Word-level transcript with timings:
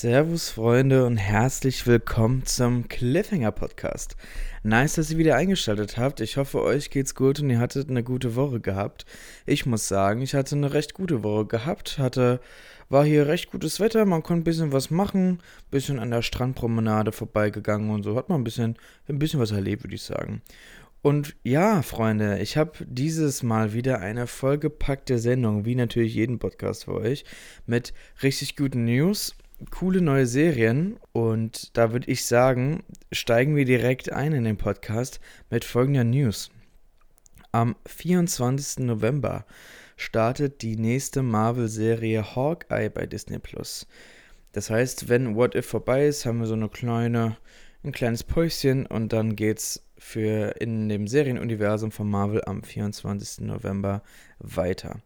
Servus 0.00 0.50
Freunde 0.50 1.04
und 1.06 1.16
herzlich 1.16 1.84
willkommen 1.84 2.46
zum 2.46 2.86
Cliffhanger 2.86 3.50
Podcast. 3.50 4.14
Nice, 4.62 4.94
dass 4.94 5.10
ihr 5.10 5.18
wieder 5.18 5.34
eingeschaltet 5.34 5.98
habt. 5.98 6.20
Ich 6.20 6.36
hoffe, 6.36 6.62
euch 6.62 6.90
geht's 6.90 7.16
gut 7.16 7.40
und 7.40 7.50
ihr 7.50 7.58
hattet 7.58 7.90
eine 7.90 8.04
gute 8.04 8.36
Woche 8.36 8.60
gehabt. 8.60 9.06
Ich 9.44 9.66
muss 9.66 9.88
sagen, 9.88 10.22
ich 10.22 10.36
hatte 10.36 10.54
eine 10.54 10.72
recht 10.72 10.94
gute 10.94 11.24
Woche 11.24 11.46
gehabt. 11.46 11.98
Hatte 11.98 12.38
war 12.88 13.04
hier 13.04 13.26
recht 13.26 13.50
gutes 13.50 13.80
Wetter, 13.80 14.06
man 14.06 14.22
konnte 14.22 14.42
ein 14.42 14.44
bisschen 14.44 14.70
was 14.70 14.90
machen, 14.90 15.30
ein 15.30 15.70
bisschen 15.72 15.98
an 15.98 16.12
der 16.12 16.22
Strandpromenade 16.22 17.10
vorbeigegangen 17.10 17.90
und 17.90 18.04
so 18.04 18.14
hat 18.14 18.28
man 18.28 18.40
ein 18.40 18.44
bisschen 18.44 18.76
ein 19.08 19.18
bisschen 19.18 19.40
was 19.40 19.50
erlebt, 19.50 19.82
würde 19.82 19.96
ich 19.96 20.02
sagen. 20.02 20.42
Und 21.02 21.34
ja, 21.42 21.82
Freunde, 21.82 22.38
ich 22.38 22.56
habe 22.56 22.70
dieses 22.86 23.42
Mal 23.42 23.72
wieder 23.72 23.98
eine 23.98 24.28
vollgepackte 24.28 25.18
Sendung, 25.18 25.64
wie 25.64 25.74
natürlich 25.74 26.14
jeden 26.14 26.38
Podcast 26.38 26.84
für 26.84 26.94
euch, 26.94 27.24
mit 27.66 27.92
richtig 28.22 28.54
guten 28.54 28.84
News 28.84 29.34
coole 29.70 30.00
neue 30.00 30.26
Serien 30.26 30.98
und 31.12 31.76
da 31.76 31.92
würde 31.92 32.10
ich 32.10 32.24
sagen, 32.24 32.84
steigen 33.12 33.56
wir 33.56 33.64
direkt 33.64 34.12
ein 34.12 34.32
in 34.32 34.44
den 34.44 34.56
Podcast 34.56 35.20
mit 35.50 35.64
folgender 35.64 36.04
News. 36.04 36.50
Am 37.50 37.76
24. 37.86 38.84
November 38.84 39.44
startet 39.96 40.62
die 40.62 40.76
nächste 40.76 41.22
Marvel-Serie 41.22 42.36
Hawkeye 42.36 42.88
bei 42.88 43.06
Disney 43.06 43.38
Plus. 43.38 43.86
Das 44.52 44.70
heißt, 44.70 45.08
wenn 45.08 45.34
What 45.34 45.54
If 45.54 45.66
vorbei 45.66 46.06
ist, 46.06 46.24
haben 46.24 46.40
wir 46.40 46.46
so 46.46 46.54
eine 46.54 46.68
kleine, 46.68 47.36
ein 47.82 47.92
kleines 47.92 48.22
Päuschen 48.22 48.86
und 48.86 49.12
dann 49.12 49.34
geht's 49.34 49.82
für 49.98 50.60
in 50.60 50.88
dem 50.88 51.08
Serienuniversum 51.08 51.90
von 51.90 52.08
Marvel 52.08 52.42
am 52.46 52.62
24. 52.62 53.44
November 53.46 54.02
weiter. 54.38 55.00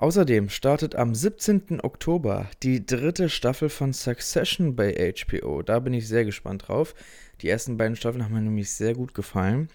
Außerdem 0.00 0.48
startet 0.48 0.94
am 0.94 1.12
17. 1.12 1.80
Oktober 1.82 2.48
die 2.62 2.86
dritte 2.86 3.28
Staffel 3.28 3.68
von 3.68 3.92
Succession 3.92 4.76
bei 4.76 5.12
HBO. 5.12 5.62
Da 5.62 5.80
bin 5.80 5.92
ich 5.92 6.06
sehr 6.06 6.24
gespannt 6.24 6.68
drauf. 6.68 6.94
Die 7.40 7.48
ersten 7.48 7.76
beiden 7.76 7.96
Staffeln 7.96 8.24
haben 8.24 8.34
mir 8.34 8.40
nämlich 8.40 8.70
sehr 8.70 8.94
gut 8.94 9.12
gefallen. 9.12 9.68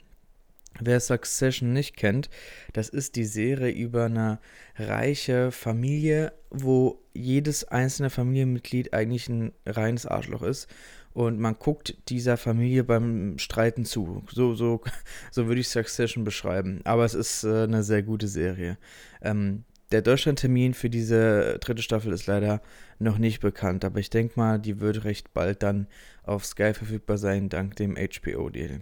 Wer 0.79 1.01
Succession 1.01 1.73
nicht 1.73 1.97
kennt, 1.97 2.29
das 2.71 2.87
ist 2.87 3.17
die 3.17 3.25
Serie 3.25 3.71
über 3.73 4.05
eine 4.05 4.39
reiche 4.77 5.51
Familie, 5.51 6.31
wo 6.49 7.03
jedes 7.13 7.65
einzelne 7.65 8.09
Familienmitglied 8.09 8.93
eigentlich 8.93 9.27
ein 9.27 9.51
reines 9.65 10.05
Arschloch 10.05 10.41
ist. 10.41 10.67
Und 11.11 11.37
man 11.37 11.59
guckt 11.59 11.97
dieser 12.09 12.37
Familie 12.37 12.85
beim 12.85 13.37
Streiten 13.37 13.83
zu. 13.83 14.23
So, 14.31 14.55
so, 14.55 14.81
so 15.31 15.47
würde 15.47 15.59
ich 15.59 15.67
Succession 15.67 16.23
beschreiben. 16.23 16.79
Aber 16.85 17.03
es 17.03 17.13
ist 17.13 17.43
äh, 17.43 17.63
eine 17.63 17.83
sehr 17.83 18.03
gute 18.03 18.29
Serie. 18.29 18.77
Ähm, 19.21 19.65
der 19.91 20.01
Deutschlandtermin 20.01 20.73
für 20.73 20.89
diese 20.89 21.59
dritte 21.59 21.81
Staffel 21.81 22.13
ist 22.13 22.27
leider 22.27 22.61
noch 22.99 23.17
nicht 23.17 23.41
bekannt, 23.41 23.85
aber 23.85 23.99
ich 23.99 24.09
denke 24.09 24.39
mal, 24.39 24.59
die 24.59 24.79
wird 24.79 25.03
recht 25.03 25.33
bald 25.33 25.61
dann 25.61 25.87
auf 26.23 26.45
Sky 26.45 26.73
verfügbar 26.73 27.17
sein, 27.17 27.49
dank 27.49 27.75
dem 27.75 27.95
HBO-Deal. 27.95 28.81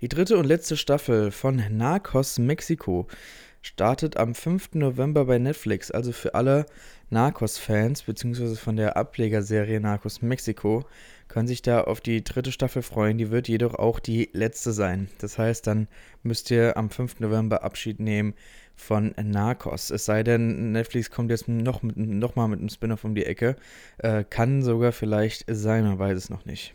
Die 0.00 0.08
dritte 0.08 0.38
und 0.38 0.46
letzte 0.46 0.76
Staffel 0.76 1.30
von 1.30 1.62
Narcos 1.70 2.38
Mexiko 2.38 3.06
startet 3.62 4.16
am 4.16 4.34
5. 4.34 4.70
November 4.74 5.26
bei 5.26 5.38
Netflix, 5.38 5.90
also 5.90 6.12
für 6.12 6.34
alle 6.34 6.64
Narcos-Fans, 7.10 8.04
beziehungsweise 8.04 8.56
von 8.56 8.76
der 8.76 8.96
Ablegerserie 8.96 9.80
Narcos 9.80 10.22
Mexiko, 10.22 10.86
können 11.28 11.46
sich 11.46 11.60
da 11.60 11.82
auf 11.82 12.00
die 12.00 12.24
dritte 12.24 12.52
Staffel 12.52 12.82
freuen. 12.82 13.18
Die 13.18 13.30
wird 13.30 13.48
jedoch 13.48 13.74
auch 13.74 14.00
die 14.00 14.30
letzte 14.32 14.72
sein. 14.72 15.08
Das 15.18 15.38
heißt, 15.38 15.66
dann 15.66 15.88
müsst 16.22 16.50
ihr 16.50 16.76
am 16.76 16.90
5. 16.90 17.20
November 17.20 17.62
Abschied 17.62 18.00
nehmen 18.00 18.34
von 18.80 19.14
Narcos. 19.22 19.90
Es 19.90 20.04
sei 20.04 20.22
denn, 20.22 20.72
Netflix 20.72 21.10
kommt 21.10 21.30
jetzt 21.30 21.48
noch, 21.48 21.82
mit, 21.82 21.96
noch 21.96 22.36
mal 22.36 22.48
mit 22.48 22.60
einem 22.60 22.68
Spin-off 22.68 23.04
um 23.04 23.14
die 23.14 23.26
Ecke. 23.26 23.56
Äh, 23.98 24.24
kann 24.28 24.62
sogar 24.62 24.92
vielleicht 24.92 25.44
sein, 25.48 25.84
man 25.84 25.98
weiß 25.98 26.16
es 26.16 26.30
noch 26.30 26.44
nicht. 26.44 26.74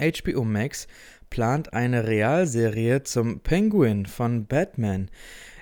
HBO 0.00 0.44
Max 0.44 0.88
plant 1.30 1.72
eine 1.72 2.06
Realserie 2.06 3.02
zum 3.02 3.40
Penguin 3.40 4.06
von 4.06 4.46
Batman. 4.46 5.10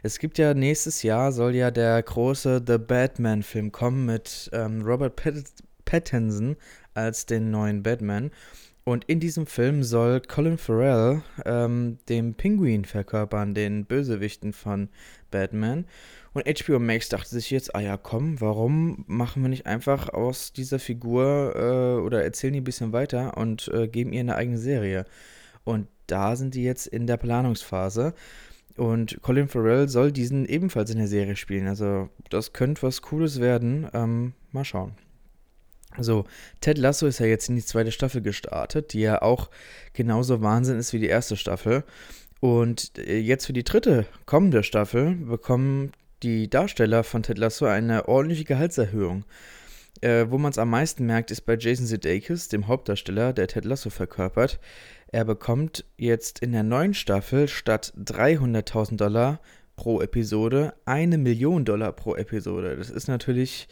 Es 0.02 0.18
gibt 0.18 0.38
ja 0.38 0.54
nächstes 0.54 1.02
Jahr 1.02 1.32
soll 1.32 1.54
ja 1.54 1.70
der 1.70 2.02
große 2.02 2.62
The 2.66 2.78
Batman-Film 2.78 3.72
kommen 3.72 4.06
mit 4.06 4.50
ähm, 4.52 4.82
Robert 4.82 5.16
Patt 5.16 5.44
Pattinson 5.84 6.56
als 6.94 7.26
den 7.26 7.50
neuen 7.50 7.82
Batman. 7.82 8.30
Und 8.84 9.04
in 9.06 9.18
diesem 9.18 9.46
Film 9.46 9.82
soll 9.82 10.20
Colin 10.20 10.58
Farrell 10.58 11.22
ähm, 11.46 11.96
den 12.10 12.34
Pinguin 12.34 12.84
verkörpern, 12.84 13.54
den 13.54 13.86
Bösewichten 13.86 14.52
von 14.52 14.90
Batman. 15.34 15.84
Und 16.32 16.46
HBO 16.46 16.78
Max 16.78 17.08
dachte 17.08 17.28
sich 17.28 17.50
jetzt, 17.50 17.74
ah 17.74 17.80
ja, 17.80 17.96
komm, 17.96 18.40
warum 18.40 19.04
machen 19.06 19.42
wir 19.42 19.48
nicht 19.48 19.66
einfach 19.66 20.08
aus 20.08 20.52
dieser 20.52 20.78
Figur 20.78 21.52
äh, 21.54 22.00
oder 22.00 22.22
erzählen 22.24 22.52
die 22.52 22.60
ein 22.60 22.64
bisschen 22.64 22.92
weiter 22.92 23.36
und 23.36 23.68
äh, 23.68 23.88
geben 23.88 24.12
ihr 24.12 24.20
eine 24.20 24.36
eigene 24.36 24.58
Serie. 24.58 25.04
Und 25.64 25.88
da 26.06 26.36
sind 26.36 26.54
die 26.54 26.64
jetzt 26.64 26.86
in 26.86 27.06
der 27.06 27.16
Planungsphase. 27.16 28.14
Und 28.76 29.20
Colin 29.22 29.48
Farrell 29.48 29.88
soll 29.88 30.12
diesen 30.12 30.46
ebenfalls 30.46 30.90
in 30.90 30.98
der 30.98 31.08
Serie 31.08 31.36
spielen. 31.36 31.68
Also 31.68 32.08
das 32.30 32.52
könnte 32.52 32.82
was 32.82 33.02
Cooles 33.02 33.40
werden. 33.40 33.88
Ähm, 33.92 34.32
mal 34.52 34.64
schauen. 34.64 34.94
So, 35.98 36.24
Ted 36.60 36.78
Lasso 36.78 37.06
ist 37.06 37.20
ja 37.20 37.26
jetzt 37.26 37.48
in 37.48 37.56
die 37.56 37.64
zweite 37.64 37.92
Staffel 37.92 38.20
gestartet, 38.20 38.92
die 38.92 39.00
ja 39.00 39.22
auch 39.22 39.50
genauso 39.92 40.42
Wahnsinn 40.42 40.78
ist 40.78 40.92
wie 40.92 40.98
die 40.98 41.06
erste 41.06 41.36
Staffel. 41.36 41.84
Und 42.44 42.98
äh, 42.98 43.20
jetzt 43.20 43.46
für 43.46 43.54
die 43.54 43.64
dritte 43.64 44.04
kommende 44.26 44.62
Staffel 44.64 45.14
bekommen 45.14 45.92
die 46.22 46.50
Darsteller 46.50 47.02
von 47.02 47.22
Ted 47.22 47.38
Lasso 47.38 47.64
eine 47.64 48.06
ordentliche 48.06 48.44
Gehaltserhöhung. 48.44 49.24
Äh, 50.02 50.26
wo 50.28 50.36
man 50.36 50.50
es 50.50 50.58
am 50.58 50.68
meisten 50.68 51.06
merkt, 51.06 51.30
ist 51.30 51.46
bei 51.46 51.56
Jason 51.58 51.86
Sudeikis, 51.86 52.48
dem 52.48 52.66
Hauptdarsteller, 52.66 53.32
der 53.32 53.46
Ted 53.46 53.64
Lasso 53.64 53.88
verkörpert. 53.88 54.60
Er 55.06 55.24
bekommt 55.24 55.86
jetzt 55.96 56.40
in 56.40 56.52
der 56.52 56.64
neuen 56.64 56.92
Staffel 56.92 57.48
statt 57.48 57.94
300.000 57.96 58.98
Dollar 58.98 59.40
pro 59.74 60.02
Episode 60.02 60.74
eine 60.84 61.16
Million 61.16 61.64
Dollar 61.64 61.92
pro 61.92 62.14
Episode. 62.14 62.76
Das 62.76 62.90
ist 62.90 63.08
natürlich 63.08 63.68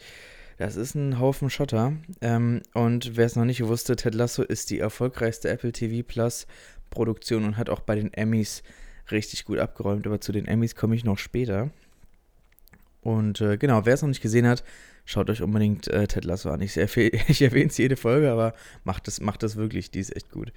das 0.57 0.75
ist 0.75 0.95
ein 0.95 1.19
Haufen 1.19 1.49
Schotter. 1.49 1.93
Ähm, 2.21 2.61
und 2.73 3.17
wer 3.17 3.25
es 3.25 3.35
noch 3.35 3.45
nicht 3.45 3.65
wusste, 3.65 3.95
Ted 3.95 4.15
Lasso 4.15 4.43
ist 4.43 4.69
die 4.69 4.79
erfolgreichste 4.79 5.49
Apple 5.49 5.71
TV 5.71 6.07
Plus 6.07 6.47
Produktion 6.93 7.45
und 7.45 7.57
hat 7.57 7.69
auch 7.69 7.81
bei 7.81 7.95
den 7.95 8.13
Emmys 8.13 8.63
richtig 9.11 9.45
gut 9.45 9.59
abgeräumt. 9.59 10.07
Aber 10.07 10.21
zu 10.21 10.31
den 10.31 10.45
Emmys 10.45 10.75
komme 10.75 10.95
ich 10.95 11.03
noch 11.03 11.17
später. 11.17 11.71
Und 13.01 13.41
äh, 13.41 13.57
genau, 13.57 13.85
wer 13.85 13.93
es 13.93 14.01
noch 14.01 14.09
nicht 14.09 14.21
gesehen 14.21 14.47
hat, 14.47 14.63
schaut 15.05 15.29
euch 15.29 15.41
unbedingt 15.41 15.87
äh, 15.89 16.07
Ted 16.07 16.23
Lasso 16.23 16.49
an. 16.49 16.61
Ich, 16.61 16.77
ich 16.77 17.41
erwähne 17.41 17.69
es 17.69 17.77
jede 17.77 17.97
Folge, 17.97 18.31
aber 18.31 18.53
macht 18.83 19.07
das, 19.07 19.19
macht 19.19 19.43
das 19.43 19.55
wirklich. 19.55 19.91
Die 19.91 19.99
ist 19.99 20.15
echt 20.15 20.31
gut. 20.31 20.53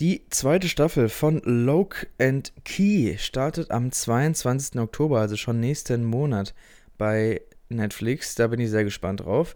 Die 0.00 0.22
zweite 0.30 0.68
Staffel 0.68 1.08
von 1.08 1.40
Loke 1.44 2.06
and 2.18 2.52
Key 2.64 3.16
startet 3.18 3.70
am 3.70 3.92
22. 3.92 4.80
Oktober, 4.80 5.20
also 5.20 5.36
schon 5.36 5.60
nächsten 5.60 6.04
Monat 6.04 6.54
bei 6.98 7.40
Netflix. 7.68 8.34
Da 8.34 8.48
bin 8.48 8.60
ich 8.60 8.70
sehr 8.70 8.84
gespannt 8.84 9.20
drauf. 9.20 9.54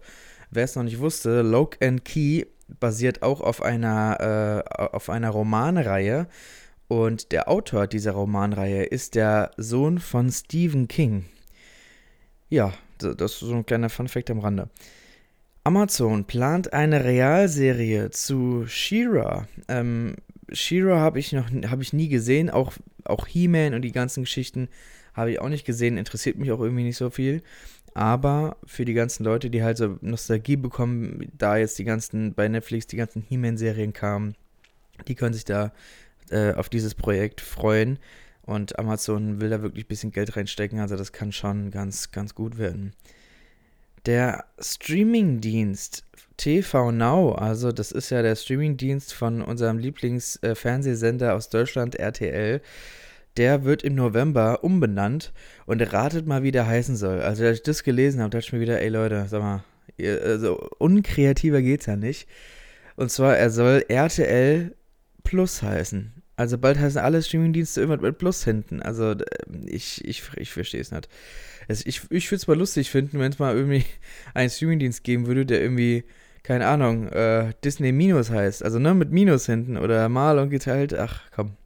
Wer 0.49 0.63
es 0.63 0.75
noch 0.75 0.83
nicht 0.83 0.99
wusste, 0.99 1.41
Loke 1.41 1.85
and 1.85 2.05
Key 2.05 2.45
basiert 2.79 3.23
auch 3.23 3.41
auf 3.41 3.61
einer, 3.61 4.63
äh, 4.69 4.75
auf 4.75 5.09
einer 5.09 5.29
Romanreihe. 5.29 6.27
Und 6.87 7.31
der 7.31 7.49
Autor 7.49 7.87
dieser 7.87 8.13
Romanreihe 8.13 8.83
ist 8.83 9.15
der 9.15 9.51
Sohn 9.57 9.99
von 9.99 10.31
Stephen 10.31 10.87
King. 10.87 11.25
Ja, 12.49 12.73
das 12.97 13.33
ist 13.33 13.39
so 13.39 13.53
ein 13.53 13.65
kleiner 13.65 13.89
Funfact 13.89 14.29
am 14.31 14.39
Rande. 14.39 14.69
Amazon 15.65 16.23
plant 16.23 16.71
eine 16.71 17.03
Realserie 17.03 18.09
zu 18.11 18.65
She-Ra. 18.67 19.47
Ähm, 19.67 20.15
She-Ra 20.53 20.99
habe 20.99 21.19
ich 21.19 21.33
noch 21.33 21.49
hab 21.69 21.81
ich 21.81 21.91
nie 21.91 22.07
gesehen, 22.07 22.49
auch, 22.49 22.71
auch 23.03 23.27
He-Man 23.27 23.73
und 23.73 23.81
die 23.81 23.91
ganzen 23.91 24.23
Geschichten 24.23 24.69
habe 25.13 25.31
ich 25.31 25.41
auch 25.41 25.49
nicht 25.49 25.65
gesehen, 25.65 25.97
interessiert 25.97 26.37
mich 26.37 26.53
auch 26.53 26.61
irgendwie 26.61 26.83
nicht 26.83 26.95
so 26.95 27.09
viel. 27.09 27.41
Aber 27.97 28.57
für 28.63 28.85
die 28.85 28.93
ganzen 28.93 29.23
Leute, 29.23 29.49
die 29.49 29.63
halt 29.63 29.77
so 29.77 29.97
Nostalgie 30.01 30.55
bekommen, 30.55 31.31
da 31.35 31.57
jetzt 31.57 31.79
die 31.79 31.83
ganzen, 31.83 32.35
bei 32.35 32.47
Netflix 32.47 32.85
die 32.85 32.95
ganzen 32.95 33.23
He-Man-Serien 33.23 33.91
kamen, 33.91 34.35
die 35.07 35.15
können 35.15 35.33
sich 35.33 35.45
da 35.45 35.73
äh, 36.29 36.53
auf 36.53 36.69
dieses 36.69 36.93
Projekt 36.93 37.41
freuen. 37.41 37.97
Und 38.43 38.77
Amazon 38.77 39.41
will 39.41 39.49
da 39.49 39.63
wirklich 39.63 39.85
ein 39.85 39.87
bisschen 39.87 40.11
Geld 40.11 40.37
reinstecken, 40.37 40.79
also 40.79 40.95
das 40.95 41.11
kann 41.11 41.31
schon 41.31 41.71
ganz, 41.71 42.11
ganz 42.11 42.35
gut 42.35 42.59
werden. 42.59 42.93
Der 44.05 44.45
Streamingdienst 44.59 46.03
TV 46.37 46.91
Now, 46.91 47.31
also 47.31 47.71
das 47.71 47.91
ist 47.91 48.11
ja 48.11 48.21
der 48.21 48.35
Streamingdienst 48.35 49.11
von 49.11 49.41
unserem 49.41 49.79
Lieblingsfernsehsender 49.79 51.29
äh, 51.29 51.31
aus 51.31 51.49
Deutschland, 51.49 51.95
RTL, 51.95 52.61
der 53.37 53.63
wird 53.63 53.83
im 53.83 53.95
November 53.95 54.63
umbenannt 54.63 55.33
und 55.65 55.81
ratet 55.93 56.27
mal, 56.27 56.43
wie 56.43 56.51
der 56.51 56.67
heißen 56.67 56.95
soll. 56.95 57.21
Also, 57.21 57.43
als 57.45 57.57
ich 57.57 57.63
das 57.63 57.83
gelesen 57.83 58.21
habe, 58.21 58.31
dachte 58.31 58.45
ich 58.47 58.53
mir 58.53 58.59
wieder, 58.59 58.81
ey 58.81 58.89
Leute, 58.89 59.25
sag 59.29 59.41
mal, 59.41 59.63
ihr, 59.97 60.21
also 60.21 60.69
unkreativer 60.79 61.61
geht's 61.61 61.85
ja 61.85 61.95
nicht. 61.95 62.27
Und 62.95 63.11
zwar, 63.11 63.37
er 63.37 63.49
soll 63.49 63.85
RTL 63.87 64.75
Plus 65.23 65.61
heißen. 65.61 66.13
Also 66.37 66.57
bald 66.59 66.79
heißen 66.79 67.01
alle 67.01 67.21
Streamingdienste 67.21 67.81
irgendwas 67.81 68.01
mit 68.01 68.17
Plus 68.19 68.43
hinten. 68.43 68.81
Also 68.81 69.15
ich, 69.65 70.05
ich, 70.05 70.23
ich 70.37 70.51
verstehe 70.51 70.81
es 70.81 70.91
nicht. 70.91 71.09
Also 71.67 71.83
ich 71.85 72.01
ich 72.11 72.31
würde 72.31 72.37
es 72.37 72.47
mal 72.47 72.57
lustig 72.57 72.91
finden, 72.91 73.19
wenn 73.19 73.31
es 73.31 73.39
mal 73.39 73.55
irgendwie 73.55 73.85
einen 74.33 74.49
Streamingdienst 74.49 75.03
geben 75.03 75.25
würde, 75.25 75.45
der 75.45 75.61
irgendwie, 75.61 76.03
keine 76.43 76.67
Ahnung, 76.67 77.07
äh, 77.09 77.53
Disney 77.63 77.91
Minus 77.91 78.29
heißt. 78.29 78.63
Also 78.63 78.77
ne, 78.79 78.93
mit 78.93 79.11
Minus 79.11 79.47
hinten 79.47 79.77
oder 79.77 80.07
mal 80.09 80.37
und 80.39 80.49
geteilt. 80.51 80.93
Ach 80.93 81.21
komm. 81.35 81.57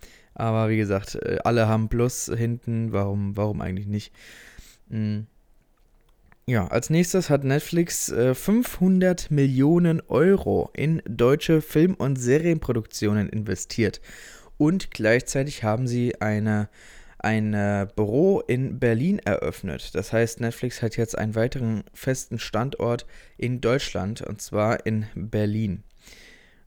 Aber 0.42 0.70
wie 0.70 0.78
gesagt, 0.78 1.14
äh, 1.22 1.38
alle 1.44 1.68
haben 1.68 1.88
Plus 1.88 2.26
hinten. 2.36 2.92
Warum, 2.92 3.38
warum 3.38 3.62
eigentlich 3.62 3.86
nicht? 3.86 4.12
Mhm. 4.90 5.28
Ja, 6.48 6.68
als 6.68 6.90
nächstes 6.90 7.30
hat 7.30 7.44
Netflix 7.44 8.10
äh, 8.10 8.34
500 8.34 9.30
Millionen 9.30 10.02
Euro 10.08 10.72
in 10.74 11.04
deutsche 11.08 11.62
Film- 11.62 11.94
und 11.94 12.16
Serienproduktionen 12.16 13.30
investiert. 13.30 14.02
Und 14.58 14.90
gleichzeitig 14.90 15.64
haben 15.64 15.86
sie 15.86 16.20
eine, 16.20 16.70
ein 17.20 17.52
Büro 17.96 18.40
in 18.40 18.80
Berlin 18.80 19.20
eröffnet. 19.20 19.94
Das 19.94 20.12
heißt, 20.12 20.40
Netflix 20.40 20.82
hat 20.82 20.98
jetzt 20.98 21.16
einen 21.16 21.36
weiteren 21.36 21.84
festen 21.94 22.40
Standort 22.40 23.06
in 23.38 23.62
Deutschland, 23.62 24.22
und 24.24 24.42
zwar 24.42 24.88
in 24.88 25.06
Berlin. 25.14 25.84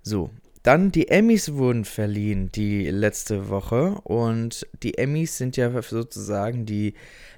So, 0.03 0.31
dann 0.65 0.91
die 0.91 1.09
Emmys 1.09 1.53
wurden 1.53 1.85
verliehen 1.85 2.51
die 2.51 2.89
letzte 2.89 3.51
Woche 3.51 4.01
und 4.03 4.67
die 4.83 4.97
Emmys 4.97 5.37
sind 5.37 5.59
ja 5.59 5.71
sozusagen 5.83 6.65
die, 6.65 6.95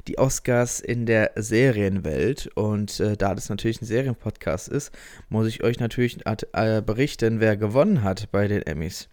die 0.06 0.16
Oscars 0.16 0.78
in 0.78 1.06
der 1.06 1.32
Serienwelt 1.34 2.48
und 2.54 3.00
äh, 3.00 3.16
da 3.16 3.34
das 3.34 3.48
natürlich 3.48 3.82
ein 3.82 3.86
Serienpodcast 3.86 4.68
ist, 4.68 4.92
muss 5.28 5.48
ich 5.48 5.64
euch 5.64 5.80
natürlich 5.80 6.18
äh, 6.24 6.82
berichten, 6.82 7.40
wer 7.40 7.56
gewonnen 7.56 8.04
hat 8.04 8.30
bei 8.30 8.46
den 8.46 8.62
Emmys. 8.62 9.08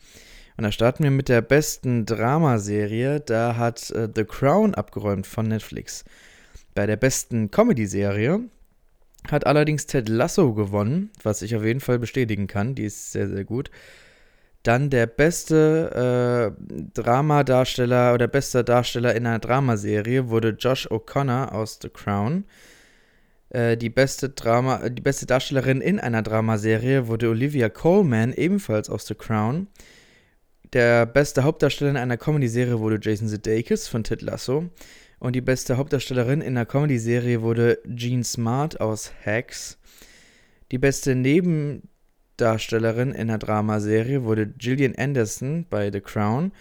Und 0.58 0.64
da 0.66 0.72
starten 0.72 1.04
wir 1.04 1.10
mit 1.10 1.28
der 1.28 1.42
besten 1.42 2.06
Dramaserie. 2.06 3.20
Da 3.20 3.56
hat 3.58 3.90
äh, 3.90 4.08
The 4.14 4.26
Crown 4.26 4.76
abgeräumt 4.76 5.26
von 5.26 5.48
Netflix. 5.48 6.06
Bei 6.76 6.86
der 6.86 6.98
besten 6.98 7.50
Comedy-Serie 7.50 8.42
hat 9.28 9.48
allerdings 9.48 9.88
Ted 9.88 10.08
Lasso 10.08 10.54
gewonnen, 10.54 11.10
was 11.24 11.42
ich 11.42 11.56
auf 11.56 11.64
jeden 11.64 11.80
Fall 11.80 11.98
bestätigen 11.98 12.46
kann. 12.46 12.76
Die 12.76 12.84
ist 12.84 13.12
sehr, 13.12 13.28
sehr 13.28 13.44
gut. 13.44 13.72
Dann 14.64 14.90
der 14.90 15.08
beste 15.08 16.56
äh, 16.58 16.92
Dramadarsteller 16.94 18.14
oder 18.14 18.28
bester 18.28 18.64
Darsteller 18.64 19.14
in 19.14 19.28
einer 19.28 19.40
Dramaserie 19.40 20.30
wurde 20.30 20.56
Josh 20.58 20.88
O'Connor 20.88 21.52
aus 21.52 21.80
The 21.82 21.90
Crown. 21.90 22.46
Äh, 23.50 23.76
die, 23.76 23.90
beste 23.90 24.30
Drama, 24.30 24.88
die 24.88 25.02
beste 25.02 25.26
Darstellerin 25.26 25.82
in 25.82 26.00
einer 26.00 26.22
Dramaserie 26.22 27.08
wurde 27.08 27.30
Olivia 27.30 27.68
Coleman, 27.68 28.32
ebenfalls 28.32 28.90
aus 28.90 29.06
The 29.06 29.16
Crown. 29.16 29.68
Der 30.72 31.06
beste 31.06 31.44
Hauptdarsteller 31.44 31.92
in 31.92 31.98
einer 31.98 32.18
Comedy-Serie 32.18 32.80
wurde 32.80 33.00
Jason 33.02 33.28
Sudeikis 33.28 33.90
von 33.90 34.06
Ted 34.06 34.22
Lasso. 34.22 34.70
Und 35.20 35.36
die 35.36 35.42
beste 35.42 35.76
Hauptdarstellerin 35.76 36.42
in 36.42 36.58
einer 36.58 36.66
Comedy-Serie 36.66 37.42
wurde 37.42 37.80
Jean 37.96 38.24
Smart 38.24 38.80
aus 38.82 39.12
Hacks. 39.26 39.78
Die 40.72 40.78
beste 40.80 41.16
Neben 41.16 41.90
Darstellerin 42.38 43.12
in 43.12 43.28
der 43.28 43.38
Dramaserie 43.38 44.24
wurde 44.24 44.48
Gillian 44.48 44.96
Anderson 44.96 45.66
bei 45.70 45.92
The 45.92 46.02
Crown. 46.02 46.52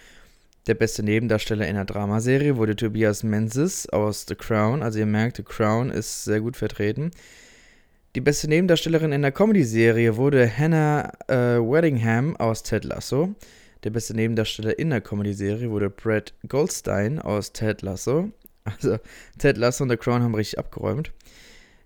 Der 0.67 0.75
beste 0.75 1.03
Nebendarsteller 1.03 1.67
in 1.67 1.75
der 1.75 1.85
Dramaserie 1.85 2.55
wurde 2.55 2.75
Tobias 2.75 3.23
Menzies 3.23 3.89
aus 3.89 4.25
The 4.27 4.35
Crown. 4.35 4.81
Also 4.81 4.99
ihr 4.99 5.05
merkt, 5.05 5.37
The 5.37 5.43
Crown 5.43 5.89
ist 5.89 6.23
sehr 6.23 6.39
gut 6.39 6.55
vertreten. 6.55 7.11
Die 8.15 8.21
beste 8.21 8.47
Nebendarstellerin 8.47 9.11
in 9.11 9.23
der 9.23 9.31
Comedy-Serie 9.31 10.15
wurde 10.15 10.47
Hannah 10.47 11.11
äh, 11.27 11.57
Weddingham 11.59 12.37
aus 12.37 12.61
Ted 12.61 12.83
Lasso. 12.83 13.33
Der 13.83 13.89
beste 13.89 14.15
Nebendarsteller 14.15 14.77
in 14.77 14.91
der 14.91 15.01
Comedy-Serie 15.01 15.69
wurde 15.69 15.89
Brad 15.89 16.33
Goldstein 16.47 17.19
aus 17.19 17.51
Ted 17.53 17.81
Lasso. 17.81 18.31
Also 18.65 18.97
Ted 19.37 19.57
Lasso 19.57 19.83
und 19.83 19.89
The 19.89 19.97
Crown 19.97 20.21
haben 20.21 20.35
richtig 20.35 20.59
abgeräumt. 20.59 21.11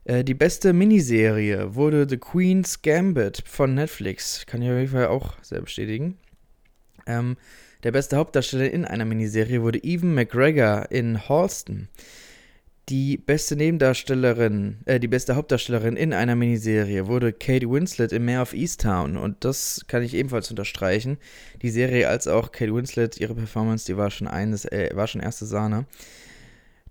Äh, 0.07 0.23
die 0.23 0.33
beste 0.33 0.73
Miniserie 0.73 1.75
wurde 1.75 2.07
The 2.09 2.17
Queen's 2.17 2.81
Gambit 2.81 3.43
von 3.45 3.75
Netflix. 3.75 4.45
Kann 4.45 4.61
ich 4.61 4.69
auf 4.69 4.77
jeden 4.77 4.91
Fall 4.91 5.07
auch 5.07 5.33
sehr 5.41 5.61
bestätigen. 5.61 6.17
Ähm, 7.05 7.35
der 7.83 7.91
beste 7.91 8.17
Hauptdarsteller 8.17 8.71
in 8.71 8.85
einer 8.85 9.05
Miniserie 9.05 9.61
wurde 9.61 9.83
Evan 9.83 10.15
McGregor 10.15 10.89
in 10.89 11.27
Halston. 11.27 11.89
Die 12.89 13.17
beste 13.17 13.57
Nebendarstellerin, 13.57 14.77
äh, 14.85 14.97
die 15.01 15.09
beste 15.09 15.35
Hauptdarstellerin 15.35 15.97
in 15.97 16.13
einer 16.13 16.37
Miniserie 16.37 17.07
wurde 17.07 17.33
Kate 17.33 17.69
Winslet 17.69 18.13
in 18.13 18.23
Mayor 18.23 18.43
of 18.43 18.53
Easttown. 18.53 19.17
Und 19.17 19.43
das 19.43 19.83
kann 19.87 20.03
ich 20.03 20.13
ebenfalls 20.13 20.49
unterstreichen. 20.49 21.17
Die 21.61 21.69
Serie 21.69 22.07
als 22.07 22.29
auch 22.29 22.53
Kate 22.53 22.73
Winslet, 22.73 23.19
ihre 23.19 23.35
Performance, 23.35 23.85
die 23.85 23.97
war 23.97 24.09
schon 24.09 24.29
eines, 24.29 24.63
äh, 24.63 24.89
war 24.93 25.07
schon 25.07 25.19
erste 25.19 25.45
Sahne. 25.45 25.85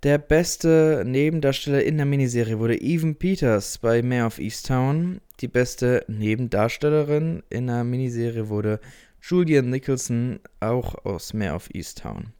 Der 0.06 0.18
beste 0.18 1.02
Nebendarsteller 1.04 1.82
in 1.82 1.96
der 1.96 2.06
Miniserie 2.06 2.60
wurde 2.60 2.80
Evan 2.80 3.16
Peters 3.16 3.78
bei 3.78 4.02
Mayor 4.02 4.28
of 4.28 4.38
Easttown. 4.38 5.20
Die 5.40 5.48
beste 5.48 6.04
Nebendarstellerin 6.06 7.42
in 7.50 7.66
der 7.66 7.82
Miniserie 7.82 8.48
wurde 8.48 8.78
Julian 9.20 9.68
Nicholson, 9.68 10.38
auch 10.60 10.94
aus 11.04 11.34
Mayor 11.34 11.56
of 11.56 11.68
Easttown. 11.74 12.32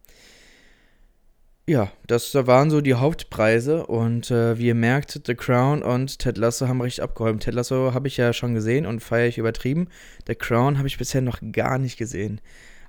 Ja, 1.67 1.91
das 2.07 2.33
waren 2.37 2.71
so 2.71 2.81
die 2.81 2.95
Hauptpreise 2.95 3.85
und 3.85 4.31
äh, 4.31 4.57
wie 4.61 4.69
ihr 4.69 4.77
merkt, 4.77 5.21
The 5.27 5.35
Crown 5.35 5.83
und 5.83 6.21
Ted 6.21 6.39
Lasso 6.39 6.69
haben 6.69 6.81
richtig 6.81 7.03
abgeräumt. 7.03 7.43
Ted 7.43 7.55
Lasso 7.55 7.93
habe 7.93 8.07
ich 8.07 8.17
ja 8.17 8.33
schon 8.33 8.55
gesehen 8.55 8.87
und 8.87 9.01
feiere 9.01 9.27
ich 9.27 9.39
übertrieben. 9.39 9.89
The 10.29 10.37
Crown 10.37 10.79
habe 10.79 10.87
ich 10.87 10.99
bisher 10.99 11.21
noch 11.21 11.41
gar 11.51 11.79
nicht 11.79 11.97
gesehen. 11.97 12.41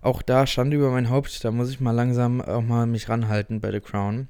Auch 0.01 0.21
da 0.21 0.45
Schande 0.45 0.77
über 0.77 0.91
mein 0.91 1.09
Haupt, 1.09 1.43
da 1.43 1.49
muss 1.49 1.71
ich 1.71 1.79
mal 1.79 1.93
langsam 1.93 2.41
auch 2.41 2.61
mal 2.61 2.85
mich 2.85 3.09
ranhalten 3.09 3.59
bei 3.59 3.71
The 3.71 3.79
Crown. 3.79 4.29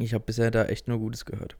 Ich 0.00 0.14
habe 0.14 0.24
bisher 0.24 0.50
da 0.50 0.64
echt 0.64 0.88
nur 0.88 0.98
Gutes 0.98 1.24
gehört. 1.24 1.56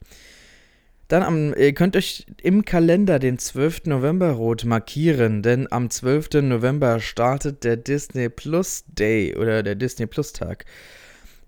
Dann 1.08 1.24
am, 1.24 1.54
ihr 1.54 1.74
könnt 1.74 1.96
euch 1.96 2.24
im 2.40 2.64
Kalender 2.64 3.18
den 3.18 3.36
12. 3.36 3.86
November 3.86 4.30
rot 4.30 4.64
markieren, 4.64 5.42
denn 5.42 5.66
am 5.72 5.90
12. 5.90 6.42
November 6.42 7.00
startet 7.00 7.64
der 7.64 7.76
Disney 7.76 8.28
Plus 8.28 8.84
Day 8.86 9.36
oder 9.36 9.64
der 9.64 9.74
Disney 9.74 10.06
Plus 10.06 10.32
Tag. 10.32 10.66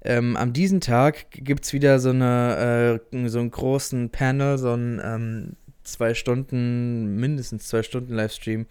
Ähm, 0.04 0.36
an 0.36 0.52
diesem 0.52 0.80
Tag 0.80 1.26
gibt 1.30 1.64
es 1.64 1.72
wieder 1.72 2.00
so, 2.00 2.10
eine, 2.10 3.00
äh, 3.12 3.28
so 3.28 3.38
einen 3.38 3.52
großen 3.52 4.10
Panel, 4.10 4.58
so 4.58 4.72
einen 4.72 5.00
ähm, 5.04 5.56
zwei 5.84 6.14
Stunden, 6.14 7.14
mindestens 7.16 7.68
zwei 7.68 7.84
Stunden 7.84 8.14
Livestream, 8.14 8.66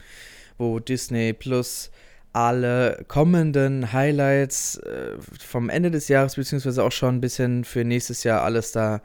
wo 0.57 0.79
Disney 0.79 1.31
Plus 1.31 1.89
alle 2.33 3.04
kommenden 3.07 3.92
Highlights 3.92 4.78
äh, 4.78 5.18
vom 5.39 5.69
Ende 5.69 5.92
des 5.92 6.07
Jahres, 6.07 6.36
beziehungsweise 6.36 6.83
auch 6.83 6.92
schon 6.92 7.16
ein 7.16 7.22
bisschen 7.22 7.63
für 7.63 7.84
nächstes 7.84 8.24
Jahr 8.24 8.44
alles 8.44 8.72
da, 8.72 9.01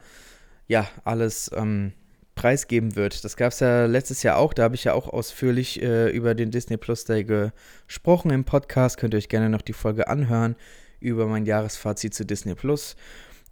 ja, 0.67 0.87
alles 1.03 1.51
ähm, 1.55 1.93
preisgeben 2.35 2.95
wird. 2.95 3.25
Das 3.25 3.35
gab 3.35 3.51
es 3.51 3.59
ja 3.59 3.85
letztes 3.85 4.23
Jahr 4.23 4.37
auch, 4.37 4.53
da 4.53 4.63
habe 4.63 4.75
ich 4.75 4.85
ja 4.85 4.93
auch 4.93 5.09
ausführlich 5.09 5.81
äh, 5.81 6.09
über 6.09 6.35
den 6.35 6.51
Disney 6.51 6.77
Plus 6.77 7.03
Day 7.03 7.25
gesprochen 7.25 8.31
im 8.31 8.45
Podcast. 8.45 8.97
Könnt 8.97 9.13
ihr 9.13 9.17
euch 9.17 9.29
gerne 9.29 9.49
noch 9.49 9.61
die 9.61 9.73
Folge 9.73 10.07
anhören 10.07 10.55
über 10.99 11.27
mein 11.27 11.45
Jahresfazit 11.45 12.13
zu 12.13 12.25
Disney 12.25 12.55
Plus. 12.55 12.95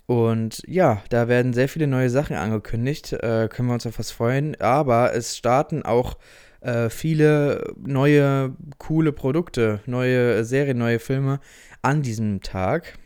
Und 0.08 0.62
ja, 0.68 1.02
da 1.10 1.28
werden 1.28 1.54
sehr 1.54 1.68
viele 1.68 1.88
neue 1.88 2.10
Sachen 2.10 2.36
angekündigt. 2.36 3.14
Äh, 3.14 3.50
können 3.50 3.68
wir 3.68 3.74
uns 3.74 3.88
auf 3.88 4.00
was 4.00 4.12
freuen. 4.12 4.60
Aber 4.62 5.14
es 5.16 5.36
starten 5.36 5.84
auch 5.84 6.18
äh, 6.66 6.90
viele 6.90 7.76
neue, 7.78 8.56
coole 8.80 9.12
Produkte, 9.12 9.82
neue 9.86 10.44
Serien, 10.44 10.80
neue 10.80 11.00
Filme 11.00 11.40
an 11.82 12.02
diesem 12.02 12.42
Tag. 12.42 12.98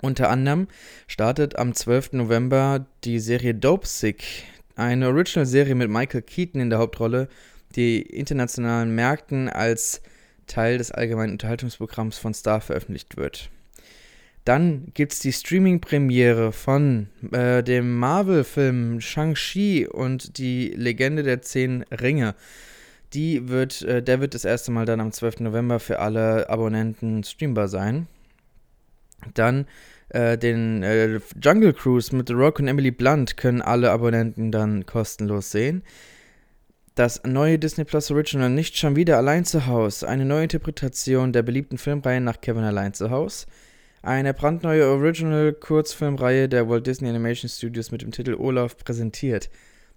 Unter 0.00 0.30
anderem 0.30 0.68
startet 1.06 1.56
am 1.56 1.74
12. 1.74 2.14
November 2.14 2.86
die 3.04 3.20
Serie 3.20 3.54
Dope 3.54 3.86
Sick, 3.86 4.24
eine 4.76 5.08
Original-Serie 5.08 5.74
mit 5.74 5.90
Michael 5.90 6.22
Keaton 6.22 6.60
in 6.60 6.70
der 6.70 6.78
Hauptrolle, 6.78 7.28
die 7.76 8.00
internationalen 8.00 8.94
Märkten 8.94 9.48
als 9.48 10.02
Teil 10.46 10.78
des 10.78 10.90
allgemeinen 10.90 11.32
Unterhaltungsprogramms 11.32 12.18
von 12.18 12.34
Star 12.34 12.60
veröffentlicht 12.60 13.16
wird. 13.16 13.50
Dann 14.44 14.88
gibt 14.92 15.14
es 15.14 15.20
die 15.20 15.32
Streaming-Premiere 15.32 16.52
von 16.52 17.08
äh, 17.32 17.62
dem 17.62 17.96
Marvel-Film 17.96 19.00
Shang-Chi 19.00 19.86
und 19.86 20.36
die 20.36 20.68
Legende 20.68 21.22
der 21.22 21.40
Zehn 21.40 21.82
Ringe. 21.90 22.34
Die 23.14 23.48
wird, 23.48 23.80
äh, 23.82 24.02
der 24.02 24.20
wird 24.20 24.34
das 24.34 24.44
erste 24.44 24.70
Mal 24.70 24.84
dann 24.84 25.00
am 25.00 25.12
12. 25.12 25.40
November 25.40 25.80
für 25.80 25.98
alle 25.98 26.50
Abonnenten 26.50 27.24
streambar 27.24 27.68
sein. 27.68 28.06
Dann 29.32 29.66
äh, 30.10 30.36
den 30.36 30.82
äh, 30.82 31.20
Jungle 31.42 31.72
Cruise 31.72 32.14
mit 32.14 32.28
The 32.28 32.34
Rock 32.34 32.58
und 32.58 32.68
Emily 32.68 32.90
Blunt 32.90 33.38
können 33.38 33.62
alle 33.62 33.92
Abonnenten 33.92 34.52
dann 34.52 34.84
kostenlos 34.84 35.52
sehen. 35.52 35.82
Das 36.96 37.22
neue 37.24 37.58
Disney 37.58 37.84
Plus 37.84 38.10
Original 38.10 38.50
Nicht 38.50 38.76
schon 38.76 38.94
wieder 38.94 39.16
allein 39.16 39.46
zu 39.46 39.64
Haus. 39.64 40.04
Eine 40.04 40.26
neue 40.26 40.42
Interpretation 40.44 41.32
der 41.32 41.42
beliebten 41.42 41.78
Filmreihe 41.78 42.20
nach 42.20 42.42
Kevin 42.42 42.64
allein 42.64 42.92
zu 42.92 43.08
Haus 43.08 43.46
eine 44.04 44.34
brandneue 44.34 44.86
Original-Kurzfilmreihe 44.86 46.48
der 46.48 46.68
Walt 46.68 46.86
Disney 46.86 47.08
Animation 47.08 47.48
Studios 47.48 47.90
mit 47.90 48.02
dem 48.02 48.12
Titel 48.12 48.34
Olaf 48.34 48.76
präsentiert, 48.76 49.48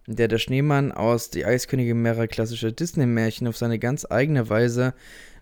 in 0.08 0.16
der 0.16 0.30
der 0.30 0.38
Schneemann 0.38 0.92
aus 0.92 1.30
Die 1.30 1.46
Eiskönigin 1.46 2.02
mehrere 2.02 2.28
klassische 2.28 2.72
Disney-Märchen 2.72 3.48
auf 3.48 3.58
seine 3.58 3.80
ganz 3.80 4.06
eigene 4.10 4.50
Weise 4.50 4.94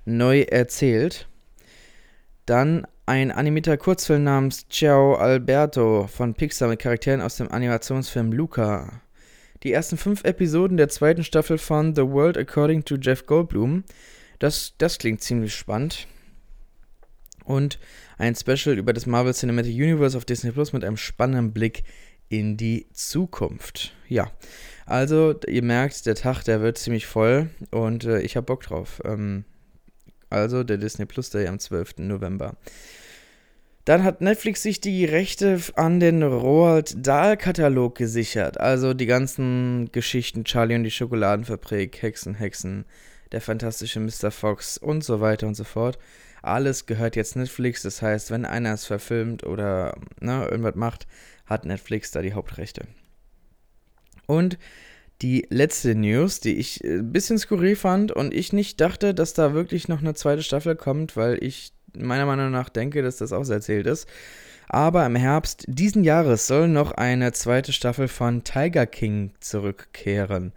neu 0.06 0.42
erzählt. 0.42 1.28
Dann 2.48 2.88
ein 3.06 3.32
animierter 3.32 3.78
Kurzfilm 3.78 4.24
namens 4.24 4.68
Ciao 4.68 5.14
Alberto 5.14 6.08
von 6.08 6.34
Pixar 6.34 6.70
mit 6.70 6.82
Charakteren 6.82 7.22
aus 7.22 7.38
dem 7.38 7.52
Animationsfilm 7.52 8.32
Luca. 8.32 9.02
Die 9.62 9.74
ersten 9.74 9.98
fünf 9.98 10.24
Episoden 10.24 10.78
der 10.78 10.90
zweiten 10.90 11.24
Staffel 11.24 11.60
von 11.60 11.96
The 11.96 12.08
World 12.08 12.38
According 12.38 12.84
to 12.86 12.96
Jeff 12.96 13.26
Goldblum. 13.28 13.84
Das, 14.40 14.74
das 14.80 14.98
klingt 14.98 15.22
ziemlich 15.22 15.54
spannend. 15.54 16.08
Und 17.46 17.80
ein 18.18 18.36
Special 18.36 18.78
über 18.78 18.92
das 18.92 19.06
Marvel 19.06 19.34
Cinematic 19.34 19.74
Universe 19.74 20.18
auf 20.18 20.26
Disney 20.26 20.52
Plus 20.52 20.74
mit 20.74 20.84
einem 20.84 20.98
spannenden 20.98 21.54
Blick 21.54 21.84
in 22.28 22.58
die 22.58 22.88
Zukunft. 22.92 23.94
Ja, 24.10 24.32
also 24.86 25.36
ihr 25.48 25.64
merkt, 25.64 26.06
der 26.06 26.16
Tag, 26.16 26.44
der 26.44 26.62
wird 26.62 26.78
ziemlich 26.78 27.06
voll 27.06 27.50
und 27.72 28.06
äh, 28.06 28.22
ich 28.22 28.36
habe 28.36 28.46
Bock 28.46 28.64
drauf. 28.64 29.02
Ähm, 29.06 29.46
also 30.30 30.64
der 30.64 30.78
Disney 30.78 31.06
Plus 31.06 31.30
Day 31.30 31.48
am 31.48 31.60
12. 31.60 32.00
November. 32.00 32.56
Dann 33.86 34.04
hat 34.04 34.20
Netflix 34.20 34.64
sich 34.64 34.82
die 34.82 35.06
Rechte 35.06 35.60
an 35.76 36.00
den 36.00 36.24
Roald 36.24 37.06
Dahl-Katalog 37.06 37.96
gesichert. 37.96 38.60
Also 38.60 38.96
die 38.96 39.06
ganzen 39.06 39.92
Geschichten 39.92 40.44
Charlie 40.44 40.76
und 40.76 40.84
die 40.84 40.92
Schokoladenfabrik, 40.92 42.02
Hexen, 42.02 42.34
Hexen, 42.34 42.86
der 43.32 43.42
fantastische 43.42 44.00
Mr. 44.00 44.32
Fox 44.32 44.80
und 44.80 45.04
so 45.04 45.22
weiter 45.22 45.46
und 45.46 45.54
so 45.54 45.64
fort. 45.64 46.00
Alles 46.46 46.86
gehört 46.86 47.16
jetzt 47.16 47.36
Netflix. 47.36 47.82
Das 47.82 48.02
heißt, 48.02 48.32
wenn 48.32 48.46
einer 48.46 48.74
es 48.74 48.86
verfilmt 48.86 49.44
oder 49.46 49.98
ne, 50.20 50.48
irgendwas 50.50 50.76
macht, 50.76 51.08
hat 51.46 51.66
Netflix 51.66 52.12
da 52.12 52.22
die 52.22 52.34
Hauptrechte. 52.34 52.84
Und 54.28 54.58
die 55.22 55.48
letzte 55.50 55.96
News, 55.96 56.42
die 56.42 56.56
ich 56.58 56.84
ein 56.84 57.00
äh, 57.00 57.04
bisschen 57.04 57.38
skurril 57.38 57.76
fand 57.76 58.12
und 58.12 58.34
ich 58.34 58.54
nicht 58.54 58.82
dachte, 58.82 59.14
dass 59.14 59.34
da 59.34 59.54
wirklich 59.54 59.88
noch 59.88 60.02
eine 60.02 60.14
zweite 60.14 60.44
Staffel 60.44 60.76
kommt, 60.76 61.16
weil 61.16 61.44
ich 61.44 61.72
meiner 61.98 62.26
Meinung 62.26 62.52
nach 62.52 62.70
denke, 62.70 63.02
dass 63.02 63.18
das 63.18 63.32
auch 63.32 63.48
erzählt 63.48 63.88
ist. 63.88 64.08
Aber 64.68 65.06
im 65.06 65.16
Herbst 65.16 65.66
diesen 65.68 66.04
Jahres 66.04 66.48
soll 66.48 66.68
noch 66.68 66.92
eine 66.92 67.32
zweite 67.32 67.72
Staffel 67.72 68.08
von 68.08 68.44
Tiger 68.44 68.86
King 68.86 69.32
zurückkehren. 69.40 70.52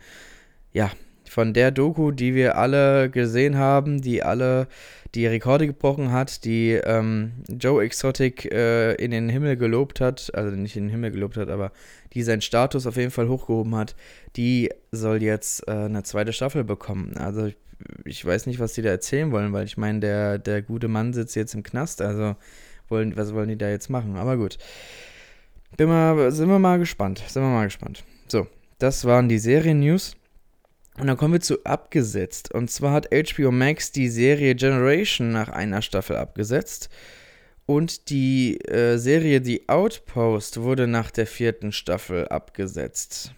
Ja, 0.73 0.91
von 1.39 1.53
der 1.53 1.71
Doku, 1.71 2.11
die 2.11 2.35
wir 2.35 2.59
alle 2.59 3.11
gesehen 3.11 3.59
haben, 3.59 4.03
die 4.03 4.25
alle 4.25 4.67
die 5.15 5.25
Rekorde 5.25 5.69
gebrochen 5.69 6.11
hat, 6.11 6.45
die 6.45 6.73
ähm, 6.73 7.31
Joe 7.49 7.85
Exotic 7.85 8.47
äh, 8.47 8.95
in 8.95 9.13
den 9.13 9.29
Himmel 9.29 9.57
gelobt 9.57 10.01
hat, 10.01 10.33
also 10.35 10.57
nicht 10.57 10.75
in 10.75 10.87
den 10.87 10.91
Himmel 10.91 11.13
gelobt 11.13 11.37
hat, 11.37 11.49
aber 11.49 11.71
die 12.13 12.25
seinen 12.25 12.41
Status 12.41 12.89
auf 12.89 12.97
jeden 12.97 13.13
Fall 13.13 13.29
hochgehoben 13.29 13.77
hat, 13.77 13.95
die 14.35 14.71
soll 14.91 15.23
jetzt 15.23 15.69
äh, 15.69 15.71
eine 15.71 16.03
zweite 16.03 16.33
Staffel 16.33 16.65
bekommen. 16.65 17.17
Also 17.17 17.53
ich 18.05 18.25
weiß 18.25 18.47
nicht, 18.47 18.59
was 18.59 18.73
die 18.73 18.83
da 18.83 18.91
erzählen 18.91 19.31
wollen, 19.31 19.53
weil 19.53 19.65
ich 19.65 19.77
meine, 19.77 20.01
der, 20.01 20.39
der 20.39 20.61
gute 20.61 20.89
Mann 20.89 21.13
sitzt 21.13 21.37
jetzt 21.37 21.55
im 21.55 21.63
Knast, 21.63 22.03
also 22.03 22.35
wollen, 22.89 23.17
was 23.17 23.33
wollen 23.33 23.49
die 23.49 23.59
da 23.59 23.71
jetzt 23.71 23.91
machen? 23.91 24.17
Aber 24.17 24.37
gut. 24.37 24.59
Bin 25.77 25.89
mal, 25.89 26.33
sind 26.33 26.49
wir 26.49 26.59
mal 26.59 26.81
gespannt. 26.81 27.23
Sind 27.29 27.45
wir 27.45 27.49
mal 27.49 27.67
gespannt. 27.67 28.03
So, 28.27 28.49
das 28.81 29.05
waren 29.05 29.29
die 29.29 29.39
Serien-News. 29.39 30.18
Und 30.99 31.07
dann 31.07 31.17
kommen 31.17 31.35
wir 31.35 31.41
zu 31.41 31.65
abgesetzt. 31.65 32.53
Und 32.53 32.71
zwar 32.71 32.93
hat 32.93 33.09
HBO 33.13 33.53
Max 33.53 33.93
die 33.93 34.09
Serie 34.09 34.55
Generation 34.57 35.31
nach 35.31 35.49
einer 35.49 35.81
Staffel 35.81 36.17
abgesetzt. 36.17 36.89
Und 37.67 38.11
die 38.11 38.61
äh, 38.65 38.97
Serie 38.97 39.45
The 39.45 39.69
Outpost 39.69 40.61
wurde 40.61 40.87
nach 40.87 41.11
der 41.11 41.27
vierten 41.27 41.71
Staffel 41.71 42.27
abgesetzt. 42.29 43.33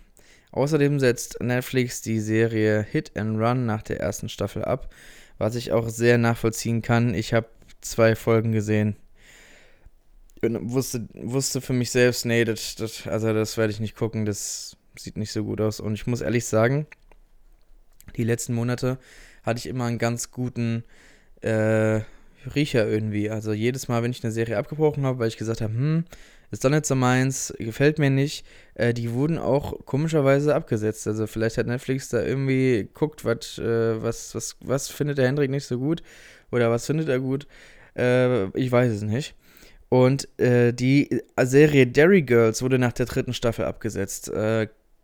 Außerdem 0.52 0.98
setzt 0.98 1.40
Netflix 1.40 2.00
die 2.00 2.18
Serie 2.18 2.82
Hit 2.82 3.16
and 3.16 3.38
Run 3.38 3.66
nach 3.66 3.82
der 3.82 4.00
ersten 4.00 4.28
Staffel 4.28 4.64
ab, 4.64 4.92
was 5.38 5.54
ich 5.54 5.72
auch 5.72 5.88
sehr 5.88 6.16
nachvollziehen 6.16 6.80
kann. 6.80 7.14
Ich 7.14 7.34
habe 7.34 7.48
zwei 7.80 8.16
Folgen 8.16 8.52
gesehen 8.52 8.96
und 10.42 10.72
wusste, 10.72 11.06
wusste 11.14 11.60
für 11.60 11.72
mich 11.72 11.90
selbst, 11.90 12.24
nee, 12.24 12.44
das, 12.44 12.74
das, 12.74 13.06
also 13.06 13.32
das 13.32 13.56
werde 13.56 13.72
ich 13.72 13.80
nicht 13.80 13.96
gucken, 13.96 14.24
das 14.24 14.76
sieht 14.96 15.16
nicht 15.16 15.32
so 15.32 15.44
gut 15.44 15.60
aus. 15.60 15.80
Und 15.80 15.94
ich 15.94 16.06
muss 16.06 16.20
ehrlich 16.20 16.46
sagen, 16.46 16.86
die 18.16 18.24
letzten 18.24 18.54
Monate 18.54 18.98
hatte 19.42 19.58
ich 19.58 19.66
immer 19.66 19.86
einen 19.86 19.98
ganz 19.98 20.30
guten 20.30 20.84
äh, 21.40 22.00
Riecher 22.54 22.86
irgendwie. 22.88 23.30
Also 23.30 23.52
jedes 23.52 23.88
Mal, 23.88 24.02
wenn 24.02 24.10
ich 24.10 24.24
eine 24.24 24.32
Serie 24.32 24.58
abgebrochen 24.58 25.04
habe, 25.04 25.18
weil 25.18 25.28
ich 25.28 25.36
gesagt 25.36 25.60
habe, 25.60 25.72
hm, 25.72 26.04
ist 26.50 26.64
doch 26.64 26.70
nicht 26.70 26.86
so 26.86 26.96
meins, 26.96 27.54
gefällt 27.58 27.98
mir 27.98 28.10
nicht. 28.10 28.44
Äh, 28.74 28.92
die 28.92 29.12
wurden 29.12 29.38
auch 29.38 29.84
komischerweise 29.84 30.54
abgesetzt. 30.54 31.06
Also 31.06 31.26
vielleicht 31.26 31.58
hat 31.58 31.66
Netflix 31.66 32.08
da 32.08 32.22
irgendwie 32.22 32.88
guckt, 32.92 33.24
wat, 33.24 33.58
äh, 33.58 34.02
was, 34.02 34.34
was, 34.34 34.56
was 34.60 34.88
findet 34.88 35.18
der 35.18 35.26
Hendrik 35.26 35.50
nicht 35.50 35.66
so 35.66 35.78
gut 35.78 36.02
oder 36.50 36.70
was 36.70 36.86
findet 36.86 37.08
er 37.08 37.20
gut. 37.20 37.46
Äh, 37.96 38.46
ich 38.58 38.72
weiß 38.72 38.92
es 38.92 39.02
nicht. 39.02 39.34
Und 39.88 40.28
äh, 40.38 40.72
die 40.72 41.22
Serie 41.40 41.86
Derry 41.86 42.22
Girls 42.22 42.62
wurde 42.62 42.78
nach 42.78 42.92
der 42.92 43.06
dritten 43.06 43.34
Staffel 43.34 43.64
abgesetzt. 43.64 44.30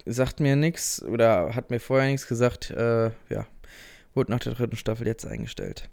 Sagt 0.06 0.40
mir 0.40 0.56
nichts 0.56 1.02
oder 1.02 1.54
hat 1.54 1.70
mir 1.70 1.80
vorher 1.80 2.08
nichts 2.08 2.28
gesagt. 2.28 2.70
Äh, 2.70 3.10
ja, 3.28 3.46
wurde 4.14 4.30
nach 4.30 4.38
der 4.40 4.54
dritten 4.54 4.76
Staffel 4.76 5.06
jetzt 5.06 5.26
eingestellt. 5.26 5.88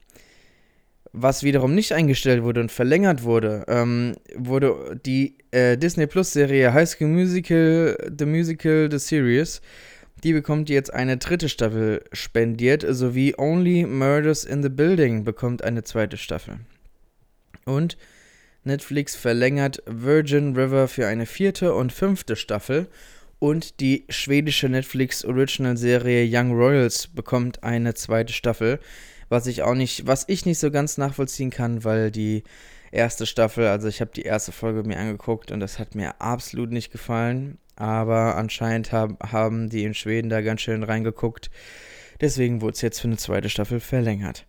Was 1.12 1.43
wiederum 1.43 1.75
nicht 1.75 1.91
eingestellt 1.91 2.41
wurde 2.41 2.62
und 2.62 2.72
verlängert 2.72 3.24
wurde, 3.24 3.65
ähm, 3.67 4.15
wurde 4.36 5.00
die 5.05 5.38
äh, 5.51 5.77
Disney 5.77 6.08
Plus 6.08 6.34
Serie 6.34 6.74
High 6.74 6.89
School 6.89 7.10
Musical, 7.10 7.96
The 8.17 8.25
Musical, 8.25 8.89
The 8.89 8.98
Series. 8.98 9.62
Die 10.24 10.34
bekommt 10.34 10.70
jetzt 10.70 10.93
eine 10.93 11.17
dritte 11.17 11.50
Staffel 11.50 12.03
spendiert, 12.13 12.86
sowie 12.88 13.36
Only 13.38 13.86
Murders 13.86 14.46
in 14.46 14.63
the 14.63 14.70
Building 14.70 15.24
bekommt 15.24 15.63
eine 15.63 15.84
zweite 15.84 16.17
Staffel. 16.17 16.60
Und 17.65 17.98
Netflix 18.63 19.15
verlängert 19.15 19.84
Virgin 19.86 20.55
River 20.55 20.88
für 20.88 21.08
eine 21.08 21.25
vierte 21.25 21.74
und 21.75 21.91
fünfte 21.91 22.36
Staffel. 22.36 22.88
Und 23.43 23.81
die 23.81 24.05
schwedische 24.07 24.69
Netflix 24.69 25.25
Original 25.25 25.75
Serie 25.75 26.25
Young 26.31 26.53
Royals 26.53 27.07
bekommt 27.07 27.63
eine 27.63 27.93
zweite 27.93 28.31
Staffel 28.31 28.79
was 29.33 29.47
ich 29.47 29.63
auch 29.63 29.73
nicht, 29.73 30.05
was 30.05 30.25
ich 30.27 30.45
nicht 30.45 30.59
so 30.59 30.69
ganz 30.69 31.00
nachvollziehen 31.00 31.50
kann, 31.50 31.83
weil 31.83 32.12
die 32.12 32.43
erste 32.91 33.25
Staffel, 33.25 33.65
also 33.65 33.88
ich 33.88 34.00
habe 34.00 34.12
die 34.15 34.21
erste 34.21 34.51
Folge 34.51 34.83
mir 34.83 35.00
angeguckt 35.00 35.51
und 35.51 35.59
das 35.59 35.79
hat 35.79 35.95
mir 35.95 36.21
absolut 36.21 36.71
nicht 36.71 36.91
gefallen, 36.91 37.57
aber 37.75 38.35
anscheinend 38.35 38.91
hab, 38.91 39.31
haben 39.31 39.69
die 39.69 39.85
in 39.85 39.95
Schweden 39.95 40.29
da 40.29 40.41
ganz 40.41 40.62
schön 40.62 40.83
reingeguckt. 40.83 41.50
Deswegen 42.21 42.62
wurde 42.62 42.73
es 42.73 42.81
jetzt 42.81 43.00
für 43.00 43.07
eine 43.07 43.17
zweite 43.17 43.50
Staffel 43.50 43.79
verlängert. 43.79 44.45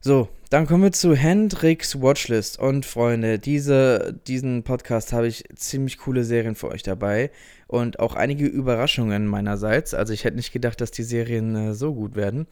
So, 0.00 0.28
dann 0.50 0.66
kommen 0.68 0.84
wir 0.84 0.92
zu 0.92 1.16
Hendrix 1.16 2.00
Watchlist. 2.00 2.58
Und 2.58 2.86
Freunde, 2.86 3.40
diese, 3.40 4.18
diesen 4.28 4.62
Podcast 4.62 5.12
habe 5.12 5.26
ich 5.26 5.44
ziemlich 5.56 5.98
coole 5.98 6.22
Serien 6.22 6.54
für 6.54 6.68
euch 6.68 6.84
dabei. 6.84 7.30
Und 7.66 7.98
auch 7.98 8.14
einige 8.14 8.46
Überraschungen 8.46 9.26
meinerseits. 9.26 9.94
Also 9.94 10.12
ich 10.12 10.22
hätte 10.22 10.36
nicht 10.36 10.52
gedacht, 10.52 10.80
dass 10.80 10.92
die 10.92 11.02
Serien 11.02 11.54
äh, 11.56 11.74
so 11.74 11.94
gut 11.94 12.14
werden. 12.14 12.46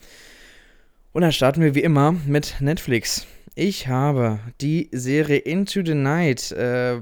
Und 1.12 1.23
dann 1.23 1.33
starten 1.33 1.62
wir 1.62 1.76
wie 1.76 1.83
immer 1.83 2.12
mit 2.26 2.57
Netflix. 2.61 3.26
Ich 3.55 3.87
habe 3.87 4.41
die 4.61 4.91
Serie 4.93 5.38
Into 5.38 5.83
the 5.85 5.95
Night, 5.95 6.50
äh, 6.50 7.00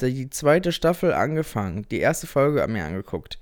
die 0.00 0.30
zweite 0.30 0.72
Staffel 0.72 1.12
angefangen. 1.12 1.86
Die 1.90 2.00
erste 2.00 2.26
Folge 2.26 2.66
mir 2.66 2.84
angeguckt. 2.84 3.38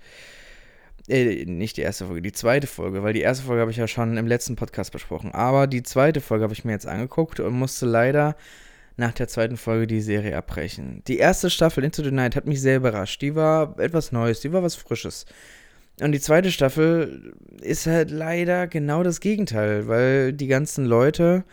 Äh, 1.11 1.45
nicht 1.45 1.77
die 1.77 1.83
erste 1.83 2.07
Folge, 2.07 2.23
die 2.23 2.33
zweite 2.33 2.67
Folge, 2.67 3.03
weil 3.03 3.13
die 3.13 3.21
erste 3.21 3.45
Folge 3.45 3.63
habe 3.63 3.71
ich 3.71 3.77
ja 3.77 3.89
schon 3.89 4.17
im 4.17 4.27
letzten 4.27 4.57
Podcast 4.57 4.93
besprochen. 4.93 5.33
Aber 5.33 5.67
die 5.67 5.83
zweite 5.83 6.21
Folge 6.21 6.45
habe 6.45 6.53
ich 6.53 6.65
mir 6.65 6.73
jetzt 6.73 6.87
angeguckt 6.87 7.41
und 7.41 7.53
musste 7.53 7.87
leider 7.87 8.37
nach 8.97 9.13
der 9.13 9.27
zweiten 9.27 9.57
Folge 9.57 9.87
die 9.89 10.01
Serie 10.01 10.37
abbrechen. 10.37 11.03
Die 11.09 11.19
erste 11.19 11.51
Staffel 11.51 11.83
Into 11.83 12.05
the 12.05 12.13
Night 12.13 12.37
hat 12.37 12.47
mich 12.47 12.61
sehr 12.61 12.77
überrascht. 12.77 13.21
Die 13.23 13.35
war 13.35 13.79
etwas 13.81 14.13
Neues, 14.13 14.41
die 14.41 14.53
war 14.53 14.63
was 14.63 14.77
Frisches. 14.77 15.27
Und 16.01 16.13
die 16.13 16.21
zweite 16.21 16.53
Staffel 16.53 17.35
ist 17.61 17.87
halt 17.87 18.11
leider 18.11 18.69
genau 18.69 19.03
das 19.03 19.21
Gegenteil, 19.21 19.89
weil 19.89 20.33
die 20.33 20.47
ganzen 20.47 20.85
Leute, 20.87 21.45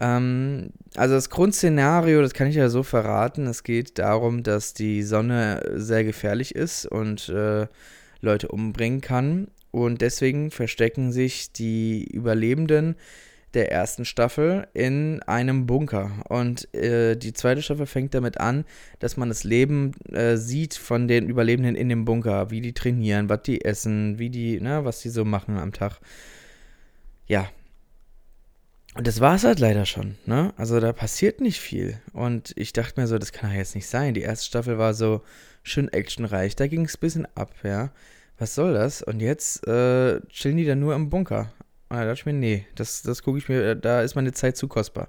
ähm, 0.00 0.70
also 0.96 1.14
das 1.14 1.28
Grundszenario, 1.28 2.22
das 2.22 2.32
kann 2.32 2.48
ich 2.48 2.56
ja 2.56 2.68
so 2.68 2.82
verraten, 2.82 3.46
es 3.46 3.62
geht 3.62 3.98
darum, 3.98 4.42
dass 4.42 4.72
die 4.72 5.02
Sonne 5.02 5.62
sehr 5.74 6.02
gefährlich 6.02 6.54
ist 6.54 6.86
und 6.86 7.28
äh, 7.28 7.66
Leute 8.26 8.48
umbringen 8.48 9.00
kann. 9.00 9.48
Und 9.70 10.00
deswegen 10.00 10.50
verstecken 10.50 11.12
sich 11.12 11.52
die 11.52 12.04
Überlebenden 12.04 12.96
der 13.56 13.72
ersten 13.72 14.04
Staffel 14.04 14.68
in 14.74 15.22
einem 15.22 15.66
Bunker. 15.66 16.10
Und 16.28 16.72
äh, 16.74 17.16
die 17.16 17.32
zweite 17.32 17.62
Staffel 17.62 17.86
fängt 17.86 18.14
damit 18.14 18.38
an, 18.38 18.64
dass 18.98 19.16
man 19.16 19.30
das 19.30 19.44
Leben 19.44 19.92
äh, 20.12 20.36
sieht 20.36 20.74
von 20.74 21.08
den 21.08 21.28
Überlebenden 21.28 21.74
in 21.74 21.88
dem 21.88 22.04
Bunker, 22.04 22.50
wie 22.50 22.60
die 22.60 22.74
trainieren, 22.74 23.28
was 23.28 23.42
die 23.42 23.64
essen, 23.64 24.18
wie 24.18 24.30
die, 24.30 24.60
ne, 24.60 24.84
was 24.84 25.00
die 25.00 25.08
so 25.08 25.24
machen 25.24 25.56
am 25.56 25.72
Tag. 25.72 26.00
Ja. 27.26 27.48
Und 28.94 29.06
das 29.06 29.20
war 29.20 29.34
es 29.34 29.44
halt 29.44 29.58
leider 29.58 29.84
schon, 29.84 30.16
ne? 30.24 30.54
Also 30.56 30.80
da 30.80 30.92
passiert 30.92 31.40
nicht 31.40 31.60
viel. 31.60 32.00
Und 32.12 32.52
ich 32.56 32.72
dachte 32.72 32.98
mir 33.00 33.06
so, 33.06 33.18
das 33.18 33.32
kann 33.32 33.50
ja 33.50 33.58
jetzt 33.58 33.74
nicht 33.74 33.88
sein. 33.88 34.14
Die 34.14 34.22
erste 34.22 34.46
Staffel 34.46 34.78
war 34.78 34.94
so 34.94 35.22
schön 35.62 35.92
actionreich, 35.92 36.56
da 36.56 36.66
ging 36.66 36.84
es 36.84 36.96
ein 36.96 37.00
bisschen 37.00 37.26
ab, 37.34 37.54
ja. 37.62 37.90
Was 38.38 38.54
soll 38.54 38.74
das? 38.74 39.02
Und 39.02 39.20
jetzt 39.20 39.66
äh, 39.66 40.20
chillen 40.28 40.56
die 40.56 40.64
da 40.64 40.74
nur 40.74 40.94
im 40.94 41.08
Bunker. 41.08 41.52
Und 41.88 41.96
da 41.96 42.04
dachte 42.04 42.20
ich 42.20 42.26
mir, 42.26 42.32
nee, 42.32 42.66
das, 42.74 43.02
das 43.02 43.22
gucke 43.22 43.38
ich 43.38 43.48
mir, 43.48 43.74
da 43.74 44.02
ist 44.02 44.14
meine 44.14 44.32
Zeit 44.32 44.56
zu 44.56 44.68
kostbar. 44.68 45.08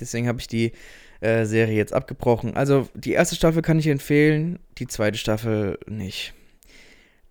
Deswegen 0.00 0.28
habe 0.28 0.40
ich 0.40 0.46
die 0.46 0.72
äh, 1.20 1.44
Serie 1.44 1.76
jetzt 1.76 1.92
abgebrochen. 1.92 2.56
Also 2.56 2.88
die 2.94 3.12
erste 3.12 3.34
Staffel 3.36 3.62
kann 3.62 3.78
ich 3.78 3.88
empfehlen, 3.88 4.58
die 4.78 4.86
zweite 4.86 5.18
Staffel 5.18 5.78
nicht. 5.86 6.34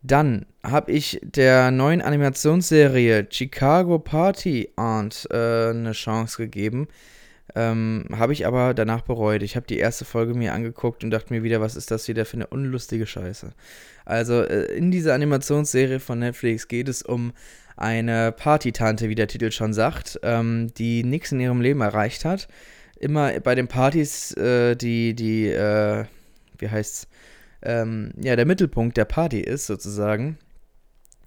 Dann 0.01 0.45
habe 0.63 0.91
ich 0.91 1.19
der 1.23 1.71
neuen 1.71 2.01
Animationsserie 2.01 3.27
Chicago 3.29 3.99
Party 3.99 4.69
Aunt 4.75 5.27
äh, 5.31 5.69
eine 5.69 5.93
Chance 5.93 6.37
gegeben. 6.37 6.87
Ähm, 7.55 8.05
habe 8.11 8.33
ich 8.33 8.47
aber 8.47 8.73
danach 8.73 9.01
bereut. 9.01 9.43
Ich 9.43 9.55
habe 9.55 9.67
die 9.67 9.77
erste 9.77 10.05
Folge 10.05 10.33
mir 10.33 10.53
angeguckt 10.53 11.03
und 11.03 11.11
dachte 11.11 11.33
mir 11.33 11.43
wieder, 11.43 11.61
was 11.61 11.75
ist 11.75 11.91
das 11.91 12.07
wieder 12.07 12.25
für 12.25 12.37
eine 12.37 12.47
unlustige 12.47 13.05
Scheiße. 13.05 13.51
Also 14.05 14.41
äh, 14.41 14.73
in 14.75 14.91
dieser 14.91 15.13
Animationsserie 15.13 15.99
von 15.99 16.19
Netflix 16.19 16.67
geht 16.67 16.87
es 16.87 17.03
um 17.03 17.33
eine 17.75 18.31
Partytante, 18.31 19.09
wie 19.09 19.15
der 19.15 19.27
Titel 19.27 19.51
schon 19.51 19.73
sagt, 19.73 20.19
ähm, 20.23 20.73
die 20.77 21.03
nichts 21.03 21.31
in 21.31 21.39
ihrem 21.39 21.61
Leben 21.61 21.81
erreicht 21.81 22.25
hat. 22.25 22.47
Immer 22.99 23.39
bei 23.39 23.55
den 23.55 23.67
Partys, 23.67 24.31
äh, 24.37 24.75
die, 24.75 25.13
die, 25.13 25.47
äh, 25.47 26.05
wie 26.57 26.69
heißt's, 26.69 27.07
ähm, 27.61 28.11
ja, 28.21 28.35
der 28.35 28.45
Mittelpunkt 28.45 28.97
der 28.97 29.05
Party 29.05 29.41
ist 29.41 29.65
sozusagen. 29.65 30.37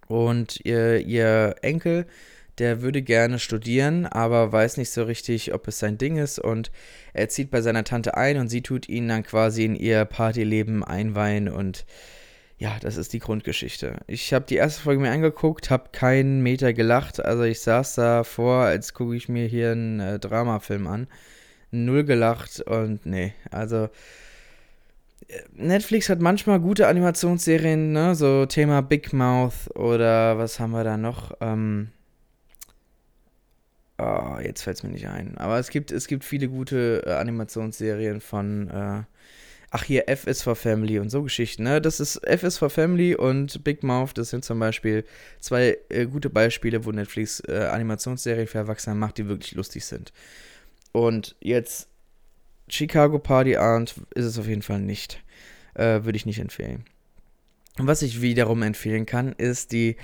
Und 0.09 0.65
ihr, 0.65 1.01
ihr 1.01 1.57
Enkel, 1.63 2.07
der 2.59 2.83
würde 2.83 3.03
gerne 3.03 3.39
studieren, 3.39 4.07
aber 4.07 4.53
weiß 4.53 4.77
nicht 4.79 4.91
so 4.91 5.03
richtig, 5.03 5.53
ob 5.53 5.69
es 5.69 5.79
sein 5.79 5.99
Ding 5.99 6.17
ist. 6.17 6.39
Und 6.39 6.71
er 7.13 7.29
zieht 7.29 7.51
bei 7.51 7.61
seiner 7.61 7.85
Tante 7.85 8.17
ein 8.17 8.39
und 8.39 8.49
sie 8.49 8.63
tut 8.63 8.89
ihn 8.89 9.09
dann 9.09 9.23
quasi 9.23 9.65
in 9.65 9.77
ihr 9.77 10.05
Partyleben 10.05 10.83
einweihen 10.83 11.49
und 11.49 11.85
ja, 12.59 12.79
das 12.81 12.97
ist 12.97 13.13
die 13.13 13.19
Grundgeschichte. 13.19 13.99
Ich 14.07 14.33
habe 14.33 14.47
die 14.47 14.57
erste 14.57 14.81
Folge 14.81 15.03
mir 15.03 15.11
angeguckt, 15.11 15.69
habe 15.71 15.91
keinen 15.93 16.43
Meter 16.43 16.73
gelacht. 16.73 17.23
Also 17.23 17.43
ich 17.43 17.61
saß 17.61 17.97
da 17.97 18.25
vor, 18.25 18.63
als 18.63 18.95
gucke 18.95 19.15
ich 19.15 19.29
mir 19.29 19.47
hier 19.47 19.73
einen 19.73 20.01
äh, 20.01 20.19
Dramafilm 20.19 20.87
an. 20.87 21.07
Null 21.71 22.05
gelacht 22.05 22.61
und 22.61 23.05
nee, 23.05 23.35
also 23.51 23.91
äh, 25.29 25.41
Netflix 25.53 26.09
hat 26.09 26.21
manchmal 26.21 26.61
gute 26.61 26.87
Animationsserien, 26.87 27.93
ne? 27.93 28.15
So 28.15 28.47
Thema 28.47 28.81
Big 28.81 29.13
Mouth 29.13 29.69
oder 29.75 30.39
was 30.39 30.59
haben 30.59 30.71
wir 30.71 30.85
da 30.85 30.97
noch? 30.97 31.33
Ähm, 31.41 31.91
oh, 33.99 34.39
jetzt 34.43 34.63
fällt 34.63 34.79
es 34.79 34.83
mir 34.83 34.91
nicht 34.91 35.09
ein. 35.09 35.37
Aber 35.39 35.59
es 35.59 35.71
gibt, 35.71 35.91
es 35.93 36.07
gibt 36.07 36.25
viele 36.25 36.49
gute 36.49 37.03
äh, 37.07 37.13
Animationsserien 37.13 38.21
von 38.21 38.69
äh, 38.71 39.03
ach 39.71 39.85
hier, 39.85 40.09
F 40.09 40.27
is 40.27 40.43
for 40.43 40.57
Family 40.57 40.99
und 40.99 41.11
so 41.11 41.23
Geschichten, 41.23 41.65
ne? 41.65 41.81
Das 41.81 42.01
ist 42.01 42.17
F 42.25 42.43
is 42.45 42.59
for 42.59 42.71
Family 42.71 43.15
und 43.15 43.63
Big 43.65 43.83
Mouth, 43.83 44.13
das 44.15 44.31
sind 44.31 44.45
zum 44.45 44.59
Beispiel 44.59 45.05
zwei 45.41 45.77
äh, 45.89 46.07
gute 46.07 46.31
Beispiele, 46.31 46.85
wo 46.85 46.93
Netflix 46.93 47.41
äh, 47.41 47.69
Animationsserien 47.71 48.47
für 48.47 48.59
Erwachsene 48.59 48.97
macht, 48.97 49.19
die 49.19 49.29
wirklich 49.29 49.53
lustig 49.55 49.85
sind. 49.85 50.13
Und 50.93 51.37
jetzt 51.41 51.89
Chicago 52.69 53.19
Party 53.19 53.57
Aunt 53.59 53.95
ist 54.15 54.25
es 54.25 54.39
auf 54.39 54.49
jeden 54.49 54.63
Fall 54.63 54.81
nicht. 54.81 55.23
Äh, 55.75 56.05
Würde 56.05 56.17
ich 56.17 56.27
nicht 56.27 56.39
empfehlen. 56.39 56.85
Und 57.79 57.87
was 57.87 58.01
ich 58.01 58.23
wiederum 58.23 58.63
empfehlen 58.63 59.05
kann, 59.05 59.33
ist 59.33 59.73
die 59.73 59.97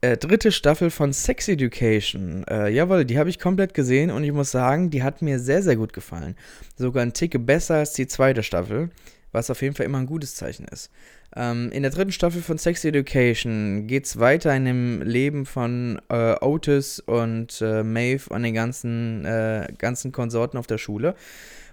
äh, 0.00 0.16
dritte 0.16 0.52
Staffel 0.52 0.90
von 0.90 1.12
Sex 1.12 1.48
Education. 1.48 2.44
Äh, 2.48 2.70
jawohl, 2.70 3.04
die 3.04 3.18
habe 3.18 3.30
ich 3.30 3.38
komplett 3.38 3.74
gesehen 3.74 4.10
und 4.10 4.24
ich 4.24 4.32
muss 4.32 4.50
sagen, 4.50 4.90
die 4.90 5.02
hat 5.02 5.22
mir 5.22 5.38
sehr, 5.38 5.62
sehr 5.62 5.76
gut 5.76 5.92
gefallen. 5.92 6.36
Sogar 6.76 7.02
ein 7.02 7.12
Tick 7.12 7.44
besser 7.44 7.76
als 7.76 7.92
die 7.92 8.06
zweite 8.06 8.42
Staffel, 8.42 8.90
was 9.32 9.50
auf 9.50 9.62
jeden 9.62 9.74
Fall 9.74 9.86
immer 9.86 9.98
ein 9.98 10.06
gutes 10.06 10.34
Zeichen 10.34 10.66
ist. 10.66 10.90
Ähm, 11.36 11.70
in 11.70 11.82
der 11.82 11.92
dritten 11.92 12.12
Staffel 12.12 12.42
von 12.42 12.58
Sex 12.58 12.84
Education 12.84 13.86
geht 13.86 14.06
es 14.06 14.18
weiter 14.18 14.54
in 14.56 14.64
dem 14.64 15.02
Leben 15.02 15.46
von 15.46 16.00
äh, 16.08 16.34
Otis 16.40 16.98
und 17.00 17.60
äh, 17.60 17.84
Maeve 17.84 18.30
und 18.30 18.42
den 18.42 18.54
ganzen, 18.54 19.24
äh, 19.24 19.68
ganzen 19.78 20.12
Konsorten 20.12 20.58
auf 20.58 20.66
der 20.66 20.78
Schule. 20.78 21.14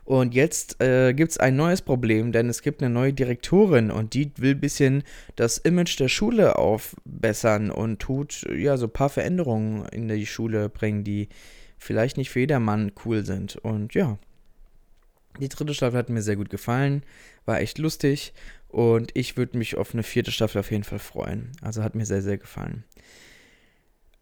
Und 0.08 0.34
jetzt 0.34 0.82
äh, 0.82 1.14
gibt 1.14 1.32
es 1.32 1.38
ein 1.38 1.58
neues 1.58 1.82
Problem, 1.82 2.32
denn 2.32 2.48
es 2.48 2.62
gibt 2.62 2.82
eine 2.82 2.90
neue 2.90 3.12
Direktorin 3.12 3.92
und 3.92 4.14
die 4.14 4.32
will 4.38 4.52
ein 4.52 4.60
bisschen 4.62 5.04
das 5.36 5.58
Image 5.58 6.00
der 6.00 6.08
Schule 6.08 6.58
aufbessern 6.58 7.70
und 7.70 8.00
tut 8.00 8.48
ja 8.56 8.78
so 8.78 8.86
ein 8.86 8.94
paar 8.94 9.10
Veränderungen 9.10 9.86
in 9.90 10.08
die 10.08 10.26
Schule 10.26 10.70
bringen, 10.70 11.04
die 11.04 11.28
vielleicht 11.78 12.16
nicht 12.16 12.30
für 12.30 12.40
jedermann 12.40 12.94
cool 13.04 13.26
sind. 13.26 13.58
Und 13.58 13.96
ja, 13.96 14.18
die 15.42 15.50
dritte 15.50 15.74
Staffel 15.74 15.98
hat 16.00 16.08
mir 16.08 16.22
sehr 16.22 16.38
gut 16.38 16.50
gefallen, 16.50 17.04
war 17.44 17.60
echt 17.60 17.78
lustig 17.78 18.34
und 18.70 19.12
ich 19.14 19.36
würde 19.36 19.58
mich 19.58 19.76
auf 19.76 19.94
eine 19.94 20.04
vierte 20.04 20.32
Staffel 20.32 20.60
auf 20.60 20.72
jeden 20.72 20.86
Fall 20.86 21.00
freuen. 21.00 21.52
Also 21.62 21.84
hat 21.84 21.96
mir 21.96 22.06
sehr, 22.06 22.22
sehr 22.22 22.38
gefallen. 22.38 22.86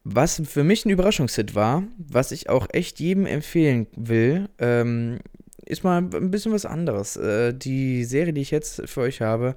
Was 0.03 0.41
für 0.45 0.63
mich 0.63 0.83
ein 0.83 0.89
Überraschungshit 0.89 1.53
war, 1.53 1.83
was 1.99 2.31
ich 2.31 2.49
auch 2.49 2.65
echt 2.71 2.99
jedem 2.99 3.27
empfehlen 3.27 3.85
will, 3.95 4.49
ähm, 4.57 5.19
ist 5.65 5.83
mal 5.83 5.97
ein 5.97 6.31
bisschen 6.31 6.51
was 6.51 6.65
anderes. 6.65 7.17
Äh, 7.17 7.53
die 7.53 8.03
Serie, 8.05 8.33
die 8.33 8.41
ich 8.41 8.51
jetzt 8.51 8.87
für 8.87 9.01
euch 9.01 9.21
habe, 9.21 9.55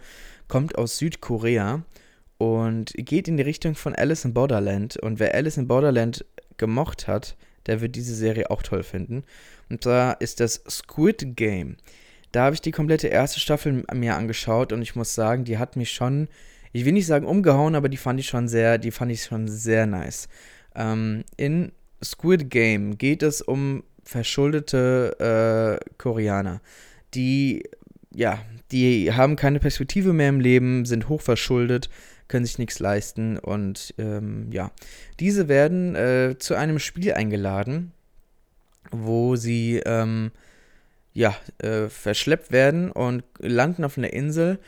kommt 0.49 0.77
aus 0.77 0.99
Südkorea 0.99 1.83
und 2.38 2.92
geht 2.97 3.29
in 3.29 3.37
die 3.37 3.42
Richtung 3.42 3.75
von 3.75 3.94
Alice 3.94 4.25
in 4.25 4.35
Borderland. 4.35 4.97
Und 4.97 5.18
wer 5.18 5.35
Alice 5.35 5.57
in 5.57 5.68
Borderland 5.68 6.25
gemocht 6.57 7.07
hat, 7.07 7.37
der 7.66 7.81
wird 7.81 7.97
diese 7.97 8.14
Serie 8.14 8.51
auch 8.51 8.62
toll 8.62 8.83
finden. 8.83 9.25
Und 9.68 9.83
zwar 9.83 10.21
ist 10.21 10.40
das 10.40 10.62
Squid 10.68 11.37
Game. 11.37 11.77
Da 12.33 12.44
habe 12.44 12.55
ich 12.55 12.61
die 12.61 12.73
komplette 12.73 13.09
erste 13.09 13.40
Staffel 13.40 13.85
mir 13.92 14.16
angeschaut 14.16 14.73
und 14.73 14.83
ich 14.83 14.97
muss 14.97 15.14
sagen, 15.14 15.44
die 15.44 15.59
hat 15.59 15.77
mich 15.77 15.92
schon, 15.92 16.29
ich 16.73 16.85
will 16.85 16.92
nicht 16.92 17.07
sagen 17.07 17.27
umgehauen, 17.27 17.75
aber 17.75 17.88
die 17.88 17.97
fand 17.97 18.21
ich 18.21 18.27
schon 18.27 18.49
sehr, 18.49 18.79
die 18.79 18.90
fand 18.90 19.12
ich 19.12 19.23
schon 19.25 19.49
sehr 19.49 19.87
nice. 19.87 20.29
Ähm, 20.75 21.25
in 21.37 21.73
Squid 22.05 22.51
Game 22.51 22.99
geht 22.99 23.23
es 23.23 23.40
um 23.40 23.83
verschuldete 24.09 25.79
äh, 25.83 25.90
Koreaner, 25.99 26.62
die, 27.12 27.64
ja, 28.11 28.38
die 28.73 29.12
haben 29.12 29.37
keine 29.37 29.61
Perspektive 29.61 30.14
mehr 30.14 30.31
im 30.31 30.40
Leben, 30.40 30.87
sind 30.87 31.11
hochverschuldet, 31.11 31.90
können 32.27 32.47
sich 32.47 32.59
nichts 32.59 32.79
leisten 32.79 33.38
und 33.38 33.94
ähm, 33.99 34.49
ja, 34.51 34.71
diese 35.21 35.49
werden 35.49 35.94
äh, 35.94 36.37
zu 36.38 36.55
einem 36.55 36.79
Spiel 36.79 37.12
eingeladen, 37.12 37.92
wo 38.90 39.37
sie 39.37 39.83
ähm, 39.85 40.31
ja, 41.12 41.37
äh, 41.59 41.88
verschleppt 41.88 42.51
werden 42.51 42.90
und 42.90 43.25
landen 43.38 43.85
auf 43.85 43.99
einer 43.99 44.12
Insel 44.12 44.59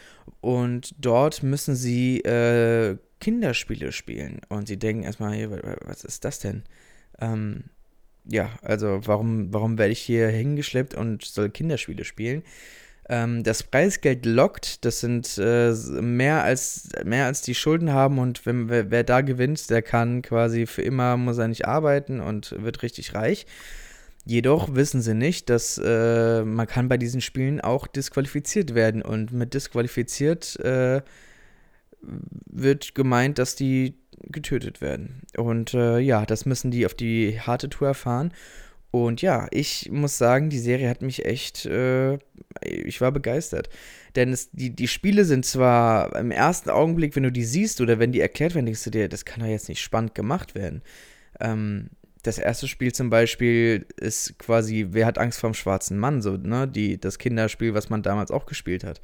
und 0.43 0.95
dort 0.99 1.43
müssen 1.43 1.75
sie 1.75 2.21
äh, 2.21 2.99
Kinderspiele 3.21 3.93
spielen. 3.93 4.41
Und 4.49 4.69
sie 4.69 4.79
denken 4.79 5.05
erstmal, 5.05 5.79
was 5.87 6.05
ist 6.05 6.25
das 6.25 6.41
denn? 6.41 6.65
Ähm, 7.21 7.65
ja, 8.25 8.51
also 8.63 9.01
warum, 9.05 9.53
warum 9.53 9.79
werde 9.79 9.93
ich 9.93 10.01
hier 10.01 10.29
hingeschleppt 10.29 10.95
und 10.95 11.25
soll 11.25 11.51
Kinderspiele 11.51 12.05
spielen? 12.05 12.43
Ähm, 13.09 13.43
das 13.43 13.65
Preisgeld 13.65 14.25
lockt, 14.25 14.85
das 14.85 15.01
sind 15.01 15.37
äh, 15.39 15.73
mehr, 16.01 16.45
als, 16.45 16.91
mehr 17.05 17.27
als 17.27 17.43
die 17.43 17.57
Schulden 17.57 17.93
haben 17.93 18.19
und 18.19 18.47
wenn, 18.47 18.69
wer, 18.69 18.91
wer, 18.93 19.03
da 19.03 19.21
gewinnt, 19.21 19.69
der 19.69 19.83
kann 19.83 20.23
quasi 20.23 20.67
für 20.67 20.83
immer, 20.83 21.17
muss 21.17 21.39
er 21.39 21.49
nicht 21.49 21.67
arbeiten 21.67 22.21
und 22.21 22.55
wird 22.63 22.83
richtig 22.83 23.15
reich. 23.15 23.47
Jedoch 24.27 24.75
wissen 24.77 25.01
sie 25.03 25.15
nicht, 25.15 25.51
dass 25.51 25.81
äh, 25.83 26.45
man 26.45 26.69
kann 26.69 26.89
bei 26.89 26.99
diesen 26.99 27.21
Spielen 27.21 27.61
auch 27.61 27.89
disqualifiziert 27.89 28.75
werden 28.75 29.03
und 29.03 29.33
mit 29.33 29.55
disqualifiziert 29.55 30.61
äh, 30.61 31.03
wird 32.03 32.95
gemeint, 32.95 33.39
dass 33.39 33.57
die 33.57 34.00
getötet 34.25 34.81
werden. 34.81 35.23
Und 35.37 35.75
äh, 35.75 35.99
ja, 35.99 36.27
das 36.27 36.47
müssen 36.47 36.71
die 36.71 36.87
auf 36.87 36.95
die 36.95 37.41
harte 37.41 37.69
Tour 37.69 37.89
erfahren. 37.89 38.33
Und 38.91 39.23
ja, 39.23 39.47
ich 39.53 39.89
muss 39.93 40.19
sagen, 40.19 40.51
die 40.51 40.59
Serie 40.59 40.89
hat 40.89 41.01
mich 41.01 41.25
echt, 41.25 41.65
äh, 41.67 42.19
ich 42.63 43.01
war 43.01 43.13
begeistert. 43.13 43.69
Denn 44.17 44.33
es, 44.33 44.51
die, 44.51 44.71
die 44.71 44.89
Spiele 44.89 45.25
sind 45.25 45.47
zwar 45.47 46.17
im 46.17 46.33
ersten 46.33 46.71
Augenblick, 46.71 47.15
wenn 47.15 47.23
du 47.23 47.31
die 47.31 47.45
siehst 47.45 47.81
oder 47.81 48.01
wenn 48.01 48.11
die 48.11 48.21
erklärt 48.21 48.55
werden, 48.55 48.67
denkst 48.67 48.85
du 48.85 48.91
dir, 48.91 49.09
das 49.09 49.25
kann 49.25 49.41
doch 49.41 49.47
jetzt 49.47 49.69
nicht 49.69 49.81
spannend 49.81 50.17
gemacht 50.17 50.57
werden. 50.57 50.83
Ähm, 51.39 51.91
das 52.23 52.39
erste 52.39 52.67
Spiel 52.69 52.93
zum 52.93 53.11
Beispiel 53.11 53.87
ist 53.97 54.39
quasi, 54.39 54.89
wer 54.91 55.07
hat 55.07 55.19
Angst 55.19 55.39
vorm 55.39 55.55
schwarzen 55.55 55.99
Mann, 55.99 56.21
so, 56.21 56.37
ne? 56.37 56.69
Die, 56.69 57.01
das 57.01 57.19
Kinderspiel, 57.19 57.73
was 57.73 57.89
man 57.89 58.03
damals 58.03 58.31
auch 58.31 58.45
gespielt 58.45 58.85
hat. 58.85 59.01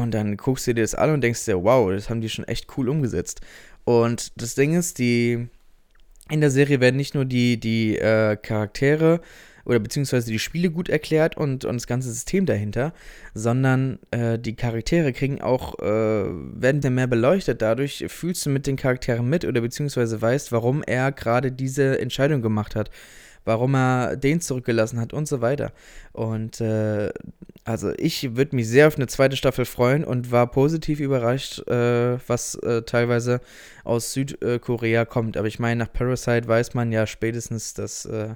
Und 0.00 0.12
dann 0.12 0.36
guckst 0.36 0.66
du 0.66 0.74
dir 0.74 0.82
das 0.82 0.94
an 0.94 1.10
und 1.10 1.20
denkst 1.20 1.44
dir, 1.44 1.62
wow, 1.62 1.90
das 1.90 2.10
haben 2.10 2.20
die 2.20 2.28
schon 2.28 2.46
echt 2.46 2.66
cool 2.76 2.88
umgesetzt. 2.88 3.40
Und 3.84 4.32
das 4.40 4.54
Ding 4.54 4.74
ist, 4.74 4.98
die 4.98 5.48
in 6.30 6.40
der 6.40 6.50
Serie 6.50 6.80
werden 6.80 6.96
nicht 6.96 7.14
nur 7.14 7.24
die, 7.24 7.60
die 7.60 7.98
äh, 7.98 8.36
Charaktere 8.36 9.20
oder 9.66 9.78
beziehungsweise 9.78 10.30
die 10.30 10.38
Spiele 10.38 10.70
gut 10.70 10.88
erklärt 10.88 11.36
und, 11.36 11.64
und 11.64 11.74
das 11.76 11.86
ganze 11.86 12.10
System 12.10 12.46
dahinter, 12.46 12.92
sondern 13.34 13.98
äh, 14.10 14.38
die 14.38 14.56
Charaktere 14.56 15.12
kriegen 15.12 15.40
auch, 15.40 15.78
äh, 15.78 15.84
werden 15.84 16.80
dann 16.80 16.94
mehr 16.94 17.06
beleuchtet. 17.06 17.62
Dadurch 17.62 18.04
fühlst 18.08 18.44
du 18.44 18.50
mit 18.50 18.66
den 18.66 18.76
Charakteren 18.76 19.28
mit 19.28 19.44
oder 19.44 19.60
beziehungsweise 19.60 20.20
weißt, 20.20 20.52
warum 20.52 20.82
er 20.82 21.12
gerade 21.12 21.50
diese 21.50 21.98
Entscheidung 21.98 22.42
gemacht 22.42 22.76
hat 22.76 22.90
warum 23.44 23.74
er 23.74 24.16
den 24.16 24.40
zurückgelassen 24.40 25.00
hat 25.00 25.12
und 25.12 25.28
so 25.28 25.40
weiter. 25.40 25.72
Und 26.12 26.60
äh, 26.60 27.10
Also 27.66 27.92
ich 27.96 28.36
würde 28.36 28.54
mich 28.56 28.68
sehr 28.68 28.88
auf 28.88 28.96
eine 28.96 29.06
zweite 29.06 29.36
Staffel 29.36 29.64
freuen 29.64 30.04
und 30.04 30.30
war 30.30 30.50
positiv 30.50 31.00
überrascht, 31.00 31.66
äh, 31.66 32.18
was 32.28 32.56
äh, 32.56 32.82
teilweise 32.82 33.40
aus 33.84 34.12
Südkorea 34.12 35.06
kommt. 35.06 35.36
Aber 35.38 35.48
ich 35.48 35.58
meine, 35.58 35.84
nach 35.84 35.92
Parasite 35.92 36.46
weiß 36.46 36.74
man 36.74 36.92
ja 36.92 37.06
spätestens, 37.06 37.72
dass, 37.72 38.04
äh, 38.04 38.34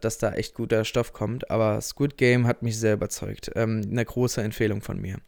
dass 0.00 0.18
da 0.18 0.32
echt 0.32 0.54
guter 0.54 0.84
Stoff 0.84 1.12
kommt. 1.12 1.50
Aber 1.50 1.80
Squid 1.80 2.16
Game 2.16 2.46
hat 2.48 2.62
mich 2.62 2.78
sehr 2.78 2.94
überzeugt. 2.94 3.52
Ähm, 3.54 3.82
eine 3.88 4.04
große 4.04 4.42
Empfehlung 4.42 4.82
von 4.82 5.00
mir. 5.00 5.18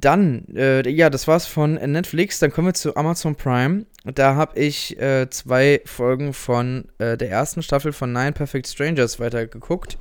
Dann, 0.00 0.46
äh, 0.54 0.88
ja, 0.88 1.08
das 1.08 1.28
war's 1.28 1.46
von 1.46 1.74
Netflix. 1.74 2.40
Dann 2.40 2.50
kommen 2.50 2.68
wir 2.68 2.74
zu 2.74 2.96
Amazon 2.96 3.36
Prime. 3.36 3.86
Da 4.04 4.34
habe 4.34 4.58
ich 4.58 5.00
äh, 5.00 5.30
zwei 5.30 5.80
Folgen 5.84 6.32
von 6.32 6.86
äh, 6.98 7.16
der 7.16 7.30
ersten 7.30 7.62
Staffel 7.62 7.92
von 7.92 8.12
Nine 8.12 8.32
Perfect 8.32 8.66
Strangers 8.66 9.20
weitergeguckt. 9.20 9.96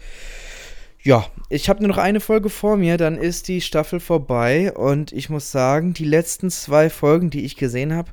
Ja, 1.04 1.28
ich 1.50 1.70
habe 1.70 1.82
nur 1.82 1.90
noch 1.90 1.98
eine 1.98 2.22
Folge 2.22 2.50
vor 2.50 2.78
mir, 2.78 2.98
dann 2.98 3.18
ist 3.18 3.50
die 3.50 3.60
Staffel 3.60 4.00
vorbei 4.00 4.72
und 4.72 5.12
ich 5.12 5.30
muss 5.30 5.52
sagen, 5.52 5.94
die 5.94 6.06
letzten 6.06 6.50
zwei 6.50 6.90
Folgen, 6.90 7.30
die 7.30 7.44
ich 7.44 7.58
gesehen 7.58 7.94
habe, 7.94 8.10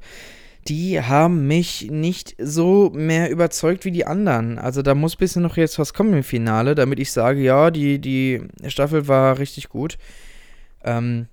die 0.66 1.00
haben 1.00 1.46
mich 1.46 1.88
nicht 1.90 2.34
so 2.38 2.90
mehr 2.92 3.30
überzeugt 3.30 3.84
wie 3.84 3.92
die 3.92 4.06
anderen. 4.06 4.58
Also 4.58 4.82
da 4.82 4.96
muss 4.96 5.14
ein 5.14 5.18
bisschen 5.18 5.42
noch 5.42 5.56
jetzt 5.56 5.78
was 5.78 5.94
kommen 5.94 6.12
im 6.12 6.24
Finale, 6.24 6.74
damit 6.74 6.98
ich 6.98 7.12
sage, 7.12 7.40
ja, 7.40 7.70
die, 7.70 8.00
die 8.00 8.42
Staffel 8.66 9.08
war 9.08 9.38
richtig 9.38 9.68
gut. 9.68 9.96
Ähm, 10.84 11.28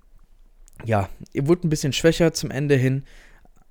ja, 0.84 1.08
ihr 1.32 1.46
wurde 1.46 1.66
ein 1.66 1.70
bisschen 1.70 1.92
schwächer 1.92 2.32
zum 2.32 2.50
Ende 2.50 2.76
hin, 2.76 3.04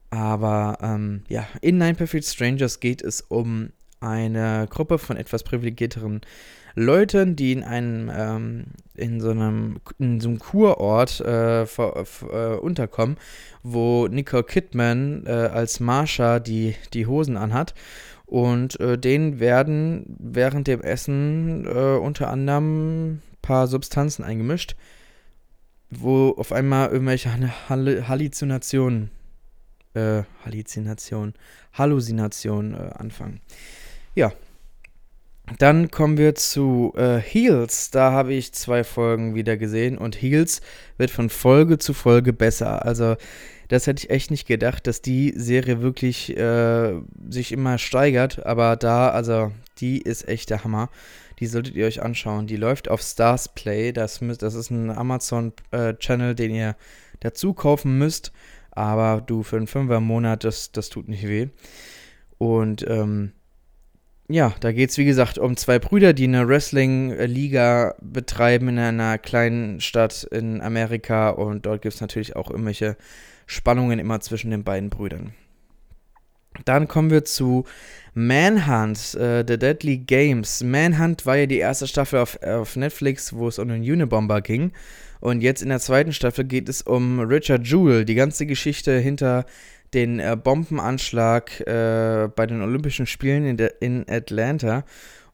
aber 0.10 0.78
ähm, 0.82 1.24
ja, 1.28 1.48
in 1.62 1.78
Nine 1.78 1.96
Perfect 1.96 2.26
Strangers 2.26 2.80
geht 2.80 3.02
es 3.02 3.22
um 3.22 3.70
eine 4.00 4.68
Gruppe 4.70 4.98
von 5.00 5.18
etwas 5.18 5.44
privilegierteren 5.44 6.22
Leuten, 6.76 7.36
die 7.36 7.54
in 7.54 7.64
einem, 7.64 8.12
ähm, 8.16 8.66
in 8.94 9.20
so 9.20 9.32
einem, 9.32 9.80
in 9.98 10.20
so 10.20 10.30
einem 10.30 10.38
Kurort 10.38 11.20
äh, 11.22 11.66
ver, 11.66 12.06
äh, 12.32 12.56
unterkommen, 12.58 13.18
wo 13.64 14.08
Nicole 14.08 14.44
Kidman 14.44 15.24
äh, 15.26 15.32
als 15.32 15.80
Marsha 15.80 16.40
die, 16.40 16.76
die 16.94 17.08
Hosen 17.08 17.36
anhat. 17.36 17.74
Und 18.28 18.80
äh, 18.80 18.98
denen 18.98 19.40
werden 19.40 20.18
während 20.20 20.68
dem 20.68 20.82
Essen 20.82 21.66
äh, 21.66 21.98
unter 21.98 22.30
anderem 22.30 23.14
ein 23.14 23.22
paar 23.42 23.66
Substanzen 23.66 24.24
eingemischt, 24.24 24.76
wo 25.90 26.32
auf 26.38 26.52
einmal 26.52 26.90
irgendwelche 26.90 27.32
Halluzinationen, 27.70 29.12
äh, 29.94 30.24
Halluzinationen, 30.46 31.34
Halluzinationen 31.74 32.76
anfangen. 32.76 33.42
Ja, 34.16 34.34
dann 35.60 35.90
kommen 35.92 36.18
wir 36.18 36.36
zu 36.36 36.94
äh, 36.98 37.18
Heels. 37.18 37.90
Da 37.92 38.12
habe 38.12 38.34
ich 38.34 38.54
zwei 38.54 38.84
Folgen 38.84 39.34
wieder 39.34 39.56
gesehen 39.56 39.98
und 39.98 40.22
Heels 40.22 40.62
wird 40.98 41.10
von 41.10 41.30
Folge 41.30 41.78
zu 41.78 41.94
Folge 41.94 42.34
besser. 42.34 42.86
Also 42.86 43.16
das 43.70 43.88
hätte 43.88 44.04
ich 44.04 44.10
echt 44.10 44.30
nicht 44.30 44.48
gedacht, 44.48 44.88
dass 44.88 45.02
die 45.02 45.34
Serie 45.36 45.82
wirklich 45.82 46.36
äh, 46.38 46.94
sich 47.30 47.52
immer 47.52 47.78
steigert. 47.78 48.46
Aber 48.46 48.76
da, 48.76 49.10
also 49.10 49.52
die 49.82 50.02
ist 50.02 50.28
echt 50.28 50.50
der 50.50 50.64
Hammer. 50.64 50.90
Die 51.40 51.48
solltet 51.48 51.76
ihr 51.76 51.86
euch 51.86 52.02
anschauen. 52.02 52.48
Die 52.48 52.58
läuft 52.58 52.90
auf 52.90 53.02
Stars 53.02 53.54
Play. 53.54 53.92
Das, 53.92 54.20
das 54.40 54.54
ist 54.56 54.70
ein 54.70 54.90
Amazon-Channel, 54.90 56.32
äh, 56.32 56.36
den 56.36 56.56
ihr 56.56 56.76
dazu 57.20 57.54
kaufen 57.54 57.98
müsst. 57.98 58.32
Aber 58.72 59.22
du 59.22 59.44
für 59.44 59.58
einen 59.58 59.68
Fünfer 59.68 59.98
im 59.98 60.04
Monat, 60.04 60.44
das, 60.44 60.72
das 60.72 60.90
tut 60.90 61.08
nicht 61.08 61.28
weh. 61.28 61.48
Und 62.38 62.86
ähm, 62.88 63.34
ja, 64.30 64.54
da 64.60 64.72
geht 64.72 64.90
es 64.90 64.98
wie 64.98 65.06
gesagt 65.06 65.38
um 65.38 65.56
zwei 65.56 65.80
Brüder, 65.80 66.14
die 66.14 66.26
eine 66.26 66.48
Wrestling-Liga 66.48 67.96
betreiben 68.02 68.70
in 68.70 68.80
einer 68.80 69.18
kleinen 69.18 69.80
Stadt 69.80 70.24
in 70.26 70.62
Amerika 70.62 71.30
und 71.30 71.66
dort 71.66 71.82
gibt 71.82 71.96
es 71.96 72.02
natürlich 72.02 72.36
auch 72.36 72.52
irgendwelche 72.52 72.98
Spannungen 73.46 74.00
immer 74.00 74.20
zwischen 74.20 74.52
den 74.52 74.66
beiden 74.66 74.90
Brüdern. 74.90 75.34
Dann 76.66 76.88
kommen 76.88 77.12
wir 77.12 77.24
zu 77.24 77.66
Manhunt, 78.14 79.14
äh, 79.16 79.44
The 79.48 79.60
Deadly 79.60 80.00
Games. 80.00 80.64
Manhunt 80.64 81.26
war 81.26 81.38
ja 81.38 81.46
die 81.46 81.60
erste 81.60 81.88
Staffel 81.88 82.20
auf, 82.20 82.42
auf 82.42 82.76
Netflix, 82.76 83.34
wo 83.34 83.48
es 83.48 83.60
um 83.60 83.68
den 83.68 83.82
Unibomber 83.82 84.42
ging. 84.42 84.72
Und 85.20 85.42
jetzt 85.42 85.62
in 85.62 85.70
der 85.70 85.80
zweiten 85.80 86.14
Staffel 86.14 86.46
geht 86.46 86.70
es 86.70 86.82
um 86.82 87.20
Richard 87.20 87.68
Jewell, 87.68 88.06
die 88.06 88.16
ganze 88.16 88.46
Geschichte 88.46 88.98
hinter 88.98 89.46
den 89.94 90.20
äh, 90.20 90.36
Bombenanschlag 90.42 91.60
äh, 91.62 92.28
bei 92.36 92.46
den 92.46 92.62
Olympischen 92.62 93.06
Spielen 93.06 93.46
in, 93.46 93.58
de, 93.58 93.72
in 93.80 94.06
Atlanta. 94.10 94.84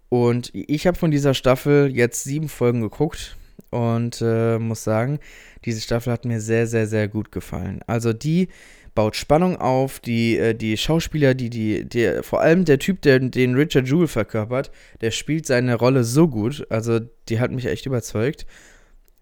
Und 0.10 0.52
ich 0.54 0.86
habe 0.86 0.98
von 0.98 1.12
dieser 1.12 1.34
Staffel 1.34 1.90
jetzt 1.94 2.24
sieben 2.24 2.50
Folgen 2.50 2.82
geguckt 2.82 3.36
und 3.72 4.22
äh, 4.22 4.60
muss 4.60 4.84
sagen, 4.84 5.20
diese 5.66 5.82
Staffel 5.82 6.14
hat 6.14 6.26
mir 6.26 6.40
sehr, 6.40 6.68
sehr, 6.68 6.86
sehr 6.86 7.08
gut 7.08 7.32
gefallen. 7.32 7.82
Also 7.88 8.14
die 8.14 8.50
baut 8.96 9.16
Spannung 9.16 9.58
auf, 9.58 10.00
die, 10.00 10.38
äh, 10.38 10.54
die 10.54 10.78
Schauspieler, 10.78 11.34
die, 11.34 11.50
die, 11.50 11.88
die, 11.88 12.20
vor 12.22 12.42
allem 12.42 12.66
der 12.66 12.80
Typ, 12.80 13.02
der 13.02 13.20
den 13.20 13.56
Richard 13.56 13.88
Jewell 13.88 14.08
verkörpert, 14.08 14.72
der 15.02 15.12
spielt 15.12 15.46
seine 15.46 15.76
Rolle 15.76 16.04
so 16.04 16.28
gut. 16.28 16.66
Also 16.70 17.00
die 17.30 17.40
hat 17.40 17.52
mich 17.52 17.66
echt 17.66 17.86
überzeugt. 17.86 18.46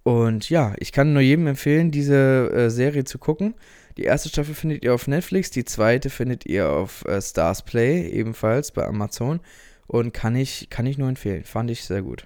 Und 0.03 0.49
ja, 0.49 0.73
ich 0.79 0.91
kann 0.91 1.13
nur 1.13 1.21
jedem 1.21 1.47
empfehlen, 1.47 1.91
diese 1.91 2.51
äh, 2.51 2.69
Serie 2.69 3.03
zu 3.03 3.19
gucken. 3.19 3.53
Die 3.97 4.03
erste 4.03 4.29
Staffel 4.29 4.55
findet 4.55 4.83
ihr 4.83 4.93
auf 4.93 5.07
Netflix, 5.07 5.51
die 5.51 5.65
zweite 5.65 6.09
findet 6.09 6.45
ihr 6.45 6.69
auf 6.69 7.05
äh, 7.05 7.21
Stars 7.21 7.63
Play, 7.63 8.09
ebenfalls 8.09 8.71
bei 8.71 8.85
Amazon. 8.85 9.41
Und 9.87 10.13
kann 10.13 10.35
ich, 10.35 10.69
kann 10.69 10.85
ich 10.85 10.97
nur 10.97 11.09
empfehlen. 11.09 11.43
Fand 11.43 11.69
ich 11.69 11.83
sehr 11.83 12.01
gut. 12.01 12.25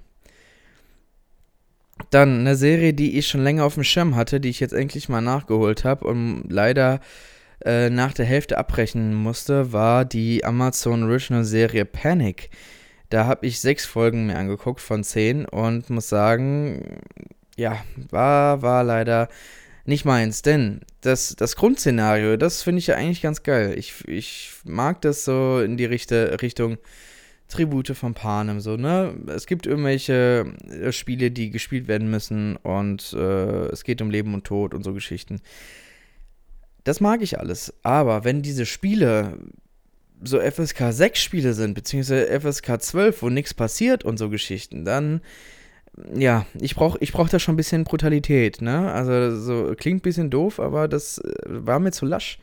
Dann 2.11 2.41
eine 2.41 2.55
Serie, 2.55 2.93
die 2.93 3.17
ich 3.17 3.27
schon 3.27 3.43
länger 3.43 3.65
auf 3.65 3.75
dem 3.75 3.83
Schirm 3.83 4.15
hatte, 4.15 4.39
die 4.39 4.49
ich 4.49 4.59
jetzt 4.59 4.73
endlich 4.73 5.09
mal 5.09 5.21
nachgeholt 5.21 5.83
habe 5.83 6.05
und 6.05 6.43
leider 6.49 6.99
äh, 7.63 7.89
nach 7.89 8.13
der 8.13 8.25
Hälfte 8.25 8.57
abbrechen 8.57 9.13
musste, 9.13 9.71
war 9.71 10.05
die 10.05 10.43
Amazon 10.43 11.03
Original 11.03 11.43
Serie 11.43 11.85
Panic. 11.85 12.49
Da 13.09 13.25
habe 13.25 13.45
ich 13.45 13.59
sechs 13.59 13.85
Folgen 13.85 14.27
mir 14.27 14.37
angeguckt 14.37 14.81
von 14.81 15.03
zehn 15.03 15.45
und 15.45 15.89
muss 15.89 16.09
sagen, 16.09 16.99
ja, 17.55 17.83
war, 18.09 18.61
war 18.61 18.83
leider 18.83 19.29
nicht 19.85 20.03
meins, 20.03 20.41
denn 20.41 20.81
das, 21.01 21.35
das 21.35 21.55
Grundszenario, 21.55 22.37
das 22.37 22.63
finde 22.63 22.79
ich 22.79 22.87
ja 22.87 22.95
eigentlich 22.95 23.21
ganz 23.21 23.43
geil. 23.43 23.75
Ich, 23.77 24.07
ich 24.07 24.51
mag 24.65 25.01
das 25.01 25.23
so 25.23 25.61
in 25.61 25.77
die 25.77 25.85
Richte, 25.85 26.37
Richtung 26.41 26.77
Tribute 27.47 27.95
von 27.95 28.15
Panem, 28.15 28.59
so, 28.59 28.75
ne? 28.75 29.13
Es 29.27 29.45
gibt 29.45 29.67
irgendwelche 29.67 30.51
äh, 30.67 30.91
Spiele, 30.91 31.29
die 31.29 31.51
gespielt 31.51 31.87
werden 31.87 32.09
müssen 32.09 32.55
und 32.57 33.13
äh, 33.13 33.67
es 33.67 33.83
geht 33.83 34.01
um 34.01 34.09
Leben 34.09 34.33
und 34.33 34.45
Tod 34.45 34.73
und 34.73 34.83
so 34.83 34.93
Geschichten. 34.93 35.41
Das 36.85 37.01
mag 37.01 37.21
ich 37.21 37.39
alles, 37.39 37.73
aber 37.83 38.23
wenn 38.23 38.41
diese 38.41 38.65
Spiele 38.65 39.39
so 40.23 40.39
FSK 40.39 40.91
6 40.91 41.19
Spiele 41.19 41.53
sind, 41.53 41.73
beziehungsweise 41.73 42.39
FSK 42.39 42.81
12, 42.81 43.21
wo 43.23 43.29
nichts 43.29 43.53
passiert 43.53 44.05
und 44.05 44.17
so 44.17 44.29
Geschichten, 44.29 44.85
dann 44.85 45.21
ja, 46.13 46.45
ich 46.59 46.75
brauche 46.75 46.97
ich 47.01 47.11
brauch 47.11 47.29
da 47.29 47.39
schon 47.39 47.55
ein 47.55 47.57
bisschen 47.57 47.85
Brutalität, 47.85 48.61
ne? 48.61 48.91
Also 48.91 49.35
so 49.39 49.73
klingt 49.75 49.99
ein 49.99 50.03
bisschen 50.03 50.29
doof, 50.29 50.59
aber 50.59 50.87
das 50.87 51.17
äh, 51.19 51.31
war 51.45 51.79
mir 51.79 51.91
zu 51.91 52.05
lasch. 52.05 52.37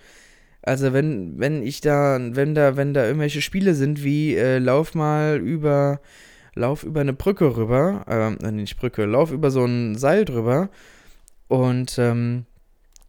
Also 0.62 0.92
wenn, 0.92 1.38
wenn 1.38 1.62
ich 1.62 1.80
da, 1.80 2.18
wenn 2.20 2.54
da, 2.54 2.76
wenn 2.76 2.94
da 2.94 3.04
irgendwelche 3.04 3.42
Spiele 3.42 3.74
sind 3.74 4.04
wie 4.04 4.36
äh, 4.36 4.58
lauf 4.58 4.94
mal 4.94 5.38
über, 5.38 6.00
lauf 6.54 6.84
über 6.84 7.00
eine 7.00 7.12
Brücke 7.12 7.56
rüber, 7.56 8.04
äh, 8.42 8.50
nicht 8.50 8.76
Brücke, 8.76 9.04
lauf 9.04 9.32
über 9.32 9.50
so 9.50 9.64
ein 9.64 9.96
Seil 9.96 10.24
drüber 10.24 10.70
und 11.48 11.96
ähm, 11.98 12.46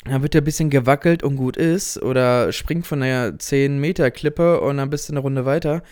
dann 0.05 0.21
wird 0.21 0.33
der 0.33 0.41
ein 0.41 0.45
bisschen 0.45 0.69
gewackelt 0.69 1.23
und 1.23 1.37
gut 1.37 1.57
ist 1.57 2.01
oder 2.01 2.51
springt 2.51 2.85
von 2.85 2.99
der 2.99 3.39
10 3.39 3.79
Meter 3.79 4.11
Klippe 4.11 4.61
und 4.61 4.77
dann 4.77 4.89
bist 4.89 5.07
du 5.07 5.13
eine 5.13 5.21
Runde 5.21 5.45
weiter. 5.45 5.83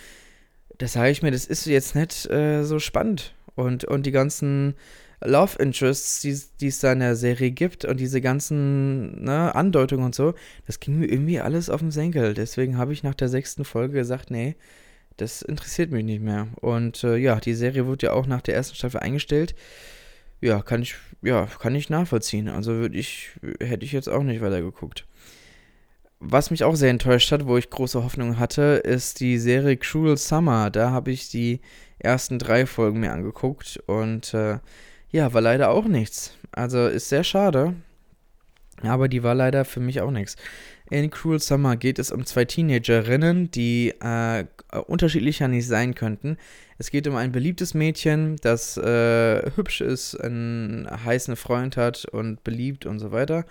Das 0.78 0.94
sage 0.94 1.12
ich 1.12 1.22
mir, 1.22 1.32
das 1.32 1.46
ist 1.46 1.66
jetzt 1.66 1.96
nicht 1.96 2.30
äh, 2.30 2.64
so 2.64 2.80
spannend. 2.80 3.36
Und, 3.56 3.86
und 3.86 4.06
die 4.06 4.12
ganzen 4.12 4.76
Love 5.24 5.62
Interests, 5.62 6.22
die 6.22 6.68
es 6.68 6.80
da 6.80 6.94
in 6.94 7.00
der 7.00 7.16
Serie 7.16 7.52
gibt 7.52 7.86
und 7.86 8.00
diese 8.00 8.22
ganzen 8.22 9.24
ne, 9.24 9.54
Andeutungen 9.54 10.06
und 10.06 10.16
so, 10.16 10.34
das 10.66 10.80
ging 10.80 10.98
mir 10.98 11.06
irgendwie 11.06 11.40
alles 11.40 11.70
auf 11.70 11.82
den 11.82 11.92
Senkel. 11.92 12.34
Deswegen 12.34 12.78
habe 12.78 12.94
ich 12.94 13.04
nach 13.04 13.14
der 13.14 13.30
sechsten 13.30 13.64
Folge 13.64 13.94
gesagt, 13.94 14.32
nee, 14.32 14.56
das 15.18 15.44
interessiert 15.44 15.92
mich 15.92 16.04
nicht 16.04 16.22
mehr. 16.22 16.48
Und 16.60 17.04
äh, 17.04 17.18
ja, 17.18 17.40
die 17.40 17.54
Serie 17.54 17.86
wurde 17.86 18.08
ja 18.08 18.14
auch 18.14 18.26
nach 18.26 18.42
der 18.42 18.56
ersten 18.56 18.76
Staffel 18.76 19.00
eingestellt. 19.00 19.54
Ja, 20.42 20.62
kann 20.62 20.82
ich, 20.82 20.96
ja, 21.22 21.46
kann 21.60 21.76
ich 21.76 21.90
nachvollziehen. 21.90 22.50
Also 22.50 22.74
würde 22.74 22.98
ich, 22.98 23.30
hätte 23.62 23.86
ich 23.86 23.92
jetzt 23.92 24.10
auch 24.10 24.24
nicht 24.24 24.42
weitergeguckt. 24.42 25.06
Was 26.20 26.52
mich 26.52 26.64
auch 26.64 26.76
sehr 26.76 26.90
enttäuscht 26.90 27.32
hat, 27.32 27.48
wo 27.48 27.58
ich 27.58 27.70
große 27.70 28.04
Hoffnung 28.04 28.38
hatte, 28.38 28.82
ist 28.84 29.20
die 29.20 29.38
Serie 29.38 29.78
Cruel 29.78 30.18
Summer. 30.18 30.70
Da 30.70 30.92
habe 30.92 31.12
ich 31.12 31.30
die 31.30 31.62
ersten 32.00 32.40
drei 32.40 32.66
Folgen 32.66 33.00
mir 33.00 33.12
angeguckt 33.12 33.80
und 33.86 34.34
äh, 34.34 34.60
ja, 35.12 35.34
war 35.34 35.42
leider 35.42 35.70
auch 35.70 35.86
nichts. 35.86 36.38
Also 36.52 36.88
ist 36.88 37.10
sehr 37.10 37.24
schade, 37.24 37.76
aber 38.82 39.08
die 39.08 39.24
war 39.24 39.36
leider 39.36 39.66
für 39.66 39.80
mich 39.80 40.02
auch 40.02 40.12
nichts. 40.12 40.36
In 40.92 41.10
Cruel 41.10 41.40
Summer 41.40 41.78
geht 41.78 42.00
es 42.00 42.12
um 42.12 42.26
zwei 42.26 42.44
Teenagerinnen, 42.44 43.50
die 43.50 43.94
äh, 44.02 44.44
unterschiedlicher 44.88 45.48
nicht 45.48 45.66
sein 45.66 45.96
könnten. 45.96 46.36
Es 46.80 46.92
geht 46.92 47.08
um 47.08 47.16
ein 47.16 47.32
beliebtes 47.32 47.74
Mädchen, 47.74 48.36
das 48.42 48.76
äh, 48.76 49.52
hübsch 49.56 49.80
ist, 49.80 50.20
einen 50.20 50.90
heißen 51.06 51.38
Freund 51.38 51.78
hat 51.78 52.04
und 52.04 52.44
beliebt 52.44 52.86
und 52.86 53.00
so 53.00 53.14
weiter. 53.14 53.46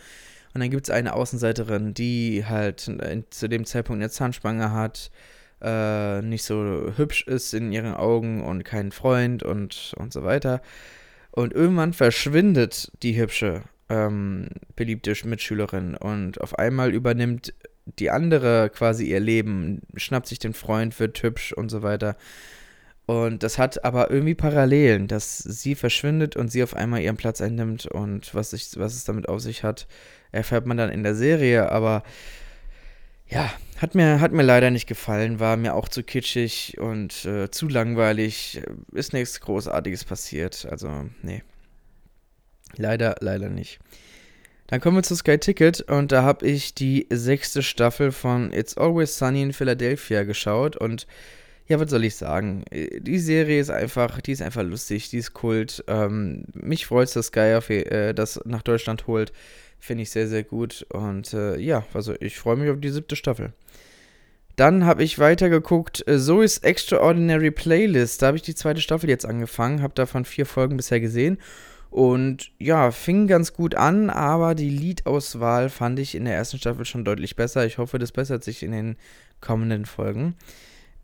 Und 0.52 0.60
dann 0.60 0.68
gibt 0.68 0.84
es 0.86 0.90
eine 0.90 1.14
Außenseiterin, 1.14 1.94
die 1.94 2.44
halt 2.44 2.88
in, 2.88 3.24
zu 3.30 3.48
dem 3.48 3.64
Zeitpunkt 3.64 4.02
eine 4.02 4.10
Zahnspange 4.10 4.72
hat, 4.72 5.10
äh, 5.62 6.20
nicht 6.20 6.44
so 6.44 6.92
hübsch 6.94 7.26
ist 7.26 7.54
in 7.54 7.72
ihren 7.72 7.94
Augen 7.94 8.44
und 8.44 8.64
keinen 8.64 8.92
Freund 8.92 9.42
und, 9.42 9.94
und 9.96 10.12
so 10.12 10.24
weiter. 10.24 10.60
Und 11.30 11.54
irgendwann 11.54 11.94
verschwindet 11.94 12.92
die 13.02 13.18
hübsche 13.18 13.62
ähm, 13.90 14.48
beliebte 14.76 15.14
Mitschülerin 15.24 15.96
und 15.96 16.40
auf 16.40 16.58
einmal 16.58 16.94
übernimmt 16.94 17.52
die 17.98 18.10
andere 18.10 18.70
quasi 18.70 19.06
ihr 19.06 19.20
Leben, 19.20 19.82
schnappt 19.96 20.28
sich 20.28 20.38
den 20.38 20.54
Freund, 20.54 20.98
wird 21.00 21.22
hübsch 21.22 21.52
und 21.52 21.68
so 21.68 21.82
weiter. 21.82 22.16
Und 23.06 23.42
das 23.42 23.58
hat 23.58 23.84
aber 23.84 24.10
irgendwie 24.10 24.36
Parallelen, 24.36 25.08
dass 25.08 25.38
sie 25.38 25.74
verschwindet 25.74 26.36
und 26.36 26.48
sie 26.48 26.62
auf 26.62 26.76
einmal 26.76 27.00
ihren 27.00 27.16
Platz 27.16 27.40
einnimmt 27.40 27.86
und 27.86 28.32
was, 28.36 28.52
ich, 28.52 28.78
was 28.78 28.94
es 28.94 29.04
damit 29.04 29.28
auf 29.28 29.40
sich 29.40 29.64
hat, 29.64 29.88
erfährt 30.30 30.66
man 30.66 30.76
dann 30.76 30.90
in 30.90 31.02
der 31.02 31.16
Serie, 31.16 31.72
aber 31.72 32.04
ja, 33.26 33.52
hat 33.78 33.96
mir, 33.96 34.20
hat 34.20 34.30
mir 34.32 34.42
leider 34.42 34.70
nicht 34.70 34.86
gefallen, 34.86 35.40
war 35.40 35.56
mir 35.56 35.74
auch 35.74 35.88
zu 35.88 36.04
kitschig 36.04 36.78
und 36.78 37.24
äh, 37.24 37.50
zu 37.50 37.68
langweilig, 37.68 38.62
ist 38.92 39.12
nichts 39.12 39.40
Großartiges 39.40 40.04
passiert, 40.04 40.66
also 40.70 41.08
nee. 41.22 41.42
Leider, 42.76 43.16
leider 43.20 43.48
nicht. 43.48 43.78
Dann 44.70 44.80
kommen 44.80 44.96
wir 44.96 45.02
zu 45.02 45.16
Sky 45.16 45.36
Ticket 45.36 45.80
und 45.90 46.12
da 46.12 46.22
habe 46.22 46.46
ich 46.46 46.74
die 46.74 47.08
sechste 47.10 47.60
Staffel 47.60 48.12
von 48.12 48.52
It's 48.52 48.76
Always 48.76 49.18
Sunny 49.18 49.42
in 49.42 49.52
Philadelphia 49.52 50.22
geschaut 50.22 50.76
und 50.76 51.08
ja, 51.66 51.78
was 51.78 51.90
soll 51.90 52.04
ich 52.04 52.16
sagen? 52.16 52.64
Die 52.72 53.18
Serie 53.18 53.60
ist 53.60 53.70
einfach, 53.70 54.20
die 54.20 54.32
ist 54.32 54.42
einfach 54.42 54.62
lustig, 54.62 55.08
die 55.10 55.18
ist 55.18 55.34
kult. 55.34 55.84
Ähm, 55.86 56.44
mich 56.52 56.86
freut 56.86 57.08
es, 57.08 57.14
dass 57.14 57.26
Sky 57.26 57.40
äh, 57.40 58.12
das 58.12 58.40
nach 58.44 58.62
Deutschland 58.62 59.06
holt. 59.06 59.32
Finde 59.78 60.02
ich 60.02 60.10
sehr, 60.10 60.26
sehr 60.26 60.42
gut. 60.42 60.84
Und 60.92 61.32
äh, 61.32 61.58
ja, 61.58 61.84
also 61.94 62.14
ich 62.18 62.38
freue 62.38 62.56
mich 62.56 62.70
auf 62.70 62.80
die 62.80 62.90
siebte 62.90 63.14
Staffel. 63.14 63.52
Dann 64.56 64.84
habe 64.84 65.04
ich 65.04 65.20
weitergeguckt, 65.20 66.06
äh, 66.08 66.18
Zoe's 66.18 66.58
Extraordinary 66.58 67.52
Playlist. 67.52 68.20
Da 68.20 68.28
habe 68.28 68.36
ich 68.36 68.42
die 68.42 68.56
zweite 68.56 68.80
Staffel 68.80 69.08
jetzt 69.08 69.24
angefangen, 69.24 69.80
habe 69.80 69.94
davon 69.94 70.24
vier 70.24 70.46
Folgen 70.46 70.76
bisher 70.76 71.00
gesehen 71.00 71.38
und 71.90 72.52
ja, 72.58 72.92
fing 72.92 73.26
ganz 73.26 73.52
gut 73.52 73.74
an, 73.74 74.10
aber 74.10 74.54
die 74.54 74.70
Liedauswahl 74.70 75.68
fand 75.68 75.98
ich 75.98 76.14
in 76.14 76.24
der 76.24 76.36
ersten 76.36 76.58
Staffel 76.58 76.84
schon 76.84 77.04
deutlich 77.04 77.34
besser. 77.34 77.66
Ich 77.66 77.78
hoffe, 77.78 77.98
das 77.98 78.12
bessert 78.12 78.44
sich 78.44 78.62
in 78.62 78.72
den 78.72 78.96
kommenden 79.40 79.86
Folgen. 79.86 80.36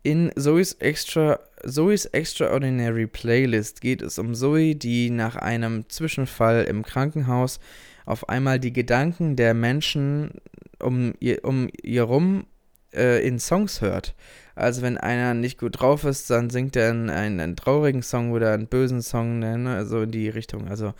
In 0.03 0.31
Zoe's, 0.37 0.73
Extra, 0.73 1.39
Zoe's 1.65 2.05
Extraordinary 2.05 3.07
Playlist 3.07 3.81
geht 3.81 4.01
es 4.01 4.17
um 4.17 4.33
Zoe, 4.33 4.75
die 4.75 5.09
nach 5.09 5.35
einem 5.35 5.89
Zwischenfall 5.89 6.63
im 6.63 6.83
Krankenhaus 6.83 7.59
auf 8.05 8.29
einmal 8.29 8.57
die 8.57 8.71
Gedanken 8.71 9.35
der 9.35 9.53
Menschen 9.53 10.31
um 10.79 11.13
ihr, 11.19 11.43
um 11.43 11.67
ihr 11.83 12.03
rum 12.03 12.45
äh, 12.93 13.25
in 13.25 13.39
Songs 13.39 13.81
hört. 13.81 14.15
Also 14.55 14.81
wenn 14.81 14.97
einer 14.97 15.33
nicht 15.33 15.59
gut 15.59 15.79
drauf 15.79 16.03
ist, 16.03 16.29
dann 16.29 16.49
singt 16.49 16.75
er 16.75 16.89
einen, 16.89 17.09
einen, 17.09 17.39
einen 17.39 17.55
traurigen 17.55 18.01
Song 18.01 18.31
oder 18.31 18.53
einen 18.53 18.67
bösen 18.67 19.01
Song, 19.01 19.39
ne? 19.39 19.75
also 19.75 20.01
in 20.01 20.11
die 20.11 20.29
Richtung. 20.29 20.67
Also 20.67 20.93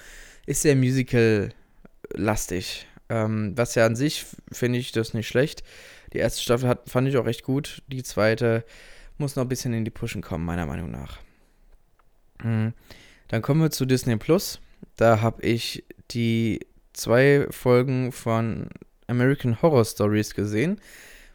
ist 0.46 0.62
sehr 0.62 0.76
musical-lastig. 0.76 2.88
Ähm, 3.10 3.54
was 3.56 3.76
ja 3.76 3.86
an 3.86 3.96
sich 3.96 4.26
finde 4.52 4.80
ich 4.80 4.92
das 4.92 5.14
nicht 5.14 5.28
schlecht. 5.28 5.64
Die 6.14 6.20
erste 6.20 6.42
Staffel 6.42 6.70
hat, 6.70 6.90
fand 6.90 7.08
ich 7.08 7.18
auch 7.18 7.26
recht 7.26 7.44
gut. 7.44 7.82
Die 7.88 8.04
zweite 8.04 8.64
muss 9.18 9.36
noch 9.36 9.44
ein 9.44 9.50
bisschen 9.50 9.74
in 9.74 9.86
die 9.86 9.92
Pushen 9.92 10.22
kommen, 10.22 10.46
meiner 10.46 10.66
Meinung 10.66 10.92
nach. 10.92 11.18
Mhm. 12.44 12.74
Dann 13.28 13.42
kommen 13.42 13.62
wir 13.62 13.72
zu 13.72 13.86
Disney 13.86 14.16
Plus. 14.18 14.60
Da 14.96 15.22
habe 15.22 15.42
ich 15.42 15.84
die 16.12 16.60
zwei 16.94 17.48
Folgen 17.50 18.12
von 18.12 18.70
American 19.08 19.62
Horror 19.62 19.86
Stories 19.86 20.34
gesehen. 20.34 20.80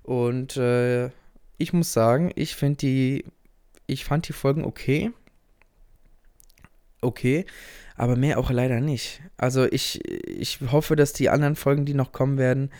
Und 0.03 0.57
äh, 0.57 1.11
ich 1.59 1.73
muss 1.73 1.93
sagen, 1.93 2.33
ich 2.35 2.57
finde 2.57 2.77
die, 2.79 3.25
ich 3.87 4.05
fand 4.05 4.29
die 4.29 4.33
Folgen 4.33 4.65
okay. 4.65 5.13
Okay, 7.01 7.47
aber 7.97 8.17
mehr 8.17 8.39
auch 8.39 8.51
leider 8.51 8.81
nicht. 8.81 9.21
Also 9.37 9.65
ich, 9.65 10.05
ich 10.29 10.61
hoffe, 10.71 10.95
dass 10.97 11.13
die 11.13 11.31
anderen 11.31 11.57
Folgen, 11.57 11.85
die 11.85 11.95
noch 11.95 12.13
kommen 12.13 12.39
werden, 12.39 12.71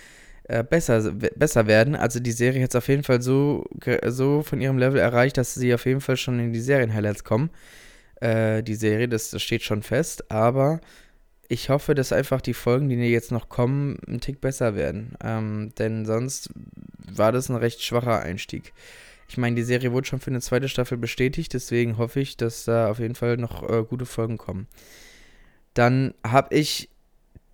äh, 0.45 0.65
besser, 0.65 1.13
besser 1.13 1.67
werden. 1.67 1.97
Also 1.97 2.21
die 2.21 2.33
Serie 2.33 2.63
hat 2.63 2.71
es 2.71 2.77
auf 2.77 2.89
jeden 2.89 3.03
Fall 3.05 3.23
so, 3.23 3.65
so 4.07 4.43
von 4.43 4.61
ihrem 4.61 4.79
Level 4.79 5.01
erreicht, 5.01 5.39
dass 5.39 5.55
sie 5.55 5.75
auf 5.75 5.87
jeden 5.87 6.01
Fall 6.01 6.17
schon 6.17 6.39
in 6.39 6.53
die 6.53 6.61
Serien-Highlights 6.61 7.25
kommen. 7.25 7.51
Äh, 8.21 8.63
die 8.63 8.75
Serie, 8.75 9.09
das, 9.09 9.31
das 9.31 9.43
steht 9.43 9.63
schon 9.63 9.83
fest. 9.83 10.31
Aber 10.31 10.81
ich 11.53 11.69
hoffe, 11.69 11.95
dass 11.95 12.15
einfach 12.15 12.41
die 12.41 12.55
Folgen, 12.55 12.89
die 12.89 12.97
jetzt 12.97 13.31
noch 13.31 13.51
kommen, 13.51 13.99
ein 14.09 14.23
Tick 14.23 14.41
besser 14.41 14.75
werden. 14.75 15.13
Ähm, 15.23 15.75
denn 15.79 16.07
sonst 16.07 16.49
war 17.15 17.31
das 17.31 17.51
ein 17.51 17.57
recht 17.57 17.83
schwacher 17.83 18.21
Einstieg. 18.21 18.73
Ich 19.29 19.37
meine, 19.37 19.57
die 19.57 19.63
Serie 19.63 19.93
wurde 19.93 20.07
schon 20.07 20.21
für 20.21 20.31
eine 20.31 20.41
zweite 20.41 20.71
Staffel 20.71 20.97
bestätigt, 20.97 21.53
deswegen 21.53 21.99
hoffe 21.99 22.21
ich, 22.21 22.39
dass 22.39 22.65
da 22.65 22.91
auf 22.91 23.01
jeden 23.01 23.15
Fall 23.15 23.37
noch 23.37 23.69
äh, 23.69 23.85
gute 23.85 24.07
Folgen 24.07 24.39
kommen. 24.39 24.67
Dann 25.75 26.15
habe 26.27 26.55
ich 26.55 26.89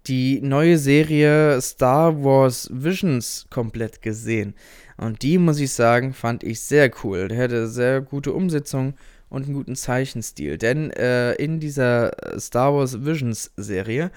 die 0.06 0.40
neue 0.42 0.78
Serie 0.78 1.60
Star 1.60 2.22
Wars 2.22 2.70
Visions 2.72 3.46
komplett 3.50 4.00
gesehen. 4.00 4.54
Und 4.96 5.22
die, 5.22 5.38
muss 5.38 5.58
ich 5.58 5.72
sagen, 5.72 6.14
fand 6.14 6.44
ich 6.44 6.60
sehr 6.60 6.88
cool. 7.02 7.26
Der 7.26 7.38
hatte 7.38 7.66
sehr 7.66 8.00
gute 8.00 8.32
Umsetzung 8.32 8.94
und 9.28 9.44
einen 9.44 9.54
guten 9.54 9.76
Zeichenstil. 9.76 10.58
Denn 10.58 10.90
äh, 10.90 11.34
in 11.34 11.60
dieser 11.60 12.12
Star 12.38 12.74
Wars 12.74 13.04
Visions 13.04 13.50
Serie 13.56 14.10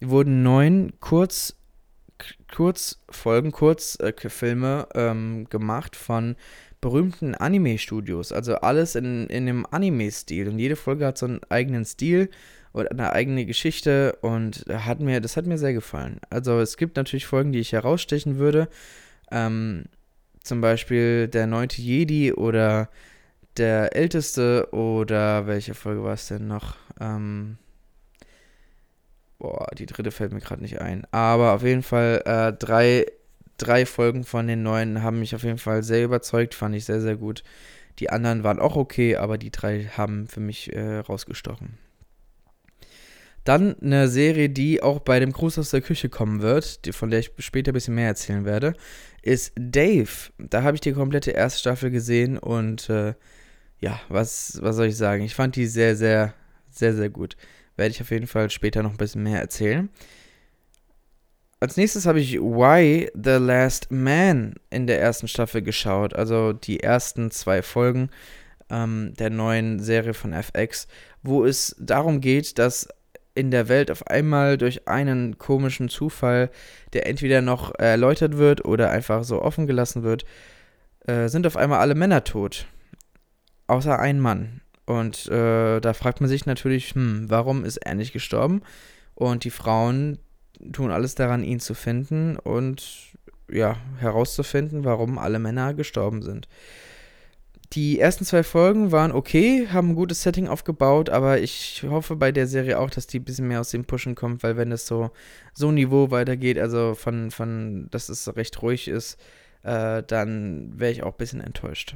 wurden 0.00 0.42
neun 0.42 0.92
Kurz 1.00 1.54
Kurzfolgen, 2.52 3.52
Kurzfilme 3.52 4.88
ähm, 4.94 5.46
gemacht 5.50 5.94
von 5.94 6.34
berühmten 6.80 7.34
Anime-Studios. 7.34 8.32
Also 8.32 8.56
alles 8.56 8.94
in, 8.94 9.26
in 9.28 9.46
dem 9.46 9.66
Anime-Stil. 9.70 10.48
Und 10.48 10.58
jede 10.58 10.76
Folge 10.76 11.06
hat 11.06 11.18
so 11.18 11.26
einen 11.26 11.40
eigenen 11.48 11.84
Stil 11.84 12.28
oder 12.72 12.90
eine 12.90 13.12
eigene 13.12 13.46
Geschichte 13.46 14.18
und 14.20 14.64
hat 14.68 15.00
mir, 15.00 15.20
das 15.20 15.36
hat 15.36 15.46
mir 15.46 15.58
sehr 15.58 15.72
gefallen. 15.72 16.20
Also 16.30 16.60
es 16.60 16.76
gibt 16.76 16.96
natürlich 16.96 17.26
Folgen, 17.26 17.52
die 17.52 17.60
ich 17.60 17.72
herausstechen 17.72 18.38
würde. 18.38 18.68
Ähm, 19.30 19.84
zum 20.42 20.60
Beispiel 20.60 21.28
der 21.28 21.46
neunte 21.46 21.82
Jedi 21.82 22.32
oder 22.32 22.88
der 23.58 23.94
älteste 23.96 24.68
oder 24.72 25.46
welche 25.46 25.74
Folge 25.74 26.02
war 26.02 26.14
es 26.14 26.28
denn 26.28 26.46
noch? 26.46 26.76
Ähm, 27.00 27.58
Boah, 29.38 29.68
die 29.78 29.86
dritte 29.86 30.10
fällt 30.10 30.32
mir 30.32 30.40
gerade 30.40 30.62
nicht 30.62 30.80
ein. 30.80 31.06
Aber 31.12 31.54
auf 31.54 31.62
jeden 31.62 31.82
Fall 31.82 32.22
äh, 32.24 32.52
drei, 32.52 33.06
drei 33.56 33.86
Folgen 33.86 34.24
von 34.24 34.48
den 34.48 34.62
neuen 34.62 35.02
haben 35.02 35.20
mich 35.20 35.34
auf 35.34 35.44
jeden 35.44 35.58
Fall 35.58 35.82
sehr 35.84 36.04
überzeugt, 36.04 36.54
fand 36.54 36.74
ich 36.74 36.84
sehr, 36.84 37.00
sehr 37.00 37.16
gut. 37.16 37.44
Die 38.00 38.10
anderen 38.10 38.42
waren 38.42 38.58
auch 38.58 38.76
okay, 38.76 39.16
aber 39.16 39.38
die 39.38 39.50
drei 39.50 39.84
haben 39.96 40.26
für 40.26 40.40
mich 40.40 40.72
äh, 40.74 40.98
rausgestochen. 40.98 41.78
Dann 43.44 43.76
eine 43.80 44.08
Serie, 44.08 44.50
die 44.50 44.82
auch 44.82 44.98
bei 44.98 45.20
dem 45.20 45.32
Gruß 45.32 45.58
aus 45.58 45.70
der 45.70 45.80
Küche 45.80 46.08
kommen 46.08 46.42
wird, 46.42 46.84
die, 46.84 46.92
von 46.92 47.10
der 47.10 47.20
ich 47.20 47.30
später 47.38 47.70
ein 47.70 47.74
bisschen 47.74 47.94
mehr 47.94 48.08
erzählen 48.08 48.44
werde, 48.44 48.74
ist 49.22 49.52
Dave. 49.56 50.10
Da 50.38 50.64
habe 50.64 50.74
ich 50.74 50.80
die 50.80 50.92
komplette 50.92 51.30
erste 51.30 51.60
Staffel 51.60 51.90
gesehen 51.90 52.38
und 52.38 52.90
äh, 52.90 53.14
ja, 53.80 54.00
was, 54.08 54.58
was 54.62 54.76
soll 54.76 54.86
ich 54.86 54.96
sagen? 54.96 55.24
Ich 55.24 55.34
fand 55.34 55.56
die 55.56 55.66
sehr, 55.66 55.96
sehr, 55.96 56.34
sehr, 56.70 56.94
sehr 56.94 57.10
gut 57.10 57.36
werde 57.78 57.92
ich 57.92 58.02
auf 58.02 58.10
jeden 58.10 58.26
Fall 58.26 58.50
später 58.50 58.82
noch 58.82 58.90
ein 58.90 58.98
bisschen 58.98 59.22
mehr 59.22 59.40
erzählen. 59.40 59.88
Als 61.60 61.76
nächstes 61.76 62.06
habe 62.06 62.20
ich 62.20 62.34
Why 62.38 63.10
the 63.14 63.38
Last 63.38 63.90
Man 63.90 64.54
in 64.70 64.86
der 64.86 65.00
ersten 65.00 65.26
Staffel 65.26 65.62
geschaut, 65.62 66.14
also 66.14 66.52
die 66.52 66.80
ersten 66.80 67.30
zwei 67.30 67.62
Folgen 67.62 68.10
ähm, 68.68 69.14
der 69.18 69.30
neuen 69.30 69.80
Serie 69.80 70.14
von 70.14 70.32
FX, 70.32 70.86
wo 71.22 71.44
es 71.44 71.74
darum 71.78 72.20
geht, 72.20 72.58
dass 72.58 72.88
in 73.34 73.50
der 73.50 73.68
Welt 73.68 73.90
auf 73.90 74.06
einmal 74.08 74.58
durch 74.58 74.88
einen 74.88 75.38
komischen 75.38 75.88
Zufall, 75.88 76.50
der 76.92 77.06
entweder 77.06 77.40
noch 77.40 77.74
erläutert 77.76 78.36
wird 78.36 78.64
oder 78.64 78.90
einfach 78.90 79.22
so 79.22 79.40
offen 79.40 79.66
gelassen 79.66 80.02
wird, 80.02 80.24
äh, 81.06 81.28
sind 81.28 81.46
auf 81.46 81.56
einmal 81.56 81.78
alle 81.78 81.94
Männer 81.94 82.24
tot. 82.24 82.66
Außer 83.68 83.98
ein 83.98 84.18
Mann. 84.18 84.60
Und 84.86 85.26
äh, 85.28 85.80
da 85.80 85.92
fragt 85.94 86.20
man 86.20 86.28
sich 86.28 86.46
natürlich, 86.46 86.94
hm, 86.94 87.26
warum 87.28 87.64
ist 87.64 87.76
er 87.76 87.94
nicht 87.94 88.12
gestorben? 88.12 88.62
Und 89.14 89.44
die 89.44 89.50
Frauen 89.50 90.18
tun 90.72 90.90
alles 90.90 91.14
daran, 91.14 91.44
ihn 91.44 91.60
zu 91.60 91.74
finden 91.74 92.36
und 92.36 93.12
ja, 93.50 93.76
herauszufinden, 93.98 94.84
warum 94.84 95.18
alle 95.18 95.38
Männer 95.38 95.74
gestorben 95.74 96.22
sind. 96.22 96.48
die 97.74 98.00
ersten 98.00 98.24
zwei 98.24 98.42
Folgen 98.42 98.92
waren 98.92 99.12
okay, 99.12 99.68
haben 99.70 99.90
ein 99.90 99.94
gutes 99.94 100.22
Setting 100.22 100.48
aufgebaut, 100.48 101.10
aber 101.10 101.40
ich 101.40 101.84
hoffe 101.88 102.16
bei 102.16 102.32
der 102.32 102.46
Serie 102.46 102.78
auch, 102.78 102.88
dass 102.90 103.06
die 103.06 103.18
ein 103.20 103.24
bisschen 103.24 103.46
mehr 103.48 103.60
aus 103.60 103.70
dem 103.70 103.84
Pushen 103.84 104.14
kommt, 104.14 104.42
weil 104.42 104.56
wenn 104.56 104.72
es 104.72 104.86
so 104.86 105.10
so 105.52 105.70
Niveau 105.70 106.10
weitergeht, 106.10 106.58
also 106.58 106.94
von, 106.94 107.30
von 107.30 107.88
dass 107.90 108.08
es 108.08 108.34
recht 108.36 108.62
ruhig 108.62 108.88
ist, 108.88 109.18
äh, 109.64 110.02
dann 110.02 110.78
wäre 110.78 110.92
ich 110.92 111.02
auch 111.02 111.12
ein 111.12 111.18
bisschen 111.18 111.40
enttäuscht. 111.42 111.94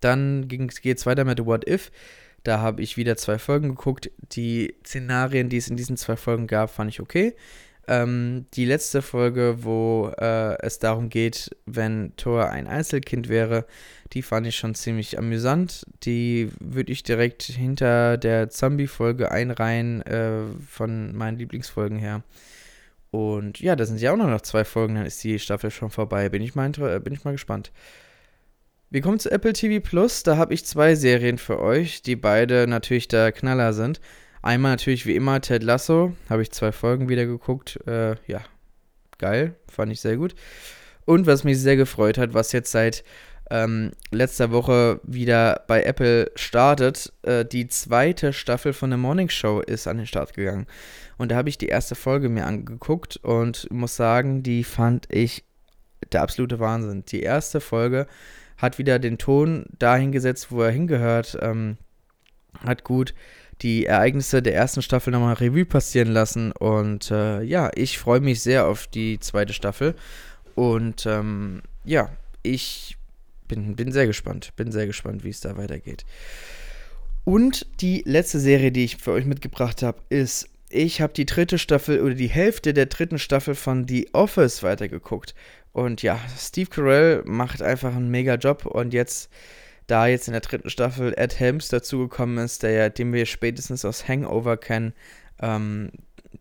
Dann 0.00 0.48
geht 0.48 0.98
es 0.98 1.06
weiter 1.06 1.24
mit 1.24 1.44
What 1.44 1.68
If. 1.68 1.90
Da 2.42 2.60
habe 2.60 2.82
ich 2.82 2.96
wieder 2.96 3.16
zwei 3.16 3.38
Folgen 3.38 3.70
geguckt. 3.70 4.10
Die 4.32 4.74
Szenarien, 4.84 5.48
die 5.48 5.56
es 5.56 5.68
in 5.68 5.76
diesen 5.76 5.96
zwei 5.96 6.16
Folgen 6.16 6.46
gab, 6.46 6.70
fand 6.70 6.90
ich 6.90 7.00
okay. 7.00 7.34
Ähm, 7.88 8.46
die 8.54 8.64
letzte 8.64 9.00
Folge, 9.00 9.58
wo 9.62 10.12
äh, 10.18 10.60
es 10.60 10.78
darum 10.78 11.08
geht, 11.08 11.50
wenn 11.66 12.12
Thor 12.16 12.50
ein 12.50 12.66
Einzelkind 12.66 13.28
wäre, 13.28 13.64
die 14.12 14.22
fand 14.22 14.46
ich 14.46 14.56
schon 14.56 14.74
ziemlich 14.74 15.18
amüsant. 15.18 15.84
Die 16.02 16.50
würde 16.58 16.92
ich 16.92 17.04
direkt 17.04 17.42
hinter 17.42 18.16
der 18.16 18.50
Zombie-Folge 18.50 19.30
einreihen, 19.30 20.02
äh, 20.02 20.42
von 20.68 21.14
meinen 21.16 21.38
Lieblingsfolgen 21.38 21.98
her. 21.98 22.22
Und 23.10 23.60
ja, 23.60 23.76
da 23.76 23.86
sind 23.86 24.00
ja 24.00 24.12
auch 24.12 24.16
noch 24.16 24.40
zwei 24.40 24.64
Folgen, 24.64 24.96
dann 24.96 25.06
ist 25.06 25.22
die 25.22 25.38
Staffel 25.38 25.70
schon 25.70 25.90
vorbei. 25.90 26.28
Bin 26.28 26.42
ich 26.42 26.54
mal, 26.54 26.70
bin 27.00 27.12
ich 27.12 27.24
mal 27.24 27.32
gespannt. 27.32 27.70
Wir 28.96 29.02
kommen 29.02 29.18
zu 29.18 29.30
Apple 29.30 29.52
TV 29.52 29.86
Plus. 29.86 30.22
Da 30.22 30.38
habe 30.38 30.54
ich 30.54 30.64
zwei 30.64 30.94
Serien 30.94 31.36
für 31.36 31.60
euch, 31.60 32.00
die 32.00 32.16
beide 32.16 32.66
natürlich 32.66 33.08
der 33.08 33.30
Knaller 33.30 33.74
sind. 33.74 34.00
Einmal 34.40 34.72
natürlich 34.72 35.04
wie 35.04 35.14
immer 35.14 35.38
Ted 35.42 35.62
Lasso. 35.62 36.14
Habe 36.30 36.40
ich 36.40 36.50
zwei 36.50 36.72
Folgen 36.72 37.10
wieder 37.10 37.26
geguckt. 37.26 37.78
Äh, 37.86 38.16
ja, 38.26 38.40
geil. 39.18 39.54
Fand 39.70 39.92
ich 39.92 40.00
sehr 40.00 40.16
gut. 40.16 40.34
Und 41.04 41.26
was 41.26 41.44
mich 41.44 41.60
sehr 41.60 41.76
gefreut 41.76 42.16
hat, 42.16 42.32
was 42.32 42.52
jetzt 42.52 42.70
seit 42.72 43.04
ähm, 43.50 43.90
letzter 44.12 44.50
Woche 44.50 44.98
wieder 45.02 45.64
bei 45.66 45.82
Apple 45.82 46.30
startet, 46.34 47.12
äh, 47.20 47.44
die 47.44 47.68
zweite 47.68 48.32
Staffel 48.32 48.72
von 48.72 48.88
der 48.88 48.98
Morning 48.98 49.28
Show 49.28 49.60
ist 49.60 49.86
an 49.86 49.98
den 49.98 50.06
Start 50.06 50.32
gegangen. 50.32 50.66
Und 51.18 51.32
da 51.32 51.36
habe 51.36 51.50
ich 51.50 51.58
die 51.58 51.68
erste 51.68 51.96
Folge 51.96 52.30
mir 52.30 52.46
angeguckt 52.46 53.18
und 53.18 53.70
muss 53.70 53.94
sagen, 53.94 54.42
die 54.42 54.64
fand 54.64 55.06
ich 55.10 55.44
der 56.12 56.22
absolute 56.22 56.60
Wahnsinn. 56.60 57.04
Die 57.04 57.20
erste 57.20 57.60
Folge 57.60 58.06
hat 58.56 58.78
wieder 58.78 58.98
den 58.98 59.18
Ton 59.18 59.66
dahin 59.78 60.12
gesetzt, 60.12 60.50
wo 60.50 60.62
er 60.62 60.70
hingehört, 60.70 61.36
ähm, 61.40 61.76
hat 62.64 62.84
gut 62.84 63.14
die 63.62 63.86
Ereignisse 63.86 64.42
der 64.42 64.54
ersten 64.54 64.82
Staffel 64.82 65.12
nochmal 65.12 65.34
Revue 65.34 65.64
passieren 65.64 66.08
lassen. 66.08 66.52
Und 66.52 67.10
äh, 67.10 67.42
ja, 67.42 67.70
ich 67.74 67.98
freue 67.98 68.20
mich 68.20 68.42
sehr 68.42 68.66
auf 68.66 68.86
die 68.86 69.18
zweite 69.20 69.52
Staffel. 69.52 69.94
Und 70.54 71.06
ähm, 71.06 71.62
ja, 71.84 72.10
ich 72.42 72.96
bin, 73.48 73.76
bin 73.76 73.92
sehr 73.92 74.06
gespannt. 74.06 74.52
Bin 74.56 74.72
sehr 74.72 74.86
gespannt, 74.86 75.24
wie 75.24 75.30
es 75.30 75.40
da 75.40 75.56
weitergeht. 75.56 76.04
Und 77.24 77.66
die 77.80 78.02
letzte 78.06 78.38
Serie, 78.38 78.70
die 78.70 78.84
ich 78.84 78.96
für 78.98 79.12
euch 79.12 79.24
mitgebracht 79.24 79.82
habe, 79.82 79.98
ist, 80.10 80.48
ich 80.68 81.00
habe 81.00 81.12
die 81.12 81.26
dritte 81.26 81.58
Staffel 81.58 82.00
oder 82.00 82.14
die 82.14 82.28
Hälfte 82.28 82.74
der 82.74 82.86
dritten 82.86 83.18
Staffel 83.18 83.54
von 83.54 83.86
The 83.88 84.10
Office 84.12 84.62
weitergeguckt. 84.62 85.34
Und 85.76 86.00
ja, 86.00 86.18
Steve 86.38 86.70
Carell 86.70 87.22
macht 87.26 87.60
einfach 87.60 87.94
einen 87.94 88.10
mega 88.10 88.36
Job 88.36 88.64
und 88.64 88.94
jetzt, 88.94 89.30
da 89.86 90.06
jetzt 90.06 90.26
in 90.26 90.32
der 90.32 90.40
dritten 90.40 90.70
Staffel 90.70 91.12
Ed 91.18 91.38
Helms 91.38 91.68
dazugekommen 91.68 92.42
ist, 92.42 92.62
der 92.62 92.70
ja, 92.70 92.88
den 92.88 93.12
wir 93.12 93.26
spätestens 93.26 93.84
aus 93.84 94.08
Hangover 94.08 94.56
kennen, 94.56 94.94
ähm, 95.38 95.90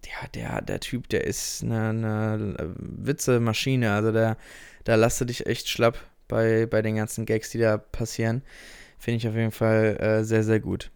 ja, 0.06 0.30
der, 0.34 0.62
der 0.62 0.80
Typ, 0.80 1.10
der 1.10 1.26
ist 1.26 1.64
eine, 1.64 1.90
eine 1.90 2.76
Witzemaschine. 2.78 3.92
Also 3.92 4.14
der, 4.14 4.38
da 4.86 4.96
lasst 4.96 5.20
du 5.20 5.26
dich 5.26 5.46
echt 5.48 5.68
schlapp 5.68 6.00
bei, 6.30 6.66
bei 6.66 6.82
den 6.82 6.96
ganzen 6.96 7.26
Gags, 7.26 7.50
die 7.50 7.60
da 7.60 7.78
passieren. 7.78 8.42
Finde 9.00 9.18
ich 9.18 9.28
auf 9.28 9.36
jeden 9.36 9.52
Fall 9.52 9.98
äh, 10.00 10.24
sehr, 10.24 10.46
sehr 10.46 10.62
gut. 10.62 10.92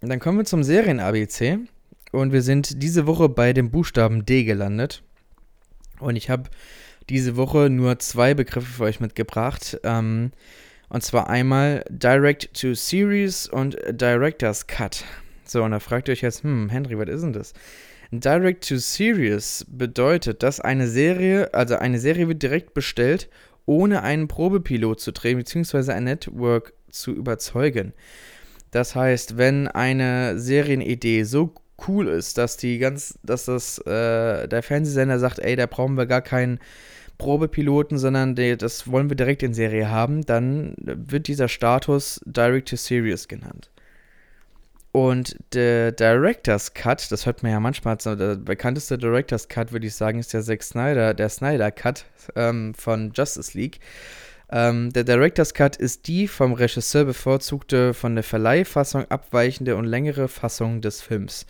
Und 0.00 0.08
dann 0.08 0.18
kommen 0.18 0.38
wir 0.38 0.46
zum 0.46 0.62
Serien-ABC. 0.62 1.58
Und 2.10 2.32
wir 2.32 2.40
sind 2.40 2.82
diese 2.82 3.06
Woche 3.06 3.28
bei 3.28 3.52
dem 3.52 3.70
Buchstaben 3.70 4.24
D 4.24 4.44
gelandet. 4.44 5.02
Und 6.00 6.16
ich 6.16 6.30
habe 6.30 6.50
diese 7.08 7.36
Woche 7.36 7.70
nur 7.70 7.98
zwei 7.98 8.34
Begriffe 8.34 8.66
für 8.66 8.84
euch 8.84 9.00
mitgebracht. 9.00 9.78
Ähm, 9.84 10.32
und 10.88 11.02
zwar 11.02 11.28
einmal 11.28 11.84
Direct 11.88 12.54
to 12.60 12.74
Series 12.74 13.48
und 13.48 13.76
Director's 13.90 14.66
Cut. 14.66 15.04
So, 15.44 15.62
und 15.62 15.72
da 15.72 15.80
fragt 15.80 16.08
ihr 16.08 16.12
euch 16.12 16.22
jetzt, 16.22 16.42
hm, 16.42 16.68
Henry, 16.68 16.98
was 16.98 17.08
ist 17.08 17.22
denn 17.22 17.32
das? 17.32 17.52
Direct 18.10 18.68
to 18.68 18.76
Series 18.76 19.66
bedeutet, 19.68 20.42
dass 20.42 20.60
eine 20.60 20.86
Serie, 20.88 21.52
also 21.52 21.76
eine 21.76 21.98
Serie 21.98 22.28
wird 22.28 22.42
direkt 22.42 22.74
bestellt, 22.74 23.28
ohne 23.66 24.02
einen 24.02 24.28
Probepilot 24.28 25.00
zu 25.00 25.12
drehen, 25.12 25.38
beziehungsweise 25.38 25.94
ein 25.94 26.04
Network 26.04 26.74
zu 26.90 27.12
überzeugen. 27.12 27.92
Das 28.70 28.94
heißt, 28.94 29.36
wenn 29.36 29.68
eine 29.68 30.38
Serienidee 30.38 31.24
so 31.24 31.54
cool 31.88 32.08
ist, 32.08 32.38
dass 32.38 32.56
die 32.56 32.78
ganz, 32.78 33.18
dass 33.22 33.44
das 33.46 33.78
äh, 33.78 34.48
der 34.48 34.62
Fernsehsender 34.62 35.18
sagt, 35.18 35.38
ey, 35.38 35.56
da 35.56 35.66
brauchen 35.66 35.96
wir 35.96 36.06
gar 36.06 36.22
keinen 36.22 36.58
Probepiloten, 37.18 37.98
sondern 37.98 38.34
die, 38.34 38.56
das 38.56 38.90
wollen 38.90 39.08
wir 39.08 39.16
direkt 39.16 39.42
in 39.42 39.54
Serie 39.54 39.88
haben, 39.88 40.26
dann 40.26 40.74
wird 40.78 41.28
dieser 41.28 41.48
Status 41.48 42.20
Direct 42.24 42.68
to 42.68 42.76
Series 42.76 43.28
genannt. 43.28 43.70
Und 44.92 45.36
der 45.52 45.90
Director's 45.90 46.72
Cut, 46.72 47.10
das 47.10 47.26
hört 47.26 47.42
man 47.42 47.50
ja 47.50 47.58
manchmal, 47.58 47.96
der 47.96 48.36
bekannteste 48.36 48.96
Director's 48.96 49.48
Cut, 49.48 49.72
würde 49.72 49.88
ich 49.88 49.94
sagen, 49.96 50.20
ist 50.20 50.32
der 50.32 50.42
Zack 50.42 50.62
Snyder, 50.62 51.14
der 51.14 51.28
Snyder 51.28 51.72
Cut 51.72 52.04
ähm, 52.36 52.74
von 52.74 53.12
Justice 53.12 53.58
League. 53.58 53.80
Ähm, 54.50 54.92
der 54.92 55.04
Director's 55.04 55.54
Cut 55.54 55.76
ist 55.76 56.06
die 56.06 56.28
vom 56.28 56.52
Regisseur 56.52 57.04
bevorzugte, 57.04 57.94
von 57.94 58.14
der 58.14 58.24
Verleihfassung 58.24 59.04
abweichende 59.10 59.76
und 59.76 59.84
längere 59.84 60.28
Fassung 60.28 60.80
des 60.80 61.00
Films. 61.00 61.46